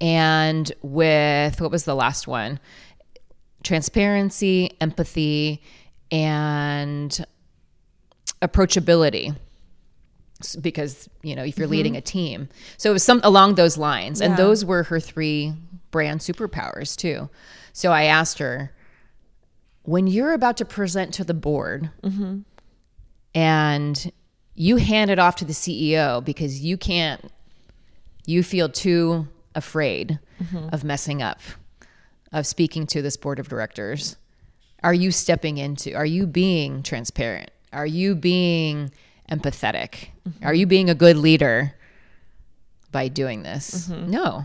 and 0.00 0.72
with 0.82 1.60
what 1.60 1.70
was 1.70 1.84
the 1.84 1.94
last 1.94 2.26
one? 2.26 2.60
Transparency, 3.62 4.76
empathy, 4.80 5.62
and 6.10 7.24
approachability. 8.42 9.36
Because 10.60 11.08
you 11.22 11.34
know 11.34 11.44
if 11.44 11.58
you're 11.58 11.66
leading 11.66 11.92
mm-hmm. 11.92 11.98
a 11.98 12.02
team. 12.02 12.48
So 12.76 12.90
it 12.90 12.92
was 12.92 13.02
some 13.02 13.22
along 13.24 13.54
those 13.54 13.78
lines. 13.78 14.20
And 14.20 14.36
those 14.36 14.66
were 14.66 14.82
her 14.84 15.00
three 15.00 15.54
brand 15.90 16.20
superpowers 16.20 16.94
too. 16.94 17.30
So 17.72 17.90
i 17.90 18.04
asked 18.04 18.38
her 18.38 18.70
when 19.86 20.06
you're 20.06 20.32
about 20.32 20.56
to 20.58 20.64
present 20.64 21.14
to 21.14 21.24
the 21.24 21.34
board 21.34 21.90
mm-hmm. 22.02 22.40
and 23.34 24.12
you 24.54 24.76
hand 24.76 25.10
it 25.10 25.18
off 25.18 25.36
to 25.36 25.44
the 25.44 25.52
ceo 25.52 26.24
because 26.24 26.60
you 26.60 26.76
can't 26.76 27.32
you 28.26 28.42
feel 28.42 28.68
too 28.68 29.26
afraid 29.54 30.18
mm-hmm. 30.42 30.68
of 30.72 30.84
messing 30.84 31.22
up 31.22 31.40
of 32.32 32.46
speaking 32.46 32.86
to 32.86 33.00
this 33.00 33.16
board 33.16 33.38
of 33.38 33.48
directors 33.48 34.16
are 34.82 34.94
you 34.94 35.10
stepping 35.10 35.58
into 35.58 35.94
are 35.94 36.06
you 36.06 36.26
being 36.26 36.82
transparent? 36.82 37.50
Are 37.72 37.86
you 37.86 38.14
being 38.14 38.92
empathetic? 39.30 40.10
Mm-hmm. 40.28 40.46
Are 40.46 40.54
you 40.54 40.66
being 40.66 40.88
a 40.88 40.94
good 40.94 41.16
leader 41.16 41.74
by 42.92 43.08
doing 43.08 43.42
this? 43.42 43.88
No. 43.88 44.44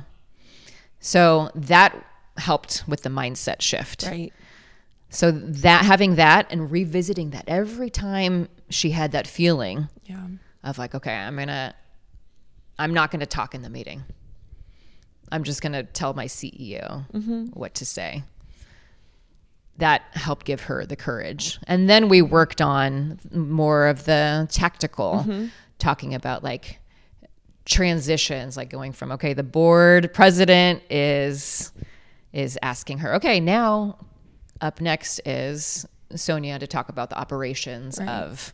So 0.99 1.51
that 1.55 1.95
helped 2.37 2.83
with 2.87 3.03
the 3.03 3.09
mindset 3.09 3.61
shift. 3.61 4.03
Right. 4.03 4.33
So 5.11 5.29
that 5.31 5.85
having 5.85 6.15
that 6.15 6.47
and 6.49 6.71
revisiting 6.71 7.31
that 7.31 7.43
every 7.47 7.89
time 7.89 8.47
she 8.69 8.91
had 8.91 9.11
that 9.11 9.27
feeling 9.27 9.89
Yeah. 10.05 10.25
of 10.63 10.77
like 10.77 10.95
okay 10.95 11.13
i'm 11.13 11.35
gonna 11.35 11.75
i'm 12.79 12.93
not 12.93 13.11
gonna 13.11 13.25
talk 13.25 13.53
in 13.53 13.61
the 13.61 13.69
meeting. 13.69 14.03
I'm 15.33 15.43
just 15.43 15.61
gonna 15.61 15.83
tell 15.83 16.13
my 16.13 16.25
ceo 16.25 17.05
mm-hmm. 17.13 17.45
what 17.47 17.75
to 17.75 17.85
say. 17.85 18.23
That 19.77 20.01
helped 20.13 20.45
give 20.45 20.61
her 20.63 20.85
the 20.85 20.97
courage. 20.97 21.57
And 21.67 21.89
then 21.89 22.09
we 22.09 22.21
worked 22.21 22.61
on 22.61 23.19
more 23.31 23.87
of 23.87 24.03
the 24.03 24.47
tactical 24.51 25.23
mm-hmm. 25.25 25.45
talking 25.79 26.13
about 26.13 26.43
like 26.43 26.79
transitions 27.65 28.57
like 28.57 28.69
going 28.69 28.91
from 28.91 29.11
okay 29.11 29.33
the 29.33 29.43
board 29.43 30.11
president 30.13 30.81
is 30.89 31.71
is 32.33 32.57
asking 32.63 32.97
her 32.97 33.13
okay 33.15 33.39
now 33.39 33.95
up 34.61 34.81
next 34.81 35.19
is 35.25 35.85
sonia 36.15 36.59
to 36.59 36.67
talk 36.67 36.89
about 36.89 37.09
the 37.09 37.17
operations 37.17 37.99
of 37.99 38.53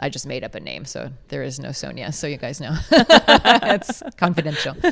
i 0.00 0.08
just 0.08 0.26
made 0.26 0.44
up 0.44 0.54
a 0.54 0.60
name 0.60 0.84
so 0.84 1.10
there 1.28 1.42
is 1.42 1.58
no 1.58 1.72
sonia 1.72 2.12
so 2.12 2.26
you 2.26 2.36
guys 2.36 2.60
know. 2.60 2.76
It's 3.76 4.02
confidential. 4.16 4.76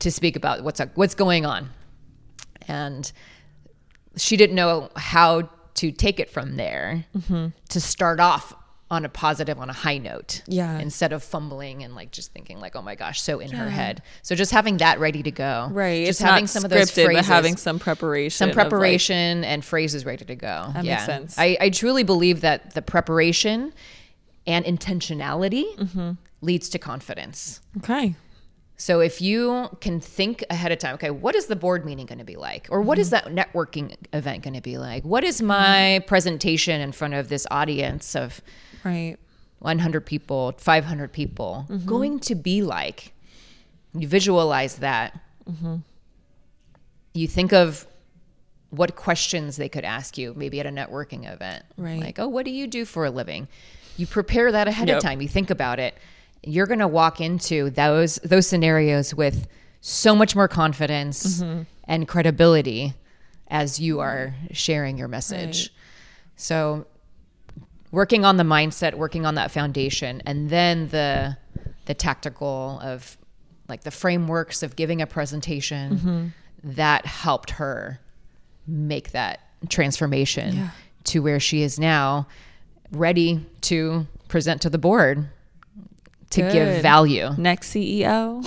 To 0.00 0.10
speak 0.10 0.36
about 0.36 0.62
what's 0.62 0.80
what's 0.94 1.14
going 1.14 1.46
on. 1.46 1.70
And 2.66 3.10
she 4.16 4.36
didn't 4.36 4.56
know 4.56 4.90
how 4.96 5.48
to 5.74 5.92
take 5.92 6.20
it 6.20 6.30
from 6.30 6.56
there 6.56 7.04
mm-hmm. 7.16 7.48
to 7.68 7.80
start 7.80 8.20
off 8.20 8.54
on 8.90 9.04
a 9.04 9.08
positive, 9.08 9.58
on 9.58 9.68
a 9.68 9.72
high 9.74 9.98
note. 9.98 10.42
Yeah. 10.46 10.78
Instead 10.78 11.12
of 11.12 11.22
fumbling 11.22 11.82
and 11.84 11.94
like 11.94 12.10
just 12.10 12.32
thinking 12.32 12.58
like, 12.58 12.74
oh 12.74 12.80
my 12.80 12.94
gosh, 12.94 13.20
so 13.20 13.38
in 13.38 13.50
her 13.52 13.68
head. 13.68 14.00
So 14.22 14.34
just 14.34 14.50
having 14.50 14.78
that 14.78 14.98
ready 14.98 15.22
to 15.22 15.30
go. 15.30 15.68
Right. 15.70 16.06
Just 16.06 16.20
it's 16.20 16.26
having 16.26 16.44
not 16.44 16.48
some 16.50 16.62
scripted, 16.62 16.64
of 16.64 16.70
those 16.70 16.90
phrases. 16.92 17.16
but 17.16 17.24
having 17.26 17.56
some 17.58 17.78
preparation. 17.78 18.36
some 18.36 18.50
of, 18.50 18.56
like- 18.56 18.68
preparation 18.70 19.44
and 19.44 19.62
phrases 19.64 20.06
ready 20.06 20.24
to 20.24 20.34
go. 20.34 20.70
That 20.72 20.84
makes 20.86 21.04
sense. 21.04 21.38
I, 21.38 21.58
I 21.60 21.68
truly 21.70 22.02
believe 22.02 22.40
that 22.40 22.74
the 22.74 22.80
preparation 22.82 23.72
and 24.46 24.64
intentionality 24.64 25.76
Mm-hmm. 25.76 26.10
leads 26.40 26.68
to 26.70 26.78
confidence. 26.78 27.60
okay. 27.78 28.14
So 28.80 29.00
if 29.00 29.20
you 29.20 29.68
can 29.80 29.98
think 30.00 30.44
ahead 30.50 30.70
of 30.70 30.78
time, 30.78 30.94
okay, 30.94 31.10
what 31.10 31.34
is 31.34 31.46
the 31.46 31.56
board 31.56 31.84
meeting 31.84 32.06
going 32.06 32.20
to 32.20 32.24
be 32.24 32.36
like? 32.36 32.68
Or 32.70 32.80
what 32.80 32.96
is 32.96 33.10
Mm-hmm. 33.10 33.34
that 33.34 33.52
networking 33.52 33.96
event 34.12 34.44
going 34.44 34.54
to 34.54 34.60
be 34.60 34.78
like? 34.78 35.02
What 35.04 35.24
is 35.24 35.42
my 35.42 36.02
presentation 36.06 36.80
in 36.80 36.92
front 36.92 37.14
of 37.14 37.28
this 37.28 37.44
audience 37.50 38.14
of 38.14 38.40
Right. 38.84 39.16
100 39.60 40.00
people, 40.06 40.54
500 40.56 41.12
people 41.12 41.66
Mm-hmm. 41.68 41.86
going 41.86 42.20
to 42.20 42.34
be 42.34 42.62
like? 42.62 43.12
You 43.94 44.06
visualize 44.06 44.76
that. 44.76 45.18
Mm-hmm. 45.50 45.76
You 47.14 47.26
think 47.26 47.52
of 47.52 47.86
what 48.70 48.94
questions 48.96 49.56
they 49.56 49.68
could 49.68 49.84
ask 49.84 50.18
you, 50.18 50.34
maybe 50.36 50.60
at 50.60 50.66
a 50.66 50.70
networking 50.70 51.30
event. 51.32 51.64
Right. 51.76 51.98
Like, 52.00 52.18
oh, 52.18 52.28
what 52.28 52.44
do 52.44 52.50
you 52.50 52.66
do 52.66 52.84
for 52.84 53.06
a 53.06 53.10
living? 53.10 53.48
You 53.96 54.06
prepare 54.06 54.52
that 54.52 54.68
ahead 54.68 54.88
Yep. 54.88 54.98
of 54.98 55.02
time. 55.02 55.20
You 55.22 55.28
think 55.28 55.50
about 55.50 55.80
it. 55.80 55.94
You're 56.44 56.66
going 56.66 56.78
to 56.78 56.86
walk 56.88 57.20
into 57.20 57.70
those 57.70 58.16
those 58.16 58.46
scenarios 58.46 59.12
with 59.14 59.48
so 59.80 60.14
much 60.14 60.36
more 60.36 60.46
confidence 60.48 61.40
Mm-hmm. 61.40 61.62
and 61.84 62.06
credibility 62.06 62.94
as 63.48 63.80
you 63.80 63.98
are 64.00 64.34
sharing 64.52 64.98
your 64.98 65.08
message. 65.08 65.58
Right. 65.58 65.70
So 66.36 66.86
working 67.90 68.24
on 68.24 68.36
the 68.36 68.44
mindset, 68.44 68.94
working 68.94 69.24
on 69.26 69.34
that 69.36 69.50
foundation, 69.50 70.22
and 70.26 70.50
then 70.50 70.88
the 70.88 71.36
the 71.86 71.94
tactical 71.94 72.78
of 72.82 73.16
like 73.68 73.82
the 73.82 73.90
frameworks 73.90 74.62
of 74.62 74.76
giving 74.76 75.00
a 75.02 75.06
presentation 75.06 75.96
Mm-hmm. 75.96 76.26
that 76.72 77.06
helped 77.06 77.50
her 77.52 78.00
make 78.66 79.12
that 79.12 79.40
transformation 79.68 80.54
Yeah. 80.54 80.70
to 81.04 81.20
where 81.20 81.40
she 81.40 81.62
is 81.62 81.78
now 81.78 82.26
ready 82.92 83.44
to 83.62 84.06
present 84.28 84.62
to 84.62 84.70
the 84.70 84.78
board 84.78 85.26
to 86.30 86.42
give 86.42 86.82
value 86.82 87.30
Next 87.38 87.72
CEO. 87.72 88.44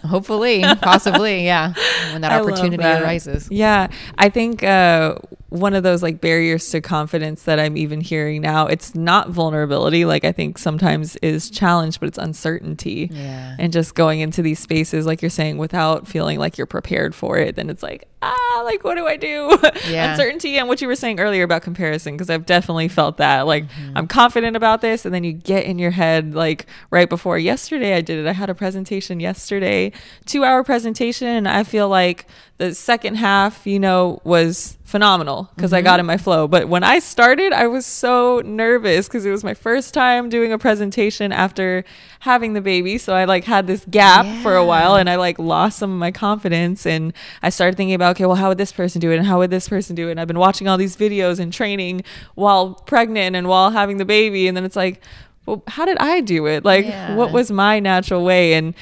hopefully 0.06 0.62
possibly 0.80 1.44
yeah 1.44 1.72
when 2.12 2.22
that 2.22 2.32
I 2.32 2.40
opportunity 2.40 2.76
that. 2.82 3.02
arises 3.02 3.48
Yeah, 3.50 3.88
I 4.18 4.28
think 4.28 4.62
uh, 4.62 5.16
one 5.52 5.74
of 5.74 5.82
those 5.82 6.02
like 6.02 6.20
barriers 6.20 6.68
to 6.70 6.80
confidence 6.80 7.42
that 7.42 7.60
I'm 7.60 7.76
even 7.76 8.00
hearing 8.00 8.40
now, 8.40 8.66
it's 8.66 8.94
not 8.94 9.28
vulnerability. 9.28 10.06
Like 10.06 10.24
I 10.24 10.32
think 10.32 10.56
sometimes 10.56 11.16
is 11.16 11.50
challenge, 11.50 12.00
but 12.00 12.08
it's 12.08 12.16
uncertainty. 12.16 13.10
Yeah. 13.12 13.56
And 13.58 13.70
just 13.70 13.94
going 13.94 14.20
into 14.20 14.40
these 14.40 14.58
spaces, 14.58 15.04
like 15.04 15.20
you're 15.20 15.30
saying, 15.30 15.58
without 15.58 16.08
feeling 16.08 16.38
like 16.38 16.56
you're 16.56 16.66
prepared 16.66 17.14
for 17.14 17.36
it, 17.36 17.56
then 17.56 17.68
it's 17.68 17.82
like, 17.82 18.08
ah, 18.22 18.51
like 18.70 18.84
what 18.84 18.96
do 18.96 19.06
I 19.06 19.16
do? 19.16 19.58
Yeah. 19.88 20.12
Uncertainty 20.12 20.58
and 20.58 20.68
what 20.68 20.80
you 20.80 20.86
were 20.86 20.94
saying 20.96 21.18
earlier 21.18 21.42
about 21.42 21.62
comparison, 21.62 22.14
because 22.14 22.30
I've 22.30 22.46
definitely 22.46 22.88
felt 22.88 23.16
that. 23.18 23.46
Like 23.46 23.62
Mm-hmm. 23.62 23.96
I'm 23.96 24.06
confident 24.06 24.56
about 24.56 24.80
this, 24.80 25.04
and 25.04 25.14
then 25.14 25.24
you 25.24 25.32
get 25.32 25.64
in 25.64 25.78
your 25.78 25.90
head 25.92 26.34
like 26.34 26.66
right 26.90 27.08
before 27.08 27.38
yesterday 27.38 27.94
I 27.94 28.00
did 28.00 28.18
it. 28.18 28.28
I 28.28 28.32
had 28.32 28.50
a 28.50 28.54
presentation 28.54 29.20
yesterday, 29.20 29.92
two 30.26 30.44
hour 30.44 30.62
presentation, 30.64 31.28
and 31.28 31.48
I 31.48 31.62
feel 31.64 31.88
like 31.88 32.26
the 32.58 32.74
second 32.74 33.16
half, 33.16 33.66
you 33.66 33.78
know, 33.80 34.20
was 34.24 34.78
phenomenal 34.84 35.50
because 35.54 35.72
I 35.72 35.78
mm-hmm. 35.78 35.84
got 35.84 36.00
in 36.00 36.06
my 36.06 36.16
flow. 36.16 36.46
But 36.48 36.68
when 36.68 36.84
I 36.84 36.98
started, 36.98 37.52
I 37.52 37.66
was 37.66 37.86
so 37.86 38.42
nervous 38.44 39.08
because 39.08 39.24
it 39.24 39.30
was 39.30 39.42
my 39.42 39.54
first 39.54 39.94
time 39.94 40.28
doing 40.28 40.52
a 40.52 40.58
presentation 40.58 41.32
after 41.32 41.84
having 42.20 42.52
the 42.52 42.60
baby. 42.60 42.98
So 42.98 43.14
I 43.14 43.24
like 43.24 43.44
had 43.44 43.66
this 43.66 43.84
gap 43.90 44.26
for 44.42 44.56
a 44.56 44.64
while 44.64 44.96
and 44.96 45.08
I 45.08 45.16
like 45.16 45.38
lost 45.38 45.78
some 45.78 45.92
of 45.92 45.98
my 45.98 46.10
confidence. 46.10 46.84
And 46.86 47.12
I 47.42 47.48
started 47.50 47.76
thinking 47.76 47.94
about, 47.94 48.16
okay, 48.16 48.26
well, 48.26 48.36
how 48.36 48.48
would 48.48 48.58
this 48.58 48.72
person 48.72 49.00
do 49.00 49.10
it? 49.10 49.16
And 49.16 49.26
how 49.26 49.38
would 49.38 49.50
this 49.50 49.68
person 49.68 49.96
do 49.96 50.08
it? 50.08 50.12
And 50.12 50.20
I've 50.20 50.28
been 50.28 50.38
watching 50.38 50.68
all 50.68 50.76
these 50.76 50.96
videos 50.96 51.38
and 51.38 51.52
training 51.52 52.04
while 52.34 52.74
pregnant 52.74 53.36
and 53.36 53.48
while 53.48 53.70
having 53.70 53.96
the 53.96 54.04
baby. 54.04 54.46
And 54.48 54.56
then 54.56 54.64
it's 54.64 54.76
like, 54.76 55.00
well, 55.46 55.62
how 55.66 55.84
did 55.84 55.98
I 55.98 56.20
do 56.20 56.46
it? 56.46 56.64
Like, 56.64 56.86
Yeah. 56.86 57.14
what 57.16 57.32
was 57.32 57.50
my 57.50 57.80
natural 57.80 58.24
way? 58.24 58.54
And 58.54 58.74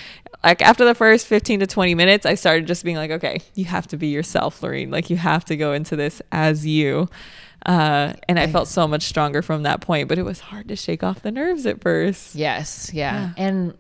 like 0.45 0.63
after 0.63 0.85
the 0.85 0.95
first 0.95 1.27
15 1.27 1.61
to 1.61 1.67
20 1.67 1.95
minutes, 1.95 2.25
I 2.27 2.35
started 2.35 2.67
just 2.67 2.85
being 2.85 2.97
like, 2.97 3.11
okay, 3.11 3.41
you 3.55 3.65
have 3.67 3.87
to 3.89 3.97
be 3.97 4.09
yourself, 4.09 4.63
Lorene. 4.63 4.91
Like, 4.91 5.11
you 5.11 5.17
have 5.17 5.45
to 5.47 5.57
go 5.57 5.73
into 5.73 5.97
this 5.97 6.21
as 6.33 6.65
you. 6.67 7.09
Uh, 7.67 8.15
and 8.29 8.39
I 8.39 8.47
felt 8.47 8.69
so 8.69 8.89
much 8.89 9.03
stronger 9.03 9.43
from 9.43 9.65
that 9.65 9.83
point, 9.83 10.09
but 10.09 10.19
it 10.19 10.23
was 10.23 10.41
hard 10.41 10.69
to 10.69 10.77
shake 10.77 11.03
off 11.03 11.21
the 11.21 11.31
nerves 11.31 11.67
at 11.67 11.83
first. 11.83 12.35
Yes, 12.35 12.91
yeah. 12.95 13.33
And 13.37 13.75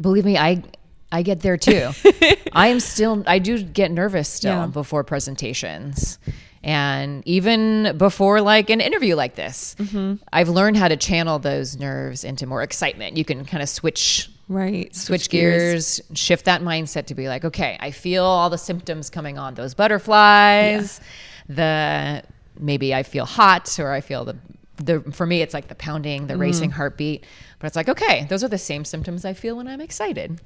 believe 0.00 0.24
me, 0.24 0.36
I 0.36 0.64
I 1.12 1.22
get 1.22 1.40
there 1.40 1.56
too. 1.56 1.90
I 2.52 2.68
am 2.68 2.80
still 2.80 3.22
I 3.28 3.38
do 3.38 3.62
get 3.62 3.92
nervous 3.92 4.28
still 4.28 4.52
Yeah. 4.62 4.66
before 4.66 5.04
presentations. 5.04 6.18
And 6.62 7.22
even 7.26 7.96
before 7.96 8.40
like 8.42 8.68
an 8.68 8.80
interview 8.80 9.14
like 9.16 9.34
this, 9.34 9.74
Mm-hmm. 9.78 10.16
I've 10.32 10.48
learned 10.50 10.76
how 10.76 10.88
to 10.88 10.96
channel 10.96 11.38
those 11.38 11.78
nerves 11.78 12.22
into 12.24 12.46
more 12.46 12.62
excitement. 12.62 13.16
You 13.16 13.24
can 13.24 13.44
kind 13.44 13.62
of 13.62 13.68
switch 13.68 14.30
Right. 14.48 14.94
switch 14.94 15.30
gears, 15.30 16.00
shift 16.12 16.44
that 16.46 16.60
mindset 16.60 17.06
to 17.06 17.14
be 17.14 17.28
like, 17.28 17.44
okay, 17.44 17.76
I 17.80 17.92
feel 17.92 18.24
all 18.24 18.50
the 18.50 18.58
symptoms 18.58 19.08
coming 19.08 19.38
on, 19.38 19.54
those 19.54 19.74
butterflies, 19.74 21.00
the 21.48 22.22
maybe 22.58 22.94
I 22.94 23.04
feel 23.04 23.24
hot 23.24 23.78
or 23.78 23.92
I 23.92 24.00
feel 24.00 24.24
the 24.24 24.36
the 24.76 25.00
for 25.12 25.26
me 25.26 25.40
it's 25.42 25.54
like 25.54 25.68
the 25.68 25.74
pounding, 25.74 26.26
the 26.26 26.36
racing 26.36 26.70
heartbeat. 26.72 27.24
But 27.58 27.66
it's 27.68 27.76
like, 27.76 27.88
okay, 27.88 28.26
those 28.28 28.42
are 28.42 28.48
the 28.48 28.58
same 28.58 28.84
symptoms 28.84 29.24
I 29.24 29.34
feel 29.34 29.56
when 29.56 29.68
I'm 29.68 29.80
excited. 29.80 30.40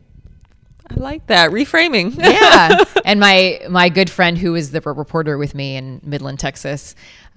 I 0.90 0.94
like 1.00 1.26
that. 1.28 1.50
Reframing. 1.50 2.14
Yeah. 2.18 2.84
and 3.04 3.18
my 3.20 3.60
my 3.68 3.88
good 3.88 4.10
friend 4.10 4.36
who 4.38 4.54
is 4.54 4.70
the 4.70 4.80
reporter 4.80 5.38
with 5.38 5.54
me 5.54 5.76
in 5.76 6.00
Midland, 6.04 6.38
Texas, 6.40 6.94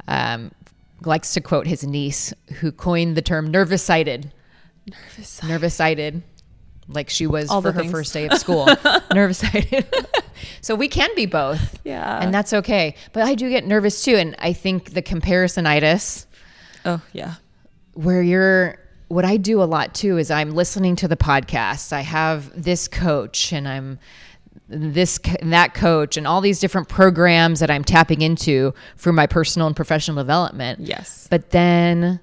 um, 0.07 0.51
likes 1.03 1.33
to 1.35 1.41
quote 1.41 1.65
his 1.67 1.83
niece 1.83 2.33
who 2.59 2.71
coined 2.71 3.15
the 3.15 3.21
term 3.21 3.49
nervous 3.49 3.83
sighted. 3.83 4.31
Nervous 5.43 5.73
sighted. 5.73 6.23
Like 6.89 7.09
she 7.09 7.27
was 7.27 7.49
All 7.49 7.61
for 7.61 7.71
her 7.73 7.81
things. 7.81 7.91
first 7.91 8.13
day 8.13 8.27
of 8.29 8.37
school. 8.37 8.67
nervous 9.13 9.39
sighted. 9.39 9.85
so 10.61 10.73
we 10.75 10.87
can 10.87 11.09
be 11.15 11.25
both. 11.25 11.79
Yeah. 11.83 12.21
And 12.21 12.33
that's 12.33 12.53
okay. 12.53 12.95
But 13.11 13.23
I 13.23 13.35
do 13.35 13.49
get 13.49 13.65
nervous 13.65 14.03
too. 14.05 14.15
And 14.15 14.35
I 14.39 14.53
think 14.53 14.93
the 14.93 15.01
comparisonitis 15.01 16.25
Oh, 16.85 17.01
yeah. 17.11 17.35
where 17.93 18.21
you're 18.21 18.79
what 19.07 19.25
I 19.25 19.37
do 19.37 19.61
a 19.61 19.65
lot 19.65 19.93
too 19.95 20.17
is 20.17 20.29
I'm 20.31 20.51
listening 20.51 20.95
to 20.97 21.07
the 21.07 21.17
podcasts. 21.17 21.93
I 21.93 22.01
have 22.01 22.51
this 22.61 22.87
coach 22.87 23.53
and 23.53 23.67
I'm 23.67 23.99
this 24.69 25.19
that 25.43 25.73
coach 25.73 26.17
and 26.17 26.27
all 26.27 26.41
these 26.41 26.59
different 26.59 26.89
programs 26.89 27.59
that 27.61 27.71
I'm 27.71 27.83
tapping 27.83 28.21
into 28.21 28.73
for 28.97 29.13
my 29.13 29.25
personal 29.27 29.67
and 29.67 29.75
professional 29.75 30.17
development. 30.17 30.79
Yes. 30.81 31.27
But 31.29 31.51
then 31.51 32.19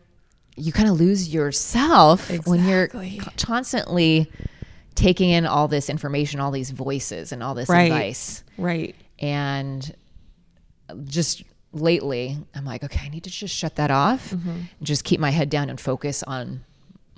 you 0.57 0.72
kind 0.72 0.89
of 0.91 1.01
lose 1.01 1.32
yourself 1.32 2.30
when 2.47 2.64
you're 2.64 2.89
constantly 3.39 4.30
taking 4.95 5.30
in 5.30 5.47
all 5.47 5.68
this 5.68 5.89
information, 5.91 6.39
all 6.39 6.51
these 6.51 6.70
voices 6.70 7.32
and 7.32 7.43
all 7.43 7.55
this 7.55 7.68
Right. 7.68 7.91
advice 7.91 8.45
Right. 8.59 8.95
and 9.18 9.95
just 11.07 11.43
lately 11.72 12.37
i'm 12.55 12.64
like 12.64 12.85
okay 12.85 13.01
i 13.05 13.09
need 13.09 13.24
to 13.24 13.30
just 13.30 13.53
shut 13.53 13.74
that 13.76 13.91
off 13.91 14.30
Mm-hmm. 14.30 14.49
and 14.51 14.68
just 14.82 15.03
keep 15.03 15.18
my 15.18 15.30
head 15.30 15.51
down 15.51 15.70
and 15.70 15.80
focus 15.80 16.22
on 16.22 16.61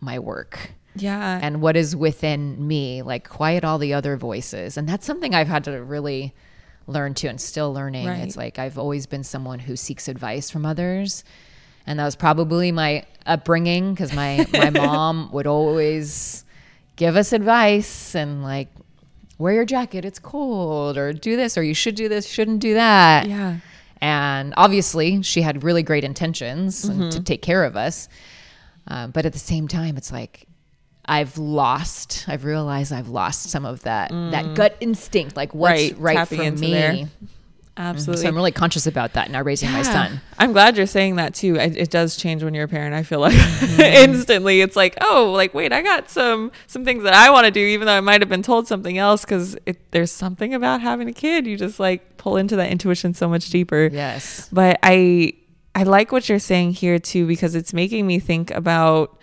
my 0.06 0.18
work 0.18 0.70
Yeah. 0.94 1.38
and 1.42 1.60
what 1.60 1.76
is 1.76 1.94
within 1.94 2.66
me 2.66 3.02
like 3.02 3.28
quiet 3.28 3.62
all 3.64 3.78
the 3.78 3.92
other 3.92 4.16
voices 4.16 4.76
and 4.78 4.88
that's 4.88 5.04
something 5.04 5.34
i've 5.34 5.48
had 5.48 5.64
to 5.64 5.72
really 5.82 6.32
learn 6.86 7.12
to 7.14 7.26
and 7.28 7.40
still 7.40 7.72
learning 7.72 8.06
Right. 8.06 8.20
it's 8.24 8.36
like 8.36 8.58
i've 8.58 8.78
always 8.78 9.06
been 9.06 9.24
someone 9.24 9.58
who 9.58 9.74
seeks 9.76 10.08
advice 10.08 10.48
from 10.50 10.64
others 10.64 11.24
and 11.86 11.98
that 11.98 12.04
was 12.04 12.16
probably 12.16 12.72
my 12.72 13.04
upbringing 13.26 13.92
because 13.92 14.12
my 14.12 14.46
my 14.52 14.70
mom 14.86 15.30
would 15.32 15.46
always 15.46 16.44
give 16.96 17.14
us 17.16 17.32
advice 17.32 18.14
and 18.14 18.42
like 18.42 18.68
wear 19.38 19.52
your 19.52 19.64
jacket 19.66 20.04
it's 20.04 20.18
cold 20.18 20.96
or 20.96 21.12
do 21.12 21.36
this 21.36 21.58
or 21.58 21.62
you 21.62 21.74
should 21.74 21.94
do 21.94 22.08
this 22.08 22.26
shouldn't 22.26 22.60
do 22.60 22.74
that 22.74 23.26
yeah. 23.28 23.58
and 24.00 24.54
obviously, 24.56 25.22
she 25.22 25.42
had 25.42 25.62
really 25.64 25.82
great 25.82 26.04
intentions 26.04 26.84
Mm-hmm. 26.88 27.08
to 27.10 27.20
take 27.22 27.42
care 27.42 27.64
of 27.64 27.76
us. 27.76 28.08
Um, 28.88 29.10
but 29.10 29.26
at 29.26 29.32
the 29.32 29.38
same 29.38 29.68
time, 29.68 29.96
it's 29.96 30.12
like 30.12 30.46
I've 31.06 31.38
lost. 31.38 32.24
I've 32.28 32.44
realized 32.44 32.92
I've 32.92 33.08
lost 33.08 33.50
some 33.50 33.64
of 33.64 33.82
that 33.82 34.10
that 34.10 34.54
gut 34.54 34.76
instinct, 34.80 35.36
like 35.36 35.54
what's 35.54 35.80
Mm. 35.80 35.90
Right, 35.92 35.98
right, 35.98 36.14
tapping 36.16 36.54
for 36.56 36.60
me. 36.60 36.70
there. 36.72 37.08
Absolutely. 37.78 38.22
So 38.22 38.28
I'm 38.28 38.34
really 38.34 38.52
conscious 38.52 38.86
about 38.86 39.12
that 39.12 39.30
now, 39.30 39.42
raising 39.42 39.70
my 39.70 39.82
son. 39.82 40.22
I'm 40.38 40.52
glad 40.54 40.78
you're 40.78 40.86
saying 40.86 41.16
that 41.16 41.34
too. 41.34 41.56
It, 41.56 41.76
it 41.76 41.90
does 41.90 42.16
change 42.16 42.42
when 42.42 42.54
you're 42.54 42.64
a 42.64 42.68
parent. 42.68 42.94
I 42.94 43.02
feel 43.02 43.20
like 43.20 43.34
Mm-hmm. 43.34 43.80
instantly 44.10 44.62
it's 44.62 44.76
like, 44.76 44.96
oh, 45.02 45.30
like 45.36 45.52
wait, 45.52 45.72
I 45.74 45.82
got 45.82 46.08
some 46.08 46.52
some 46.68 46.86
things 46.86 47.02
that 47.02 47.12
I 47.12 47.30
want 47.30 47.44
to 47.44 47.50
do, 47.50 47.60
even 47.60 47.86
though 47.86 47.92
I 47.96 48.00
might 48.00 48.22
have 48.22 48.30
been 48.30 48.42
told 48.42 48.66
something 48.66 48.96
else. 48.96 49.26
Because 49.26 49.58
there's 49.90 50.10
something 50.10 50.54
about 50.54 50.80
having 50.80 51.06
a 51.08 51.12
kid, 51.12 51.46
you 51.46 51.58
just 51.58 51.78
like 51.78 52.16
pull 52.16 52.38
into 52.38 52.56
that 52.56 52.70
intuition 52.70 53.12
so 53.12 53.28
much 53.28 53.50
deeper. 53.50 53.90
Yes. 53.92 54.48
But 54.50 54.78
I 54.82 55.34
I 55.76 55.82
like 55.82 56.10
what 56.10 56.26
you're 56.30 56.38
saying 56.38 56.72
here 56.72 56.98
too 56.98 57.26
because 57.26 57.54
it's 57.54 57.74
making 57.74 58.06
me 58.06 58.18
think 58.18 58.50
about 58.50 59.20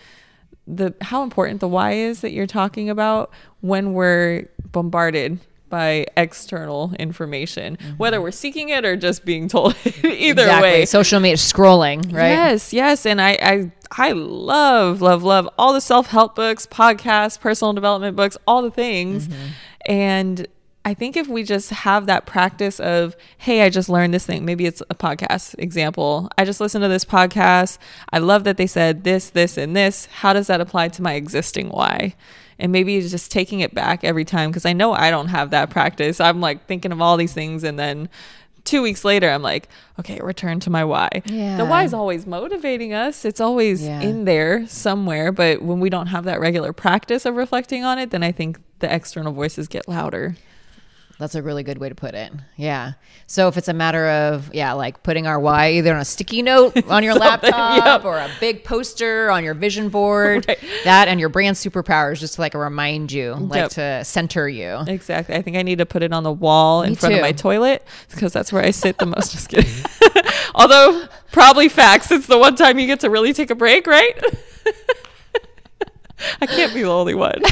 the 0.67 0.93
how 1.01 1.23
important 1.23 1.61
the 1.61 1.67
why 1.67 1.93
is 1.93 2.21
that 2.21 2.31
you're 2.31 2.45
talking 2.45 2.91
about 2.91 3.31
when 3.61 3.93
we're 3.93 4.47
bombarded 4.71 5.39
by 5.69 6.05
external 6.15 6.93
information, 6.99 7.77
mm-hmm. 7.77 7.97
whether 7.97 8.21
we're 8.21 8.29
seeking 8.29 8.69
it 8.69 8.85
or 8.85 8.95
just 8.95 9.25
being 9.25 9.47
told. 9.47 9.75
Either 10.03 10.43
exactly. 10.43 10.69
way, 10.69 10.85
social 10.85 11.19
media 11.19 11.37
scrolling, 11.37 12.13
right? 12.13 12.29
Yes, 12.29 12.71
yes, 12.71 13.07
and 13.07 13.19
I, 13.19 13.31
I, 13.41 13.71
I 13.89 14.11
love, 14.11 15.01
love, 15.01 15.23
love 15.23 15.49
all 15.57 15.73
the 15.73 15.81
self 15.81 16.05
help 16.05 16.35
books, 16.35 16.67
podcasts, 16.67 17.39
personal 17.39 17.73
development 17.73 18.15
books, 18.15 18.37
all 18.45 18.61
the 18.61 18.69
things, 18.69 19.27
mm-hmm. 19.27 19.47
and 19.87 20.47
I 20.85 20.93
think 20.93 21.15
if 21.15 21.27
we 21.27 21.43
just 21.43 21.69
have 21.69 22.07
that 22.07 22.25
practice 22.25 22.79
of, 22.79 23.15
hey, 23.37 23.61
I 23.61 23.69
just 23.69 23.87
learned 23.87 24.13
this 24.13 24.25
thing, 24.25 24.43
maybe 24.43 24.65
it's 24.65 24.81
a 24.89 24.95
podcast 24.95 25.55
example. 25.57 26.29
I 26.37 26.43
just 26.43 26.59
listened 26.59 26.83
to 26.83 26.89
this 26.89 27.05
podcast. 27.05 27.77
I 28.11 28.19
love 28.19 28.43
that 28.43 28.57
they 28.57 28.67
said 28.67 29.05
this, 29.05 29.29
this, 29.29 29.57
and 29.57 29.75
this. 29.75 30.07
How 30.07 30.33
does 30.33 30.47
that 30.47 30.59
apply 30.59 30.89
to 30.89 31.01
my 31.01 31.13
existing 31.13 31.69
why? 31.69 32.15
And 32.59 32.71
maybe 32.71 32.99
just 33.01 33.31
taking 33.31 33.61
it 33.61 33.73
back 33.73 34.03
every 34.03 34.25
time 34.25 34.49
because 34.49 34.65
I 34.65 34.73
know 34.73 34.91
I 34.91 35.09
don't 35.09 35.29
have 35.29 35.51
that 35.51 35.69
practice. 35.69 36.19
I'm 36.19 36.41
like 36.41 36.65
thinking 36.65 36.91
of 36.91 37.01
all 37.01 37.15
these 37.15 37.33
things 37.33 37.63
and 37.63 37.79
then 37.79 38.09
two 38.65 38.81
weeks 38.81 39.03
later 39.03 39.29
i'm 39.29 39.41
like 39.41 39.67
okay 39.99 40.21
return 40.21 40.57
to 40.57 40.69
my 40.69 40.85
why 40.85 41.09
yeah. 41.25 41.57
the 41.57 41.65
why 41.65 41.83
is 41.83 41.93
always 41.93 42.25
motivating 42.25 42.93
us 42.93 43.25
it's 43.25 43.41
always 43.41 43.83
yeah. 43.83 43.99
in 43.99 44.23
there 44.23 44.65
somewhere 44.67 45.33
but 45.33 45.61
when 45.61 45.81
we 45.81 45.89
don't 45.89 46.07
have 46.07 46.23
that 46.23 46.39
regular 46.39 46.71
practice 46.71 47.25
of 47.25 47.35
reflecting 47.35 47.83
on 47.83 47.99
it 47.99 48.11
then 48.11 48.23
i 48.23 48.31
think 48.31 48.57
the 48.79 48.93
external 48.93 49.33
voices 49.33 49.67
get 49.67 49.85
louder 49.85 50.37
that's 51.23 51.35
a 51.35 51.41
really 51.41 51.63
good 51.63 51.77
way 51.77 51.87
to 51.87 51.95
put 51.95 52.15
it. 52.15 52.33
Yeah. 52.57 52.93
So 53.27 53.47
if 53.47 53.55
it's 53.55 53.69
a 53.69 53.73
matter 53.73 54.09
of 54.09 54.53
yeah, 54.53 54.73
like 54.73 55.03
putting 55.03 55.25
our 55.25 55.39
why 55.39 55.71
either 55.71 55.93
on 55.93 56.01
a 56.01 56.05
sticky 56.05 56.41
note 56.41 56.75
on 56.89 57.01
your 57.01 57.13
laptop 57.13 57.85
yep. 57.85 58.03
or 58.03 58.17
a 58.17 58.29
big 58.41 58.65
poster 58.65 59.31
on 59.31 59.41
your 59.45 59.53
vision 59.53 59.87
board, 59.87 60.45
right. 60.49 60.59
that 60.83 61.07
and 61.07 61.21
your 61.21 61.29
brand 61.29 61.55
superpowers 61.55 62.19
just 62.19 62.33
to 62.33 62.41
like 62.41 62.53
remind 62.53 63.09
you, 63.13 63.35
like 63.35 63.57
yep. 63.57 63.71
to 63.71 64.03
center 64.03 64.49
you. 64.49 64.79
Exactly. 64.85 65.33
I 65.33 65.41
think 65.41 65.55
I 65.55 65.61
need 65.61 65.77
to 65.77 65.85
put 65.85 66.03
it 66.03 66.11
on 66.11 66.23
the 66.23 66.31
wall 66.31 66.81
Me 66.81 66.89
in 66.89 66.95
front 66.95 67.13
too. 67.13 67.19
of 67.19 67.21
my 67.21 67.31
toilet 67.31 67.87
because 68.11 68.33
that's 68.33 68.51
where 68.51 68.61
I 68.61 68.71
sit 68.71 68.97
the 68.97 69.05
most. 69.05 69.31
just 69.31 69.47
kidding. 69.47 69.71
Although 70.55 71.07
probably 71.31 71.69
facts. 71.69 72.11
It's 72.11 72.27
the 72.27 72.37
one 72.37 72.57
time 72.57 72.77
you 72.79 72.85
get 72.85 72.99
to 72.99 73.09
really 73.09 73.31
take 73.31 73.49
a 73.49 73.55
break, 73.55 73.87
right? 73.87 74.21
I 76.41 76.45
can't 76.45 76.73
be 76.73 76.81
the 76.83 76.89
only 76.89 77.15
one. 77.15 77.41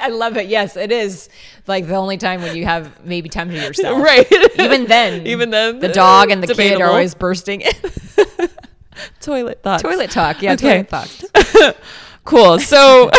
I 0.00 0.08
love 0.08 0.36
it. 0.36 0.48
Yes, 0.48 0.76
it 0.76 0.90
is 0.90 1.28
like 1.66 1.86
the 1.86 1.96
only 1.96 2.16
time 2.16 2.42
when 2.42 2.56
you 2.56 2.64
have 2.64 3.04
maybe 3.04 3.28
time 3.28 3.50
to 3.50 3.56
yourself. 3.56 4.02
Right. 4.02 4.26
Even 4.58 4.86
then. 4.86 5.26
Even 5.26 5.50
then. 5.50 5.78
The 5.78 5.88
dog 5.88 6.30
and 6.30 6.42
the 6.42 6.46
debatable. 6.46 6.78
kid 6.78 6.84
are 6.84 6.90
always 6.90 7.14
bursting 7.14 7.60
in. 7.62 7.72
toilet 9.20 9.62
thoughts. 9.62 9.82
Toilet 9.82 10.10
talk. 10.10 10.42
Yeah, 10.42 10.52
okay. 10.54 10.84
toilet 10.84 10.88
thoughts. 10.88 11.24
cool. 12.24 12.58
So, 12.58 13.10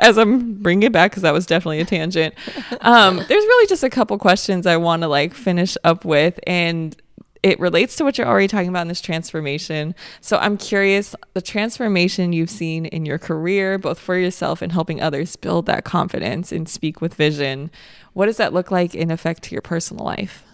as 0.00 0.18
I'm 0.18 0.54
bringing 0.54 0.84
it 0.84 0.92
back, 0.92 1.10
because 1.10 1.22
that 1.22 1.32
was 1.32 1.46
definitely 1.46 1.80
a 1.80 1.84
tangent, 1.84 2.34
um, 2.80 3.16
there's 3.16 3.28
really 3.28 3.66
just 3.66 3.82
a 3.82 3.90
couple 3.90 4.16
questions 4.18 4.66
I 4.66 4.76
want 4.76 5.02
to 5.02 5.08
like 5.08 5.34
finish 5.34 5.76
up 5.84 6.04
with. 6.04 6.38
And 6.46 6.96
it 7.42 7.58
relates 7.58 7.96
to 7.96 8.04
what 8.04 8.18
you're 8.18 8.26
already 8.26 8.48
talking 8.48 8.68
about 8.68 8.82
in 8.82 8.88
this 8.88 9.00
transformation. 9.00 9.94
So 10.20 10.36
I'm 10.36 10.56
curious 10.56 11.14
the 11.32 11.40
transformation 11.40 12.32
you've 12.32 12.50
seen 12.50 12.86
in 12.86 13.06
your 13.06 13.18
career, 13.18 13.78
both 13.78 13.98
for 13.98 14.16
yourself 14.16 14.60
and 14.60 14.72
helping 14.72 15.00
others 15.00 15.36
build 15.36 15.66
that 15.66 15.84
confidence 15.84 16.52
and 16.52 16.68
speak 16.68 17.00
with 17.00 17.14
vision. 17.14 17.70
What 18.12 18.26
does 18.26 18.36
that 18.36 18.52
look 18.52 18.70
like 18.70 18.94
in 18.94 19.10
effect 19.10 19.42
to 19.44 19.54
your 19.54 19.62
personal 19.62 20.04
life? 20.04 20.44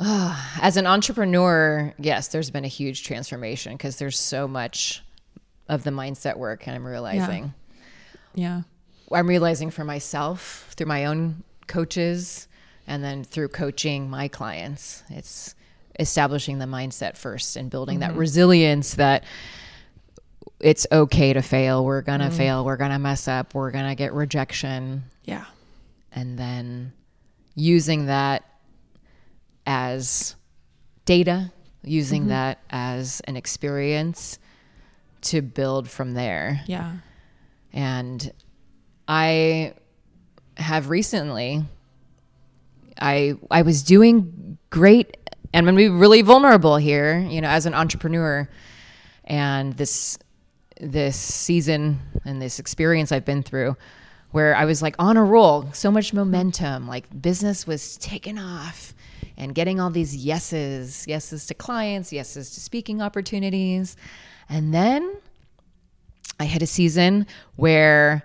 Ah, 0.00 0.58
as 0.62 0.76
an 0.76 0.86
entrepreneur, 0.86 1.92
yes, 1.98 2.28
there's 2.28 2.50
been 2.50 2.64
a 2.64 2.68
huge 2.68 3.04
transformation 3.04 3.72
because 3.72 3.98
there's 3.98 4.18
so 4.18 4.46
much 4.46 5.02
of 5.68 5.84
the 5.84 5.90
mindset 5.90 6.36
work, 6.36 6.66
and 6.66 6.74
I'm 6.74 6.86
realizing. 6.86 7.52
Yeah. 8.34 8.62
yeah. 9.10 9.16
I'm 9.16 9.26
realizing 9.26 9.70
for 9.70 9.84
myself 9.84 10.72
through 10.76 10.86
my 10.86 11.06
own 11.06 11.42
coaches 11.66 12.47
and 12.88 13.04
then 13.04 13.22
through 13.22 13.48
coaching 13.48 14.10
my 14.10 14.26
clients 14.26 15.04
it's 15.10 15.54
establishing 16.00 16.58
the 16.58 16.64
mindset 16.64 17.16
first 17.16 17.54
and 17.54 17.70
building 17.70 18.00
mm-hmm. 18.00 18.12
that 18.12 18.18
resilience 18.18 18.94
that 18.94 19.22
it's 20.58 20.86
okay 20.90 21.32
to 21.32 21.42
fail 21.42 21.84
we're 21.84 22.02
gonna 22.02 22.30
mm. 22.30 22.36
fail 22.36 22.64
we're 22.64 22.76
gonna 22.76 22.98
mess 22.98 23.28
up 23.28 23.54
we're 23.54 23.70
gonna 23.70 23.94
get 23.94 24.12
rejection 24.12 25.04
yeah 25.24 25.44
and 26.12 26.38
then 26.38 26.92
using 27.54 28.06
that 28.06 28.44
as 29.66 30.34
data 31.04 31.52
using 31.84 32.22
mm-hmm. 32.22 32.30
that 32.30 32.58
as 32.70 33.20
an 33.24 33.36
experience 33.36 34.38
to 35.20 35.42
build 35.42 35.88
from 35.88 36.14
there 36.14 36.62
yeah 36.66 36.92
and 37.72 38.32
i 39.06 39.74
have 40.56 40.90
recently 40.90 41.62
I 43.00 43.34
I 43.50 43.62
was 43.62 43.82
doing 43.82 44.58
great 44.70 45.16
and 45.52 45.66
I'm 45.68 45.74
gonna 45.74 45.76
be 45.76 45.88
really 45.88 46.22
vulnerable 46.22 46.76
here, 46.76 47.18
you 47.20 47.40
know, 47.40 47.48
as 47.48 47.66
an 47.66 47.74
entrepreneur. 47.74 48.48
And 49.24 49.74
this 49.74 50.18
this 50.80 51.16
season 51.16 52.00
and 52.24 52.40
this 52.40 52.58
experience 52.58 53.10
I've 53.10 53.24
been 53.24 53.42
through 53.42 53.76
where 54.30 54.54
I 54.54 54.64
was 54.64 54.82
like 54.82 54.94
on 54.98 55.16
a 55.16 55.24
roll, 55.24 55.70
so 55.72 55.90
much 55.90 56.12
momentum, 56.12 56.86
like 56.86 57.06
business 57.22 57.66
was 57.66 57.96
taking 57.96 58.38
off 58.38 58.94
and 59.36 59.54
getting 59.54 59.80
all 59.80 59.90
these 59.90 60.14
yeses, 60.16 61.06
yeses 61.06 61.46
to 61.46 61.54
clients, 61.54 62.12
yeses 62.12 62.50
to 62.54 62.60
speaking 62.60 63.00
opportunities. 63.00 63.96
And 64.48 64.74
then 64.74 65.16
I 66.38 66.44
had 66.44 66.62
a 66.62 66.66
season 66.66 67.26
where 67.56 68.24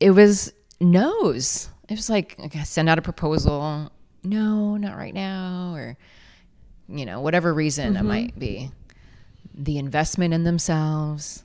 it 0.00 0.10
was 0.10 0.52
no's 0.80 1.68
it 1.88 1.94
was 1.94 2.10
like 2.10 2.36
okay, 2.38 2.62
send 2.64 2.88
out 2.88 2.98
a 2.98 3.02
proposal. 3.02 3.90
No 4.22 4.76
not 4.76 4.96
right 4.96 5.14
now 5.14 5.74
or 5.74 5.96
you 6.88 7.06
know 7.06 7.20
whatever 7.20 7.52
reason 7.52 7.94
mm-hmm. 7.94 8.04
it 8.04 8.08
might 8.08 8.38
be. 8.38 8.70
The 9.54 9.78
investment 9.78 10.34
in 10.34 10.44
themselves. 10.44 11.42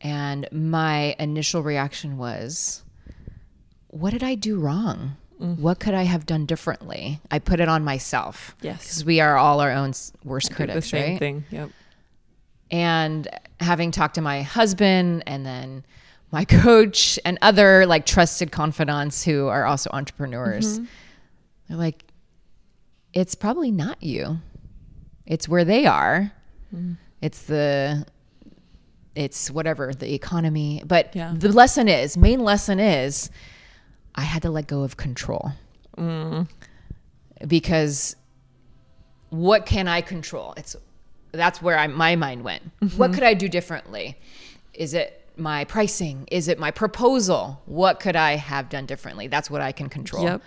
And 0.00 0.46
my 0.52 1.16
initial 1.18 1.62
reaction 1.62 2.18
was 2.18 2.82
what 3.88 4.10
did 4.10 4.22
i 4.22 4.34
do 4.34 4.58
wrong? 4.58 5.16
Mm. 5.40 5.58
what 5.58 5.80
could 5.80 5.94
i 5.94 6.04
have 6.04 6.26
done 6.26 6.46
differently? 6.46 7.20
I 7.30 7.40
put 7.40 7.58
it 7.58 7.68
on 7.68 7.84
myself. 7.84 8.54
Yes. 8.60 8.82
Because 8.82 9.04
we 9.04 9.20
are 9.20 9.36
all 9.36 9.60
our 9.60 9.72
own 9.72 9.92
worst 10.22 10.54
critics 10.54 10.74
the 10.76 10.82
same 10.82 11.10
right? 11.10 11.18
thing. 11.18 11.44
Yep. 11.50 11.70
And 12.70 13.28
having 13.60 13.90
talked 13.90 14.14
to 14.14 14.20
my 14.20 14.42
husband 14.42 15.24
and 15.26 15.44
then 15.44 15.84
my 16.34 16.44
coach 16.44 17.16
and 17.24 17.38
other 17.42 17.86
like 17.86 18.04
trusted 18.04 18.50
confidants 18.50 19.22
who 19.22 19.46
are 19.46 19.64
also 19.64 19.88
entrepreneurs. 19.92 20.80
Mm-hmm. 20.80 20.84
They're 21.68 21.78
like, 21.78 22.04
it's 23.12 23.36
probably 23.36 23.70
not 23.70 24.02
you. 24.02 24.38
It's 25.26 25.48
where 25.48 25.64
they 25.64 25.86
are. 25.86 26.32
Mm. 26.74 26.96
It's 27.22 27.42
the 27.44 28.04
it's 29.14 29.48
whatever 29.48 29.94
the 29.94 30.12
economy. 30.12 30.82
But 30.84 31.14
yeah. 31.14 31.32
the 31.36 31.52
lesson 31.52 31.86
is, 31.86 32.16
main 32.16 32.40
lesson 32.40 32.80
is 32.80 33.30
I 34.16 34.22
had 34.22 34.42
to 34.42 34.50
let 34.50 34.66
go 34.66 34.82
of 34.82 34.96
control. 34.96 35.52
Mm. 35.96 36.48
Because 37.46 38.16
what 39.30 39.66
can 39.66 39.86
I 39.86 40.00
control? 40.00 40.52
It's 40.56 40.74
that's 41.30 41.62
where 41.62 41.78
I, 41.78 41.86
my 41.86 42.16
mind 42.16 42.42
went. 42.42 42.64
Mm-hmm. 42.80 42.98
What 42.98 43.12
could 43.12 43.22
I 43.22 43.34
do 43.34 43.48
differently? 43.48 44.18
Is 44.72 44.94
it 44.94 45.23
my 45.36 45.64
pricing? 45.64 46.26
Is 46.30 46.48
it 46.48 46.58
my 46.58 46.70
proposal? 46.70 47.62
What 47.66 48.00
could 48.00 48.16
I 48.16 48.36
have 48.36 48.68
done 48.68 48.86
differently? 48.86 49.28
That's 49.28 49.50
what 49.50 49.60
I 49.60 49.72
can 49.72 49.88
control. 49.88 50.24
Yep. 50.24 50.42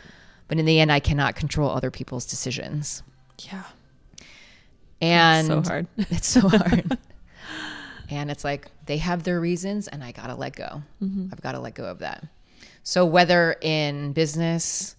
But 0.48 0.60
in 0.60 0.66
the 0.66 0.80
end, 0.80 0.92
I 0.92 1.00
cannot 1.00 1.36
control 1.36 1.70
other 1.70 1.92
people's 1.92 2.26
decisions. 2.26 3.04
Yeah. 3.40 3.64
And 5.02 5.52
it's 5.52 5.68
so 5.68 5.72
hard. 5.72 5.88
It's 5.98 6.28
so 6.28 6.50
hard. 6.50 6.98
and 8.10 8.32
it's 8.32 8.44
like 8.44 8.68
they 8.86 8.98
have 8.98 9.24
their 9.24 9.40
reasons, 9.40 9.88
and 9.88 10.04
I 10.04 10.12
got 10.12 10.28
to 10.28 10.36
let 10.36 10.56
go. 10.56 10.82
Mm-hmm. 11.02 11.28
I've 11.32 11.42
got 11.42 11.52
to 11.52 11.60
let 11.60 11.76
go 11.76 11.86
of 11.86 12.00
that. 12.00 12.26
So, 12.84 13.06
whether 13.06 13.58
in 13.62 14.14
business, 14.14 14.96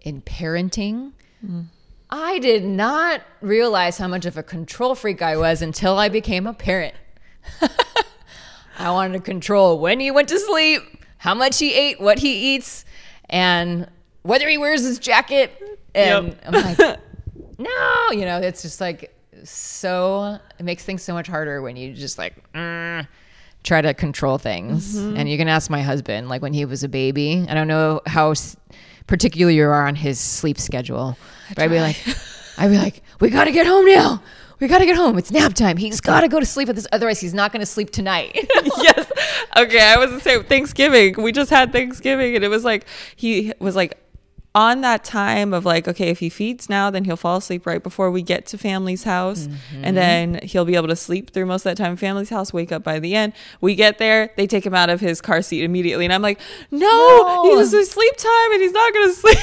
in 0.00 0.20
parenting, 0.22 1.12
mm. 1.44 1.66
I 2.10 2.38
did 2.40 2.64
not 2.64 3.22
realize 3.40 3.98
how 3.98 4.08
much 4.08 4.26
of 4.26 4.36
a 4.36 4.42
control 4.42 4.94
freak 4.94 5.22
I 5.22 5.36
was 5.36 5.62
until 5.62 5.98
I 5.98 6.08
became 6.08 6.46
a 6.46 6.54
parent. 6.54 6.94
I 8.78 8.90
wanted 8.90 9.14
to 9.14 9.20
control 9.20 9.78
when 9.78 10.00
he 10.00 10.10
went 10.10 10.28
to 10.28 10.38
sleep, 10.38 10.82
how 11.18 11.34
much 11.34 11.58
he 11.58 11.74
ate, 11.74 12.00
what 12.00 12.18
he 12.18 12.54
eats, 12.54 12.84
and 13.28 13.88
whether 14.22 14.48
he 14.48 14.58
wears 14.58 14.82
his 14.82 14.98
jacket. 14.98 15.52
And 15.94 16.28
yep. 16.28 16.42
I'm 16.46 16.52
like, 16.52 16.78
no, 17.58 18.10
you 18.12 18.24
know, 18.24 18.38
it's 18.38 18.62
just 18.62 18.80
like 18.80 19.14
so, 19.44 20.38
it 20.58 20.62
makes 20.62 20.84
things 20.84 21.02
so 21.02 21.12
much 21.12 21.26
harder 21.26 21.60
when 21.62 21.76
you 21.76 21.92
just 21.92 22.18
like, 22.18 22.34
mm, 22.52 23.06
try 23.64 23.80
to 23.80 23.94
control 23.94 24.38
things. 24.38 24.96
Mm-hmm. 24.96 25.16
And 25.16 25.28
you 25.28 25.36
can 25.36 25.48
ask 25.48 25.70
my 25.70 25.82
husband, 25.82 26.28
like 26.28 26.42
when 26.42 26.52
he 26.52 26.64
was 26.64 26.84
a 26.84 26.88
baby, 26.88 27.46
I 27.48 27.54
don't 27.54 27.68
know 27.68 28.00
how 28.06 28.34
particular 29.06 29.50
you 29.50 29.64
are 29.64 29.86
on 29.86 29.96
his 29.96 30.20
sleep 30.20 30.58
schedule, 30.58 31.16
but 31.48 31.64
I'd 31.64 31.70
be 31.70 31.80
like, 31.80 31.96
I'd 32.58 32.68
be 32.68 32.78
like, 32.78 33.02
we 33.20 33.30
got 33.30 33.44
to 33.44 33.52
get 33.52 33.66
home 33.66 33.86
now. 33.86 34.22
We 34.60 34.66
got 34.68 34.78
to 34.78 34.86
get 34.86 34.96
home. 34.96 35.18
It's 35.18 35.30
nap 35.30 35.54
time. 35.54 35.76
He's 35.76 36.00
got 36.00 36.22
to 36.22 36.28
go 36.28 36.40
to 36.40 36.46
sleep 36.46 36.68
at 36.68 36.74
this. 36.74 36.86
Otherwise, 36.92 37.20
he's 37.20 37.34
not 37.34 37.52
going 37.52 37.60
to 37.60 37.66
sleep 37.66 37.90
tonight. 37.90 38.32
yes. 38.78 39.10
Okay. 39.56 39.80
I 39.80 39.96
was 39.98 40.10
the 40.10 40.20
same. 40.20 40.42
Thanksgiving. 40.44 41.14
We 41.22 41.32
just 41.32 41.50
had 41.50 41.72
Thanksgiving, 41.72 42.34
and 42.34 42.44
it 42.44 42.48
was 42.48 42.64
like 42.64 42.84
he 43.14 43.52
was 43.60 43.76
like 43.76 43.98
on 44.54 44.80
that 44.80 45.04
time 45.04 45.54
of 45.54 45.64
like, 45.64 45.86
okay, 45.86 46.08
if 46.08 46.18
he 46.18 46.28
feeds 46.28 46.68
now, 46.68 46.90
then 46.90 47.04
he'll 47.04 47.16
fall 47.16 47.36
asleep 47.36 47.64
right 47.66 47.82
before 47.82 48.10
we 48.10 48.22
get 48.22 48.46
to 48.46 48.58
family's 48.58 49.04
house. 49.04 49.46
Mm-hmm. 49.46 49.84
And 49.84 49.96
then 49.96 50.40
he'll 50.42 50.64
be 50.64 50.74
able 50.74 50.88
to 50.88 50.96
sleep 50.96 51.30
through 51.30 51.46
most 51.46 51.60
of 51.64 51.76
that 51.76 51.76
time. 51.80 51.96
Family's 51.96 52.30
house, 52.30 52.52
wake 52.52 52.72
up 52.72 52.82
by 52.82 52.98
the 52.98 53.14
end. 53.14 53.34
We 53.60 53.76
get 53.76 53.98
there, 53.98 54.32
they 54.36 54.48
take 54.48 54.66
him 54.66 54.74
out 54.74 54.90
of 54.90 55.00
his 55.00 55.20
car 55.20 55.42
seat 55.42 55.62
immediately. 55.62 56.06
And 56.06 56.12
I'm 56.14 56.22
like, 56.22 56.40
no, 56.72 56.88
No. 56.88 57.56
he's 57.58 57.70
his 57.70 57.90
sleep 57.90 58.16
time 58.16 58.52
and 58.52 58.60
he's 58.62 58.72
not 58.72 58.92
going 58.92 59.08
to 59.10 59.14
sleep. 59.14 59.38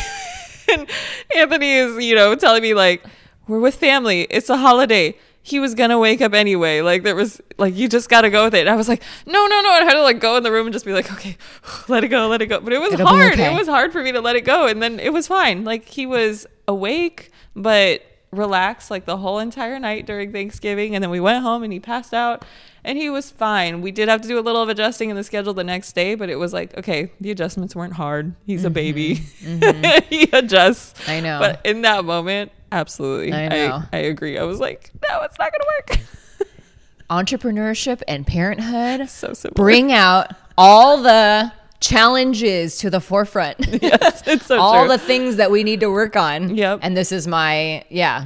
and 0.74 0.89
Anthony 1.38 1.72
is, 1.74 2.03
you 2.03 2.16
know, 2.16 2.36
telling 2.36 2.63
me 2.63 2.74
like, 2.74 3.05
we're 3.47 3.59
with 3.59 3.75
family. 3.75 4.21
It's 4.29 4.49
a 4.49 4.57
holiday. 4.57 5.15
He 5.41 5.59
was 5.59 5.75
gonna 5.75 5.99
wake 5.99 6.21
up 6.21 6.33
anyway. 6.33 6.81
Like 6.81 7.03
there 7.03 7.15
was 7.15 7.39
like 7.57 7.75
you 7.75 7.87
just 7.87 8.09
gotta 8.09 8.29
go 8.29 8.45
with 8.45 8.55
it. 8.55 8.61
And 8.61 8.69
I 8.69 8.75
was 8.75 8.89
like, 8.89 9.03
no, 9.27 9.45
no, 9.45 9.61
no. 9.61 9.69
I 9.69 9.83
had 9.83 9.93
to 9.93 10.01
like 10.01 10.19
go 10.19 10.37
in 10.37 10.43
the 10.43 10.51
room 10.51 10.65
and 10.65 10.73
just 10.73 10.85
be 10.85 10.93
like, 10.93 11.11
okay, 11.11 11.37
let 11.87 12.03
it 12.03 12.07
go, 12.07 12.27
let 12.27 12.41
it 12.41 12.47
go. 12.47 12.59
But 12.59 12.73
it 12.73 12.79
was 12.79 12.93
It'll 12.93 13.07
hard. 13.07 13.33
okay. 13.33 13.53
It 13.53 13.57
was 13.57 13.67
hard 13.67 13.91
for 13.91 14.01
me 14.01 14.11
to 14.11 14.21
let 14.21 14.35
it 14.35 14.41
go. 14.41 14.67
And 14.67 14.81
then 14.81 14.99
it 14.99 15.13
was 15.13 15.27
fine. 15.27 15.63
Like 15.63 15.87
he 15.87 16.05
was 16.05 16.47
awake, 16.67 17.31
but 17.55 18.01
relaxed 18.31 18.91
like 18.91 19.05
the 19.05 19.17
whole 19.17 19.39
entire 19.39 19.79
night 19.79 20.05
during 20.05 20.31
Thanksgiving. 20.31 20.95
And 20.95 21.03
then 21.03 21.11
we 21.11 21.19
went 21.19 21.43
home 21.43 21.63
and 21.63 21.71
he 21.71 21.79
passed 21.79 22.13
out 22.13 22.43
and 22.83 22.97
he 22.97 23.09
was 23.09 23.31
fine. 23.31 23.81
We 23.81 23.91
did 23.91 24.09
have 24.09 24.21
to 24.21 24.27
do 24.27 24.37
a 24.39 24.41
little 24.41 24.61
of 24.61 24.69
adjusting 24.69 25.09
in 25.09 25.15
the 25.15 25.23
schedule 25.23 25.53
the 25.53 25.63
next 25.63 25.93
day, 25.93 26.15
but 26.15 26.29
it 26.29 26.35
was 26.35 26.53
like, 26.53 26.77
okay, 26.77 27.11
the 27.19 27.31
adjustments 27.31 27.75
weren't 27.75 27.93
hard. 27.93 28.35
He's 28.45 28.63
a 28.63 28.69
baby. 28.69 29.15
he 29.15 30.29
adjusts. 30.33 30.93
Mm-hmm. 31.01 31.11
I 31.11 31.19
know. 31.19 31.39
But 31.39 31.61
in 31.65 31.81
that 31.81 32.05
moment, 32.05 32.51
absolutely. 32.72 33.34
I 33.34 33.47
know. 33.49 33.84
I, 33.93 33.97
agree. 33.97 34.38
I 34.38 34.43
was 34.43 34.59
like, 34.59 34.91
no, 35.09 35.22
it's 35.22 35.38
not 35.39 35.51
going 35.51 35.61
to 35.61 35.95
work. 35.97 36.47
Entrepreneurship 37.09 38.01
and 38.07 38.26
parenthood 38.26 39.07
so 39.09 39.34
bring 39.53 39.91
out 39.91 40.32
all 40.57 41.01
the 41.03 41.51
challenges 41.80 42.78
to 42.80 42.89
the 42.89 42.99
forefront. 42.99 43.57
yes, 43.82 44.24
it's 44.28 44.47
so 44.47 44.57
all 44.59 44.86
true. 44.86 44.89
the 44.89 44.97
things 44.97 45.36
that 45.36 45.51
we 45.51 45.63
need 45.63 45.82
to 45.82 45.91
work 45.91 46.16
on. 46.16 46.55
Yep. 46.55 46.80
And 46.82 46.97
this 46.97 47.11
is 47.11 47.28
my, 47.28 47.86
yeah, 47.89 48.26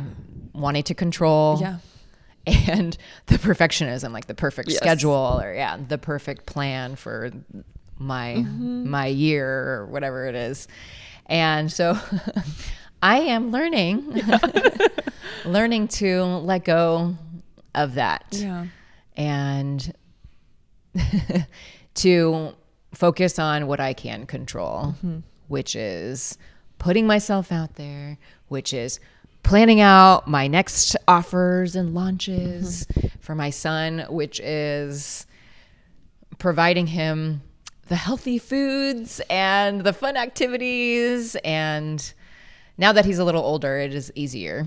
wanting 0.53 0.83
to 0.83 0.93
control. 0.93 1.57
yeah. 1.59 1.77
and 2.47 2.97
the 3.27 3.35
perfectionism 3.35 4.11
like 4.13 4.25
the 4.27 4.33
perfect 4.33 4.69
Yes. 4.69 4.77
schedule 4.77 5.39
or 5.43 5.53
yeah 5.53 5.77
the 5.87 5.97
perfect 5.97 6.45
plan 6.45 6.95
for 6.95 7.31
my 7.99 8.35
Mm-hmm. 8.37 8.89
my 8.89 9.07
year 9.07 9.47
or 9.49 9.85
whatever 9.87 10.25
it 10.25 10.33
is 10.35 10.67
and 11.25 11.69
so 11.71 11.97
i 13.01 13.19
am 13.19 13.51
learning 13.51 14.21
learning 15.45 15.87
to 15.87 16.23
let 16.23 16.63
go 16.63 17.15
of 17.75 17.95
that 17.95 18.25
Yeah. 18.31 18.67
and 19.15 19.93
to 21.95 22.53
focus 22.93 23.39
on 23.39 23.67
what 23.67 23.79
I 23.79 23.93
can 23.93 24.25
control, 24.25 24.95
mm-hmm. 24.97 25.19
which 25.47 25.75
is 25.75 26.37
putting 26.77 27.05
myself 27.05 27.51
out 27.51 27.75
there, 27.75 28.17
which 28.47 28.73
is 28.73 28.99
planning 29.43 29.81
out 29.81 30.27
my 30.27 30.47
next 30.47 30.95
offers 31.07 31.75
and 31.75 31.93
launches 31.93 32.85
mm-hmm. 32.87 33.07
for 33.19 33.35
my 33.35 33.49
son, 33.49 34.05
which 34.09 34.39
is 34.39 35.25
providing 36.37 36.87
him 36.87 37.41
the 37.87 37.95
healthy 37.95 38.37
foods 38.37 39.19
and 39.29 39.81
the 39.81 39.93
fun 39.93 40.15
activities. 40.15 41.35
And 41.37 42.13
now 42.79 42.91
that 42.93 43.05
he's 43.05 43.19
a 43.19 43.23
little 43.23 43.43
older, 43.43 43.77
it 43.77 43.93
is 43.93 44.11
easier, 44.15 44.65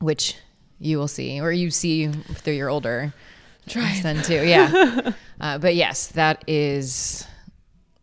which 0.00 0.34
you 0.80 0.98
will 0.98 1.06
see, 1.08 1.40
or 1.40 1.52
you 1.52 1.70
see 1.70 2.08
through 2.08 2.54
your 2.54 2.70
older 2.70 3.12
son 3.68 4.22
too. 4.22 4.44
Yeah. 4.46 5.12
uh, 5.40 5.58
but 5.58 5.74
yes, 5.76 6.06
that 6.08 6.42
is 6.48 7.26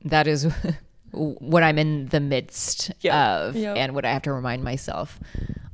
that 0.03 0.27
is 0.27 0.47
what 1.11 1.63
I'm 1.63 1.79
in 1.79 2.05
the 2.07 2.19
midst 2.19 2.91
Yep. 3.01 3.13
of, 3.13 3.55
Yep. 3.55 3.77
and 3.77 3.95
what 3.95 4.05
I 4.05 4.11
have 4.13 4.21
to 4.23 4.33
remind 4.33 4.63
myself 4.63 5.19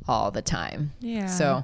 all 0.07 0.31
the 0.31 0.41
time. 0.41 0.91
Yeah. 1.01 1.25
So 1.25 1.63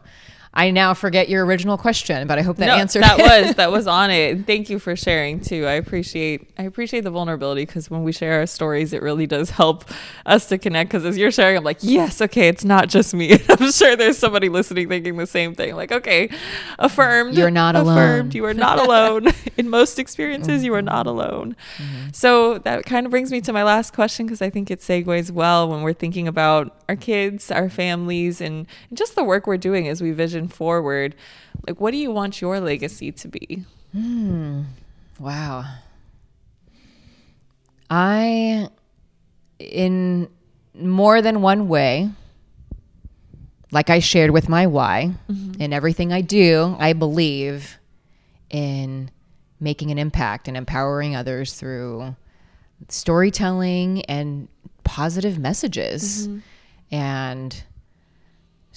I 0.58 0.72
now 0.72 0.95
forget 0.95 1.30
your 1.30 1.45
original 1.45 1.78
question, 1.78 2.28
but 2.28 2.39
I 2.39 2.41
hope 2.41 2.58
that 2.58 2.66
no, 2.66 2.76
answered 2.78 3.03
that 3.03 3.20
it. 3.20 3.45
was 3.45 3.55
that 3.55 3.72
was 3.72 3.86
on 3.99 4.10
it. 4.10 4.47
Thank 4.47 4.72
you 4.72 4.80
for 4.80 4.95
sharing 4.95 5.39
too. 5.39 5.68
I 5.68 5.74
appreciate 5.74 6.49
I 6.58 6.64
appreciate 6.64 7.01
the 7.01 7.12
vulnerability 7.12 7.64
because 7.64 7.91
when 7.91 8.03
we 8.03 8.12
share 8.12 8.39
our 8.39 8.47
stories, 8.47 8.91
it 8.91 9.03
really 9.03 9.28
does 9.28 9.51
help 9.51 9.86
us 10.26 10.47
to 10.47 10.58
connect. 10.58 10.89
Because 10.89 11.05
as 11.05 11.16
you're 11.16 11.30
sharing, 11.30 11.58
I'm 11.58 11.64
like, 11.64 11.78
yes, 11.82 12.24
okay, 12.24 12.47
it's 12.47 12.66
not 12.66 12.89
just 12.89 13.14
me. 13.14 13.34
I'm 13.49 13.72
sure 13.72 13.95
there's 13.95 14.18
somebody 14.18 14.49
listening 14.49 14.89
thinking 14.89 15.16
the 15.18 15.28
same 15.28 15.53
thing. 15.53 15.76
Like, 15.76 15.91
okay, 15.91 16.28
affirmed. 16.80 17.38
You're 17.38 17.51
not 17.51 17.76
affirmed. 17.76 17.88
alone. 17.89 18.32
You 18.32 18.45
are 18.45 18.55
not 18.55 18.80
alone. 18.84 19.28
In 19.58 19.70
most 19.70 19.99
experiences, 19.99 20.64
you 20.64 20.74
are 20.74 20.80
mm-hmm. 20.80 20.86
not 20.86 21.05
alone. 21.05 21.55
Mm-hmm. 21.78 22.10
So 22.14 22.58
that 22.60 22.84
kind 22.86 23.05
of 23.05 23.12
brings 23.12 23.32
me 23.32 23.41
to 23.41 23.53
my 23.53 23.62
last 23.62 23.93
question 23.93 24.26
because 24.26 24.41
I 24.41 24.49
think 24.49 24.72
it 24.72 24.80
segues 24.80 25.30
well 25.30 25.70
when 25.70 25.84
we're 25.84 25.93
thinking 25.93 26.28
about 26.28 26.76
our 26.89 26.95
kids, 26.95 27.51
our 27.51 27.70
families, 27.70 28.41
and, 28.41 28.66
and 28.89 28.97
just 28.97 29.14
the 29.14 29.24
work 29.24 29.45
we're 29.45 29.58
doing 29.58 29.88
as 29.88 30.01
we 30.01 30.10
vision 30.10 30.47
forward. 30.48 31.16
Like, 31.68 31.80
what 31.80 31.91
do 31.91 31.98
you 31.98 32.12
want 32.12 32.41
your 32.41 32.60
legacy 32.60 33.12
to 33.12 33.28
be? 33.28 33.64
Hmm. 33.91 34.64
Wow. 35.20 35.66
I, 37.89 38.70
in 39.60 40.30
more 40.76 41.22
than 41.22 41.41
one 41.41 41.68
way, 41.68 42.10
like 43.72 43.89
I 43.89 44.00
shared 44.00 44.32
with 44.32 44.50
my 44.50 44.68
why, 44.68 45.14
mm-hmm. 45.30 45.62
in 45.62 45.74
everything 45.74 46.14
I 46.14 46.22
do, 46.22 46.76
I 46.80 46.93
believe 46.93 47.78
in 48.50 49.12
making 49.60 49.91
an 49.91 49.98
impact 49.98 50.48
and 50.48 50.56
empowering 50.56 51.16
others 51.16 51.54
through 51.54 52.16
storytelling 52.89 54.04
and 54.06 54.48
positive 54.84 55.39
messages. 55.39 56.28
Mm-hmm. 56.28 56.39
And 56.95 57.64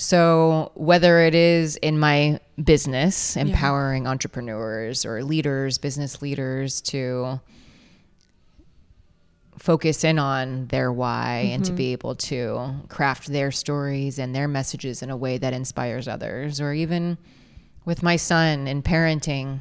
so, 0.00 0.72
whether 0.76 1.20
it 1.20 1.34
is 1.34 1.76
in 1.76 1.98
my 1.98 2.40
business, 2.64 3.36
empowering 3.36 4.06
entrepreneurs 4.06 5.04
or 5.04 5.22
leaders, 5.22 5.76
business 5.76 6.22
leaders 6.22 6.80
to 6.80 7.38
focus 9.58 10.02
in 10.02 10.18
on 10.18 10.68
their 10.68 10.90
why 10.90 11.50
and 11.52 11.66
to 11.66 11.72
mm-hmm. 11.72 11.76
be 11.76 11.92
able 11.92 12.14
to 12.14 12.76
craft 12.88 13.26
their 13.26 13.50
stories 13.50 14.18
and 14.18 14.34
their 14.34 14.48
messages 14.48 15.02
in 15.02 15.10
a 15.10 15.16
way 15.18 15.36
that 15.36 15.52
inspires 15.52 16.08
others, 16.08 16.62
or 16.62 16.72
even 16.72 17.18
with 17.84 18.02
my 18.02 18.16
son 18.16 18.66
in 18.66 18.82
parenting, 18.82 19.60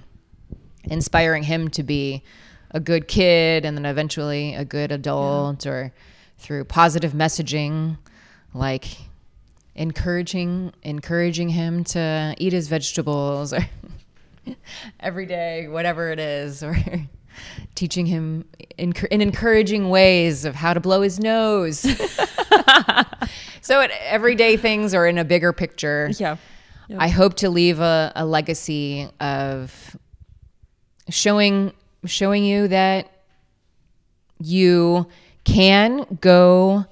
inspiring 0.86 1.44
him 1.44 1.68
to 1.68 1.84
be 1.84 2.24
a 2.72 2.80
good 2.80 3.10
kid 3.10 3.66
and 3.66 3.76
then 3.76 3.86
eventually 3.86 4.56
a 4.56 4.64
good 4.64 4.94
adult, 4.94 5.68
or 5.68 5.92
through 6.38 6.64
positive 6.64 7.12
messaging 7.12 7.98
like 8.54 8.86
encouraging 9.80 10.74
encouraging 10.84 11.48
him 11.50 11.86
to 11.86 12.36
eat 12.38 12.52
his 12.52 12.68
vegetables 12.68 13.54
or 13.54 13.66
every 15.00 15.26
day 15.26 15.70
whatever 15.70 16.12
it 16.12 16.20
is 16.20 16.62
or 16.62 16.76
teaching 17.76 18.06
him 18.06 18.44
in, 18.78 18.92
in 19.10 19.22
encouraging 19.22 19.90
ways 19.90 20.44
of 20.44 20.54
how 20.54 20.74
to 20.74 20.82
blow 20.82 21.02
his 21.02 21.18
nose 21.18 21.80
so 23.62 23.80
it, 23.80 23.90
everyday 24.04 24.58
things 24.58 24.94
are 24.94 25.08
in 25.08 25.18
a 25.18 25.24
bigger 25.24 25.54
picture 25.54 26.12
Yeah. 26.90 26.98
I 26.98 27.08
hope 27.08 27.36
to 27.36 27.50
leave 27.50 27.80
a, 27.80 28.12
a 28.16 28.26
legacy 28.26 29.08
of 29.22 29.96
showing 31.08 31.72
showing 32.06 32.44
you 32.44 32.68
that 32.68 33.10
you 34.40 35.08
can 35.46 36.18
go 36.20 36.86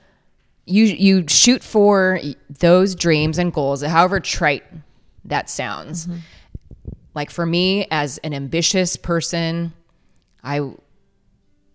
you 0.67 0.85
you 0.85 1.25
shoot 1.27 1.63
for 1.63 2.19
those 2.59 2.95
dreams 2.95 3.37
and 3.37 3.53
goals 3.53 3.81
however 3.83 4.19
trite 4.19 4.63
that 5.25 5.49
sounds. 5.49 6.07
Mm-hmm. 6.07 6.19
Like 7.13 7.31
for 7.31 7.45
me 7.45 7.87
as 7.89 8.17
an 8.19 8.33
ambitious 8.33 8.95
person 8.95 9.73
i 10.43 10.71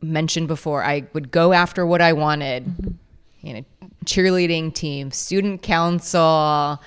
mentioned 0.01 0.49
before 0.49 0.82
i 0.84 1.07
would 1.12 1.30
go 1.30 1.53
after 1.53 1.84
what 1.84 2.01
i 2.01 2.12
wanted. 2.12 2.64
Mm-hmm. 2.64 3.47
You 3.47 3.55
know 3.55 3.64
cheerleading 4.05 4.74
team 4.74 5.11
student 5.11 5.62
council 5.62 6.80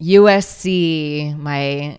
usc 0.00 1.38
my 1.38 1.98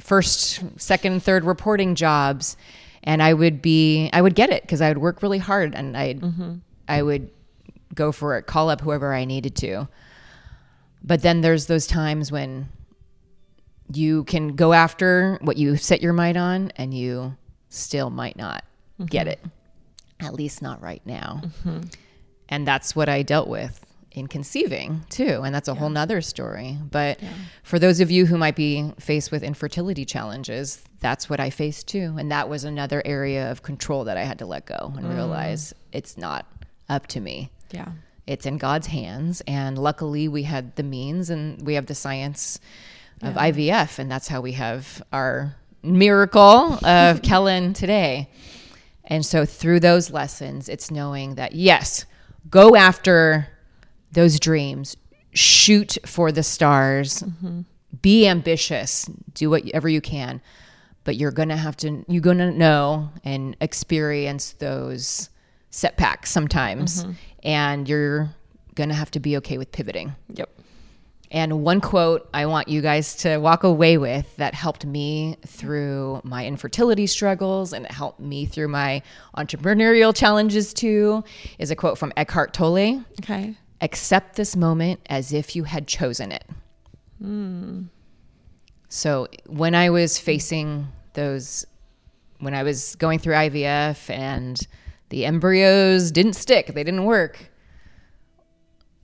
first, 0.00 0.62
second, 0.80 1.22
third 1.22 1.44
reporting 1.44 1.94
jobs, 1.94 2.56
and 3.02 3.22
I 3.22 3.34
would 3.34 3.62
be 3.62 4.10
I 4.12 4.22
would 4.22 4.34
get 4.34 4.50
it 4.50 4.62
because 4.62 4.80
I 4.80 4.88
would 4.88 4.98
work 4.98 5.22
really 5.22 5.38
hard 5.38 5.74
and 5.74 5.94
mm-hmm. 5.94 6.00
I 6.00 6.22
would 6.22 6.62
I 6.88 7.02
would 7.02 7.30
go 7.98 8.12
for 8.12 8.38
it, 8.38 8.46
call 8.46 8.70
up 8.70 8.80
whoever 8.80 9.12
I 9.12 9.26
needed 9.26 9.54
to. 9.56 9.88
But 11.02 11.22
then 11.22 11.42
there's 11.42 11.66
those 11.66 11.86
times 11.86 12.32
when 12.32 12.68
you 13.92 14.24
can 14.24 14.56
go 14.56 14.72
after 14.72 15.38
what 15.42 15.56
you 15.56 15.76
set 15.76 16.00
your 16.00 16.12
mind 16.12 16.36
on 16.36 16.72
and 16.76 16.94
you 16.94 17.36
still 17.68 18.10
might 18.10 18.36
not 18.36 18.64
get 19.04 19.26
mm-hmm. 19.26 19.46
it. 19.46 19.52
At 20.20 20.34
least 20.34 20.62
not 20.62 20.80
right 20.82 21.02
now. 21.04 21.42
Mm-hmm. 21.44 21.80
And 22.48 22.66
that's 22.66 22.96
what 22.96 23.08
I 23.08 23.22
dealt 23.22 23.48
with 23.48 23.84
in 24.12 24.26
conceiving 24.26 25.04
too. 25.10 25.42
And 25.44 25.54
that's 25.54 25.68
a 25.68 25.74
whole 25.74 25.90
nother 25.90 26.20
story. 26.20 26.76
But 26.90 27.20
for 27.62 27.78
those 27.78 28.00
of 28.00 28.10
you 28.10 28.26
who 28.26 28.36
might 28.36 28.56
be 28.56 28.92
faced 28.98 29.30
with 29.30 29.42
infertility 29.42 30.04
challenges, 30.04 30.82
that's 31.00 31.30
what 31.30 31.40
I 31.40 31.50
faced 31.50 31.86
too. 31.88 32.16
And 32.18 32.32
that 32.32 32.48
was 32.48 32.64
another 32.64 33.02
area 33.04 33.50
of 33.50 33.62
control 33.62 34.04
that 34.04 34.16
I 34.16 34.24
had 34.24 34.38
to 34.40 34.46
let 34.46 34.66
go 34.66 34.92
and 34.96 35.06
mm. 35.06 35.14
realize 35.14 35.72
it's 35.92 36.16
not 36.16 36.46
up 36.88 37.06
to 37.08 37.20
me. 37.20 37.50
Yeah. 37.70 37.90
It's 38.26 38.46
in 38.46 38.58
God's 38.58 38.88
hands. 38.88 39.42
And 39.46 39.78
luckily, 39.78 40.28
we 40.28 40.42
had 40.42 40.76
the 40.76 40.82
means 40.82 41.30
and 41.30 41.64
we 41.66 41.74
have 41.74 41.86
the 41.86 41.94
science 41.94 42.60
of 43.22 43.34
IVF. 43.34 43.98
And 43.98 44.10
that's 44.10 44.28
how 44.28 44.40
we 44.40 44.52
have 44.52 45.02
our 45.12 45.56
miracle 45.82 46.84
of 46.84 47.22
Kellen 47.22 47.72
today. 47.72 48.28
And 49.04 49.24
so, 49.24 49.46
through 49.46 49.80
those 49.80 50.10
lessons, 50.10 50.68
it's 50.68 50.90
knowing 50.90 51.36
that 51.36 51.54
yes, 51.54 52.04
go 52.50 52.76
after 52.76 53.48
those 54.12 54.38
dreams, 54.38 54.96
shoot 55.32 55.96
for 56.04 56.30
the 56.32 56.42
stars, 56.42 57.22
mm-hmm. 57.22 57.62
be 58.02 58.26
ambitious, 58.26 59.08
do 59.32 59.50
whatever 59.50 59.88
you 59.88 60.00
can. 60.00 60.40
But 61.04 61.16
you're 61.16 61.32
going 61.32 61.48
to 61.48 61.56
have 61.56 61.76
to, 61.78 62.04
you're 62.06 62.20
going 62.20 62.38
to 62.38 62.50
know 62.50 63.10
and 63.24 63.56
experience 63.62 64.52
those 64.52 65.30
setbacks 65.70 66.30
sometimes. 66.30 67.04
Mm-hmm. 67.04 67.12
And 67.42 67.88
you're 67.88 68.30
going 68.74 68.88
to 68.88 68.94
have 68.94 69.10
to 69.12 69.20
be 69.20 69.36
okay 69.38 69.58
with 69.58 69.72
pivoting. 69.72 70.14
Yep. 70.34 70.50
And 71.30 71.62
one 71.62 71.80
quote 71.80 72.28
I 72.32 72.46
want 72.46 72.68
you 72.68 72.80
guys 72.80 73.16
to 73.16 73.36
walk 73.38 73.62
away 73.62 73.98
with 73.98 74.34
that 74.36 74.54
helped 74.54 74.86
me 74.86 75.36
through 75.46 76.22
my 76.24 76.46
infertility 76.46 77.06
struggles 77.06 77.72
and 77.72 77.84
it 77.84 77.90
helped 77.90 78.20
me 78.20 78.46
through 78.46 78.68
my 78.68 79.02
entrepreneurial 79.36 80.16
challenges 80.16 80.72
too 80.72 81.22
is 81.58 81.70
a 81.70 81.76
quote 81.76 81.98
from 81.98 82.12
Eckhart 82.16 82.54
Tolle 82.54 83.04
Okay. 83.20 83.54
Accept 83.80 84.36
this 84.36 84.56
moment 84.56 85.00
as 85.06 85.32
if 85.32 85.54
you 85.54 85.64
had 85.64 85.86
chosen 85.86 86.32
it. 86.32 86.44
Hmm. 87.20 87.82
So 88.88 89.28
when 89.46 89.74
I 89.74 89.90
was 89.90 90.18
facing 90.18 90.88
those, 91.12 91.66
when 92.38 92.54
I 92.54 92.62
was 92.62 92.96
going 92.96 93.18
through 93.18 93.34
IVF 93.34 94.08
and 94.10 94.58
the 95.10 95.24
embryos 95.24 96.10
didn't 96.10 96.34
stick, 96.34 96.68
they 96.74 96.84
didn't 96.84 97.04
work, 97.04 97.50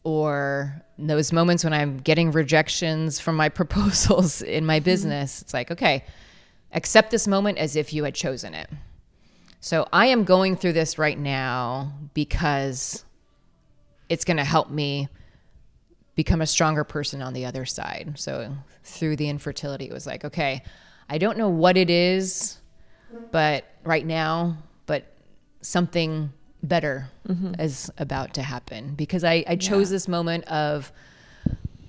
or 0.02 0.82
those 0.98 1.32
moments 1.32 1.64
when 1.64 1.72
I'm 1.72 1.98
getting 1.98 2.30
rejections 2.30 3.18
from 3.18 3.36
my 3.36 3.48
proposals 3.60 4.42
in 4.42 4.66
my 4.66 4.78
mm-hmm. 4.78 4.84
business, 4.84 5.42
it's 5.42 5.54
like, 5.54 5.70
okay, 5.70 6.04
accept 6.72 7.10
this 7.10 7.26
moment 7.26 7.58
as 7.58 7.76
if 7.76 7.92
you 7.92 8.04
had 8.04 8.14
chosen 8.14 8.54
it. 8.54 8.70
So 9.60 9.88
I 9.92 10.06
am 10.06 10.24
going 10.24 10.56
through 10.56 10.74
this 10.74 10.98
right 10.98 11.18
now 11.18 11.92
because 12.12 13.04
it's 14.10 14.24
going 14.24 14.36
to 14.36 14.44
help 14.44 14.70
me 14.70 15.08
become 16.14 16.42
a 16.42 16.46
stronger 16.46 16.84
person 16.84 17.22
on 17.22 17.32
the 17.32 17.46
other 17.46 17.64
side. 17.64 18.12
So 18.16 18.54
through 18.82 19.16
the 19.16 19.28
infertility, 19.28 19.86
it 19.86 19.92
was 19.92 20.06
like, 20.06 20.24
okay, 20.24 20.62
I 21.08 21.18
don't 21.18 21.38
know 21.38 21.48
what 21.48 21.76
it 21.76 21.90
is, 21.90 22.58
but 23.30 23.64
right 23.84 24.04
now, 24.04 24.58
something 25.64 26.32
better 26.62 27.08
mm-hmm. 27.26 27.54
is 27.58 27.90
about 27.98 28.34
to 28.34 28.42
happen 28.42 28.94
because 28.94 29.24
I, 29.24 29.44
I 29.46 29.56
chose 29.56 29.90
this 29.90 30.08
moment 30.08 30.44
of 30.44 30.92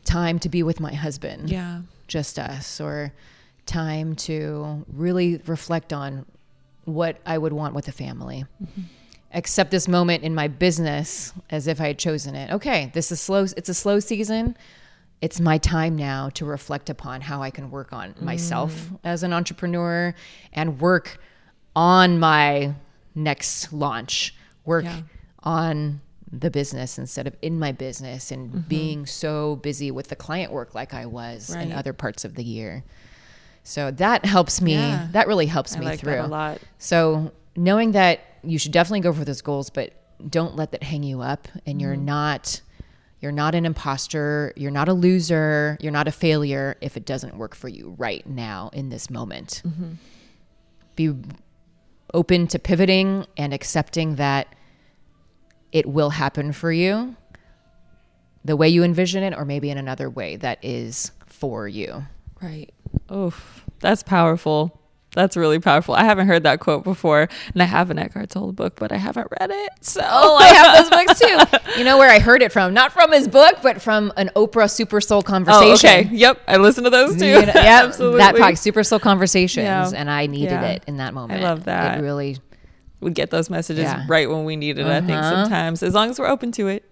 time 0.03 0.39
to 0.39 0.49
be 0.49 0.63
with 0.63 0.79
my 0.79 0.93
husband 0.93 1.49
Yeah. 1.49 1.81
just 2.07 2.39
us 2.39 2.79
or 2.79 3.13
time 3.65 4.15
to 4.15 4.85
really 4.93 5.41
reflect 5.45 5.91
on 5.91 6.25
what 6.85 7.17
I 7.25 7.37
would 7.37 7.53
want 7.53 7.73
with 7.73 7.87
a 7.87 7.91
family. 7.91 8.45
Mm-hmm. 8.63 8.81
Accept 9.33 9.71
this 9.71 9.87
moment 9.87 10.23
in 10.23 10.33
my 10.35 10.47
business 10.47 11.33
as 11.49 11.67
if 11.67 11.81
I 11.81 11.87
had 11.87 11.99
chosen 11.99 12.35
it. 12.35 12.51
Okay, 12.51 12.91
this 12.93 13.11
is 13.11 13.19
slow 13.19 13.45
it's 13.57 13.69
a 13.69 13.73
slow 13.73 13.99
season. 13.99 14.55
It's 15.21 15.39
my 15.39 15.57
time 15.57 15.95
now 15.95 16.29
to 16.35 16.45
reflect 16.45 16.89
upon 16.89 17.21
how 17.21 17.41
I 17.41 17.49
can 17.49 17.71
work 17.71 17.91
on 17.91 18.13
myself 18.19 18.71
mm. 18.73 18.99
as 19.03 19.23
an 19.23 19.33
entrepreneur 19.33 20.13
and 20.53 20.79
work 20.79 21.17
on 21.75 22.19
my 22.19 22.75
next 23.15 23.71
launch. 23.73 24.35
Work 24.65 24.83
Yeah. 24.85 25.01
on 25.43 26.01
the 26.31 26.49
business 26.51 26.97
instead 26.97 27.27
of 27.27 27.35
in 27.41 27.57
my 27.59 27.71
business 27.71 28.31
and 28.31 28.49
Mm-hmm. 28.49 28.59
being 28.67 29.05
so 29.05 29.55
busy 29.57 29.89
with 29.91 30.07
the 30.09 30.15
client 30.15 30.51
work 30.51 30.75
like 30.75 30.93
I 30.93 31.05
was 31.05 31.49
in 31.53 31.71
other 31.71 31.93
parts 31.93 32.25
of 32.25 32.35
the 32.35 32.43
year. 32.43 32.83
So 33.63 33.89
that 33.91 34.25
helps 34.25 34.61
me. 34.61 34.73
Yeah. 34.73 35.07
That 35.11 35.27
really 35.27 35.45
helps 35.45 35.75
I 35.75 35.79
me 35.79 35.85
like 35.85 35.99
through. 35.99 36.21
a 36.21 36.27
lot. 36.27 36.59
So 36.77 37.31
knowing 37.55 37.93
that 37.93 38.19
you 38.43 38.59
should 38.59 38.71
definitely 38.71 38.99
go 39.01 39.13
for 39.13 39.23
those 39.25 39.41
goals, 39.41 39.69
but 39.69 39.93
don't 40.29 40.55
let 40.55 40.71
that 40.71 40.83
hang 40.83 41.03
you 41.03 41.21
up 41.21 41.47
and 41.65 41.79
you're 41.81 41.95
Mm-hmm. 41.95 42.05
not 42.05 42.61
you're 43.21 43.31
not 43.31 43.55
an 43.55 43.65
imposter, 43.65 44.53
you're 44.55 44.71
not 44.71 44.87
a 44.87 44.93
loser, 44.93 45.77
you're 45.79 45.91
not 45.91 46.07
a 46.07 46.11
failure 46.11 46.75
if 46.81 46.95
it 46.97 47.05
doesn't 47.05 47.37
work 47.37 47.55
for 47.55 47.67
you 47.69 47.95
right 47.97 48.27
now 48.27 48.69
in 48.73 48.89
this 48.89 49.09
moment. 49.09 49.63
Mm-hmm. 49.65 49.93
Be 50.95 51.15
open 52.15 52.47
to 52.47 52.57
pivoting 52.57 53.27
and 53.37 53.53
accepting 53.53 54.15
that 54.15 54.47
it 55.71 55.85
will 55.85 56.11
happen 56.11 56.53
for 56.53 56.71
you 56.71 57.15
the 58.45 58.55
way 58.55 58.69
you 58.69 58.83
envision 58.83 59.21
it 59.23 59.33
or 59.33 59.43
maybe 59.43 59.69
in 59.69 59.77
another 59.77 60.09
way 60.09 60.37
that 60.37 60.63
is 60.63 61.11
for 61.25 61.67
you. 61.67 62.05
Right. 62.41 62.71
Oof. 63.11 63.65
That's 63.79 64.03
powerful. 64.03 64.79
That's 65.15 65.35
really 65.37 65.59
powerful. 65.59 65.95
I 65.95 66.03
haven't 66.03 66.27
heard 66.27 66.43
that 66.43 66.59
quote 66.59 66.83
before, 66.83 67.27
and 67.53 67.63
I 67.63 67.65
have 67.65 67.89
an 67.89 67.97
Eckhart 67.97 68.29
Tolle 68.29 68.51
book, 68.51 68.75
but 68.77 68.91
I 68.91 68.97
haven't 68.97 69.27
read 69.39 69.49
it. 69.49 69.69
So 69.81 70.01
Oh, 70.03 70.35
I 70.35 70.47
have 70.47 70.77
those 70.77 70.89
books 70.89 71.19
too. 71.19 71.59
You 71.79 71.83
know 71.83 71.97
where 71.97 72.09
I 72.11 72.19
heard 72.19 72.41
it 72.41 72.51
from? 72.53 72.73
Not 72.73 72.91
from 72.93 73.11
his 73.11 73.27
book, 73.27 73.55
but 73.63 73.81
from 73.81 74.13
an 74.17 74.29
Oprah 74.35 74.69
Super 74.69 75.01
Soul 75.01 75.21
Conversation. 75.21 75.89
Oh, 75.89 75.99
okay. 75.99 76.09
Yep. 76.15 76.41
I 76.47 76.57
listen 76.57 76.83
to 76.85 76.89
those 76.89 77.17
too. 77.17 77.25
You 77.25 77.45
know, 77.45 77.51
yeah, 77.55 77.81
Absolutely. 77.85 78.19
that 78.19 78.35
podcast, 78.35 78.59
Super 78.59 78.83
Soul 78.83 78.99
Conversations, 78.99 79.63
Yeah. 79.65 79.89
and 79.99 80.09
I 80.09 80.27
needed 80.27 80.51
Yeah. 80.51 80.67
it 80.67 80.83
in 80.87 80.97
that 80.97 81.13
moment. 81.13 81.41
I 81.41 81.43
love 81.43 81.65
that. 81.65 81.97
It 81.97 82.01
really, 82.01 82.37
we 83.01 83.11
get 83.11 83.29
those 83.31 83.49
messages 83.49 83.83
Yeah. 83.83 84.05
right 84.07 84.29
when 84.29 84.45
we 84.45 84.55
need 84.55 84.79
it. 84.79 84.85
I 84.85 84.99
think 85.01 85.11
Uh-huh. 85.19 85.43
sometimes, 85.43 85.83
as 85.83 85.93
long 85.93 86.09
as 86.09 86.19
we're 86.19 86.27
open 86.29 86.51
to 86.53 86.67
it. 86.67 86.83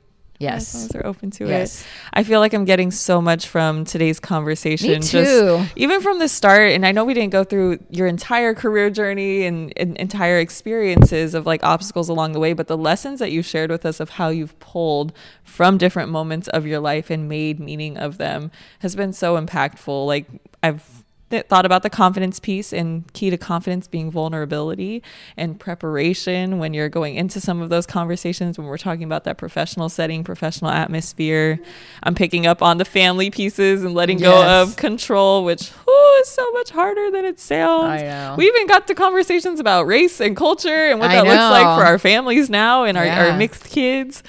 As 0.45 0.73
long 0.73 0.81
yes, 0.83 0.85
as 0.85 0.91
we're 0.93 1.05
open 1.05 1.31
to 1.31 1.47
Yes. 1.47 1.81
it. 1.81 1.87
I 2.13 2.23
feel 2.23 2.39
like 2.39 2.53
I'm 2.53 2.65
getting 2.65 2.91
so 2.91 3.21
much 3.21 3.47
from 3.47 3.85
today's 3.85 4.19
conversation. 4.19 4.89
Me 4.89 4.99
too. 4.99 5.23
Just 5.23 5.71
even 5.75 6.01
from 6.01 6.19
the 6.19 6.27
start. 6.27 6.71
And 6.71 6.85
I 6.85 6.91
know 6.91 7.05
we 7.05 7.13
didn't 7.13 7.31
go 7.31 7.43
through 7.43 7.79
your 7.89 8.07
entire 8.07 8.53
career 8.53 8.89
journey 8.89 9.45
and, 9.45 9.73
and 9.77 9.97
entire 9.97 10.39
experiences 10.39 11.33
of 11.33 11.45
like 11.45 11.63
obstacles 11.63 12.09
along 12.09 12.33
the 12.33 12.39
way, 12.39 12.53
but 12.53 12.67
the 12.67 12.77
lessons 12.77 13.19
that 13.19 13.31
you 13.31 13.41
shared 13.41 13.69
with 13.71 13.85
us 13.85 13.99
of 13.99 14.11
how 14.11 14.29
you've 14.29 14.57
pulled 14.59 15.13
from 15.43 15.77
different 15.77 16.09
moments 16.09 16.47
of 16.49 16.65
your 16.65 16.79
life 16.79 17.09
and 17.09 17.27
made 17.29 17.59
meaning 17.59 17.97
of 17.97 18.17
them 18.17 18.51
has 18.79 18.95
been 18.95 19.13
so 19.13 19.39
impactful. 19.39 20.05
Like 20.07 20.27
I've 20.61 21.02
th- 21.33 21.47
thought 21.47 21.65
about 21.65 21.81
the 21.81 21.89
confidence 21.89 22.39
piece 22.39 22.71
and 22.71 23.11
key 23.13 23.31
to 23.31 23.37
confidence 23.37 23.87
being 23.87 24.11
vulnerability 24.11 25.01
and 25.35 25.59
preparation 25.59 26.59
when 26.59 26.73
you're 26.75 26.89
going 26.89 27.15
into 27.15 27.41
some 27.41 27.59
of 27.61 27.69
those 27.69 27.85
conversations 27.87 28.57
when 28.57 28.67
we're 28.67 28.77
talking 28.77 29.03
about 29.03 29.23
that 29.23 29.37
professional 29.37 29.89
setting 29.89 30.23
professional 30.23 30.69
atmosphere. 30.69 31.59
I'm 32.03 32.13
picking 32.13 32.45
up 32.45 32.61
on 32.61 32.77
the 32.77 32.85
family 32.85 33.31
pieces 33.31 33.83
and 33.83 33.95
letting 33.95 34.19
go 34.19 34.61
of 34.61 34.75
control 34.75 35.43
which 35.43 35.69
whew, 35.69 36.19
is 36.21 36.27
so 36.27 36.49
much 36.51 36.69
harder 36.69 37.09
than 37.09 37.25
it 37.25 37.39
sounds. 37.39 38.01
Know. 38.03 38.35
we 38.37 38.45
even 38.45 38.67
got 38.67 38.85
to 38.87 38.95
conversations 38.95 39.59
about 39.59 39.87
race 39.87 40.21
and 40.21 40.37
culture 40.37 40.69
and 40.91 40.99
what 40.99 41.09
I 41.09 41.15
that 41.15 41.23
looks 41.25 41.35
like 41.35 41.79
for 41.79 41.85
our 41.85 41.97
families 41.97 42.49
now 42.49 42.83
and 42.83 42.97
our, 42.97 43.05
Yeah. 43.05 43.31
our 43.31 43.37
mixed 43.37 43.65
kids 43.69 44.21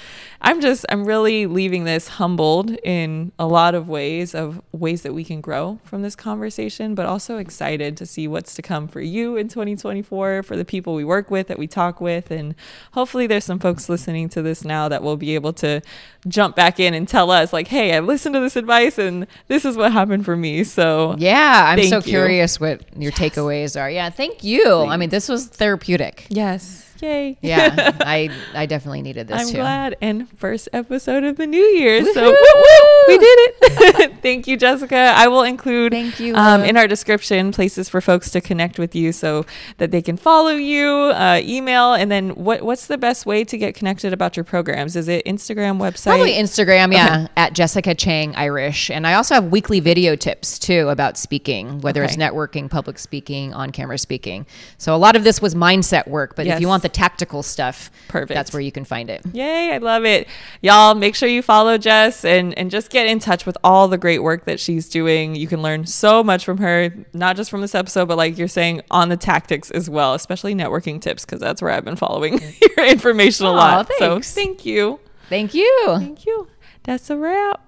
i'm 0.45 0.61
just 0.61 0.85
i'm 0.89 1.05
really 1.05 1.45
leaving 1.45 1.83
this 1.83 2.07
humbled 2.07 2.71
in 2.83 3.31
a 3.37 3.45
lot 3.45 3.75
of 3.75 3.89
ways 3.89 4.33
of 4.33 4.61
ways 4.71 5.01
that 5.01 5.13
we 5.13 5.23
can 5.23 5.41
grow 5.41 5.79
from 5.83 6.01
this 6.01 6.15
conversation 6.15 6.95
but 6.95 7.05
also 7.05 7.37
excited 7.37 7.97
to 7.97 8.05
see 8.05 8.27
what's 8.27 8.55
to 8.55 8.61
come 8.61 8.87
for 8.87 9.01
you 9.01 9.35
in 9.35 9.47
2024 9.47 10.43
for 10.43 10.55
the 10.55 10.65
people 10.65 10.95
we 10.95 11.03
work 11.03 11.29
with 11.29 11.47
that 11.47 11.59
we 11.59 11.67
talk 11.67 11.99
with 11.99 12.31
and 12.31 12.55
hopefully 12.93 13.27
there's 13.27 13.43
some 13.43 13.59
folks 13.59 13.89
listening 13.89 14.29
to 14.29 14.41
this 14.41 14.63
now 14.63 14.87
that 14.87 15.03
will 15.03 15.17
be 15.17 15.35
able 15.35 15.51
to 15.51 15.81
jump 16.27 16.55
back 16.55 16.79
in 16.79 16.93
and 16.93 17.07
tell 17.07 17.29
us 17.29 17.51
like 17.51 17.67
hey 17.67 17.95
i 17.95 17.99
listened 17.99 18.33
to 18.33 18.39
this 18.39 18.55
advice 18.55 18.97
and 18.97 19.27
this 19.47 19.65
is 19.65 19.75
what 19.75 19.91
happened 19.91 20.23
for 20.23 20.35
me 20.35 20.63
so 20.63 21.15
yeah. 21.17 21.65
I'm 21.67 21.83
so 21.83 21.97
you. 21.97 22.03
curious 22.03 22.59
what 22.59 22.81
your 22.97 23.11
takeaways 23.11 23.79
are. 23.79 23.89
Yeah, 23.89 24.09
thank 24.09 24.43
you. 24.43 24.81
I 24.83 24.97
mean, 24.97 25.09
this 25.09 25.27
was 25.27 25.47
therapeutic. 25.47 26.27
yes 26.29 26.84
yay 27.01 27.37
Yeah, 27.41 27.91
I 28.01 28.29
I 28.53 28.65
definitely 28.65 29.01
needed 29.01 29.27
this 29.27 29.41
I'm 29.41 29.47
too. 29.47 29.57
glad. 29.57 29.95
And 30.01 30.29
first 30.37 30.69
episode 30.73 31.23
of 31.23 31.37
the 31.37 31.47
new 31.47 31.57
year. 31.61 32.03
So 32.13 32.23
woo, 32.25 32.31
woo, 32.31 32.89
we 33.07 33.17
did 33.17 33.39
it. 33.39 34.13
Thank 34.21 34.47
you, 34.47 34.57
Jessica. 34.57 35.13
I 35.15 35.27
will 35.27 35.43
include 35.43 35.91
Thank 35.91 36.19
you, 36.19 36.35
um, 36.35 36.63
in 36.63 36.77
our 36.77 36.87
description 36.87 37.51
places 37.51 37.89
for 37.89 38.01
folks 38.01 38.31
to 38.31 38.41
connect 38.41 38.79
with 38.79 38.95
you 38.95 39.11
so 39.11 39.45
that 39.77 39.91
they 39.91 40.01
can 40.01 40.17
follow 40.17 40.51
you, 40.51 40.87
uh, 40.87 41.41
email, 41.43 41.93
and 41.93 42.11
then 42.11 42.29
what 42.31 42.61
what's 42.61 42.87
the 42.87 42.97
best 42.97 43.25
way 43.25 43.43
to 43.43 43.57
get 43.57 43.75
connected 43.75 44.13
about 44.13 44.35
your 44.37 44.43
programs? 44.43 44.95
Is 44.95 45.07
it 45.07 45.25
Instagram, 45.25 45.77
website? 45.79 46.05
Probably 46.05 46.33
Instagram, 46.33 46.93
yeah, 46.93 47.27
at 47.35 47.53
Jessica 47.53 47.93
Chang 47.95 48.35
Irish. 48.35 48.89
And 48.89 49.05
I 49.05 49.13
also 49.13 49.35
have 49.35 49.45
weekly 49.45 49.79
video 49.79 50.15
tips 50.15 50.57
too 50.59 50.89
about 50.89 51.17
speaking, 51.17 51.81
whether 51.81 52.03
it's 52.03 52.15
networking, 52.15 52.69
public 52.69 52.97
speaking, 52.99 53.53
on 53.53 53.71
camera 53.71 53.97
speaking. 53.97 54.45
So 54.77 54.95
a 54.95 54.97
lot 54.97 55.15
of 55.15 55.23
this 55.23 55.41
was 55.41 55.55
mindset 55.55 56.07
work, 56.07 56.35
but 56.35 56.47
if 56.47 56.59
you 56.59 56.67
want 56.67 56.83
the 56.83 56.89
tactical 56.95 57.43
stuff, 57.43 57.91
Perfect. 58.07 58.33
That's 58.33 58.53
where 58.53 58.61
you 58.61 58.71
can 58.71 58.85
find 58.85 59.09
it. 59.09 59.21
Yay, 59.33 59.73
I 59.73 59.79
love 59.79 60.05
it. 60.05 60.29
Y'all 60.61 60.95
make 60.95 61.13
sure 61.13 61.27
you 61.27 61.41
follow 61.41 61.77
Jess 61.77 62.23
and, 62.23 62.57
and 62.57 62.71
just 62.71 62.89
get 62.89 63.05
in 63.07 63.19
touch 63.19 63.45
with 63.45 63.57
all 63.65 63.89
the 63.89 63.97
great 63.97 64.23
work 64.23 64.45
that 64.45 64.61
she's 64.61 64.87
doing. 64.87 65.35
You 65.35 65.47
can 65.47 65.61
learn 65.61 65.85
so 65.85 66.23
much 66.23 66.45
from 66.45 66.59
her, 66.59 66.93
not 67.13 67.35
just 67.35 67.49
from 67.49 67.59
this 67.59 67.75
episode, 67.75 68.07
but 68.07 68.15
like 68.15 68.37
you're 68.37 68.47
saying 68.47 68.81
on 68.89 69.09
the 69.09 69.17
tactics 69.17 69.69
as 69.71 69.89
well, 69.89 70.13
especially 70.13 70.55
networking 70.55 71.01
tips, 71.01 71.25
because 71.25 71.41
that's 71.41 71.61
where 71.61 71.71
I've 71.71 71.83
been 71.83 71.97
following 71.97 72.39
your 72.77 72.87
information 72.87 73.45
a 73.45 73.49
Aw, 73.49 73.55
lot. 73.55 73.91
So 73.99 74.21
thank 74.21 74.65
you. 74.65 74.99
Thank 75.27 75.53
you. 75.53 75.83
Thank 75.87 76.25
you. 76.25 76.47
That's 76.83 77.09
a 77.09 77.17
wrap. 77.17 77.61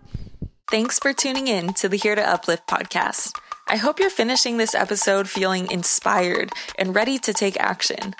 Thanks 0.71 0.99
for 0.99 1.11
tuning 1.11 1.47
in 1.49 1.73
to 1.73 1.89
the 1.89 1.97
Here 1.97 2.15
to 2.15 2.21
Uplift 2.21 2.67
podcast. 2.67 3.33
I 3.69 3.75
hope 3.75 3.99
you're 3.99 4.09
finishing 4.09 4.55
this 4.55 4.73
episode 4.73 5.27
feeling 5.27 5.69
inspired 5.69 6.53
and 6.79 6.95
ready 6.95 7.17
to 7.19 7.33
take 7.33 7.59
action. 7.59 8.15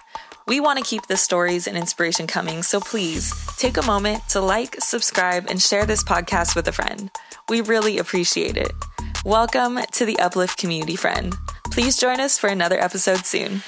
We 0.47 0.61
want 0.61 0.79
to 0.79 0.85
keep 0.85 1.07
the 1.07 1.17
stories 1.17 1.67
and 1.67 1.75
inspiration 1.75 2.25
coming, 2.25 2.63
so 2.63 2.79
please 2.79 3.33
take 3.57 3.75
a 3.75 3.81
moment 3.81 4.23
to 4.29 4.39
like, 4.39 4.77
subscribe, 4.79 5.47
and 5.49 5.61
share 5.61 5.85
this 5.85 6.05
podcast 6.05 6.55
with 6.55 6.69
a 6.69 6.71
friend. 6.71 7.11
We 7.49 7.59
really 7.59 7.97
appreciate 7.97 8.55
it. 8.55 8.71
Welcome 9.25 9.77
to 9.91 10.05
the 10.05 10.17
Uplift 10.19 10.57
community, 10.57 10.95
friend. 10.95 11.35
Please 11.69 11.97
join 11.97 12.21
us 12.21 12.37
for 12.37 12.47
another 12.47 12.79
episode 12.79 13.25
soon. 13.25 13.61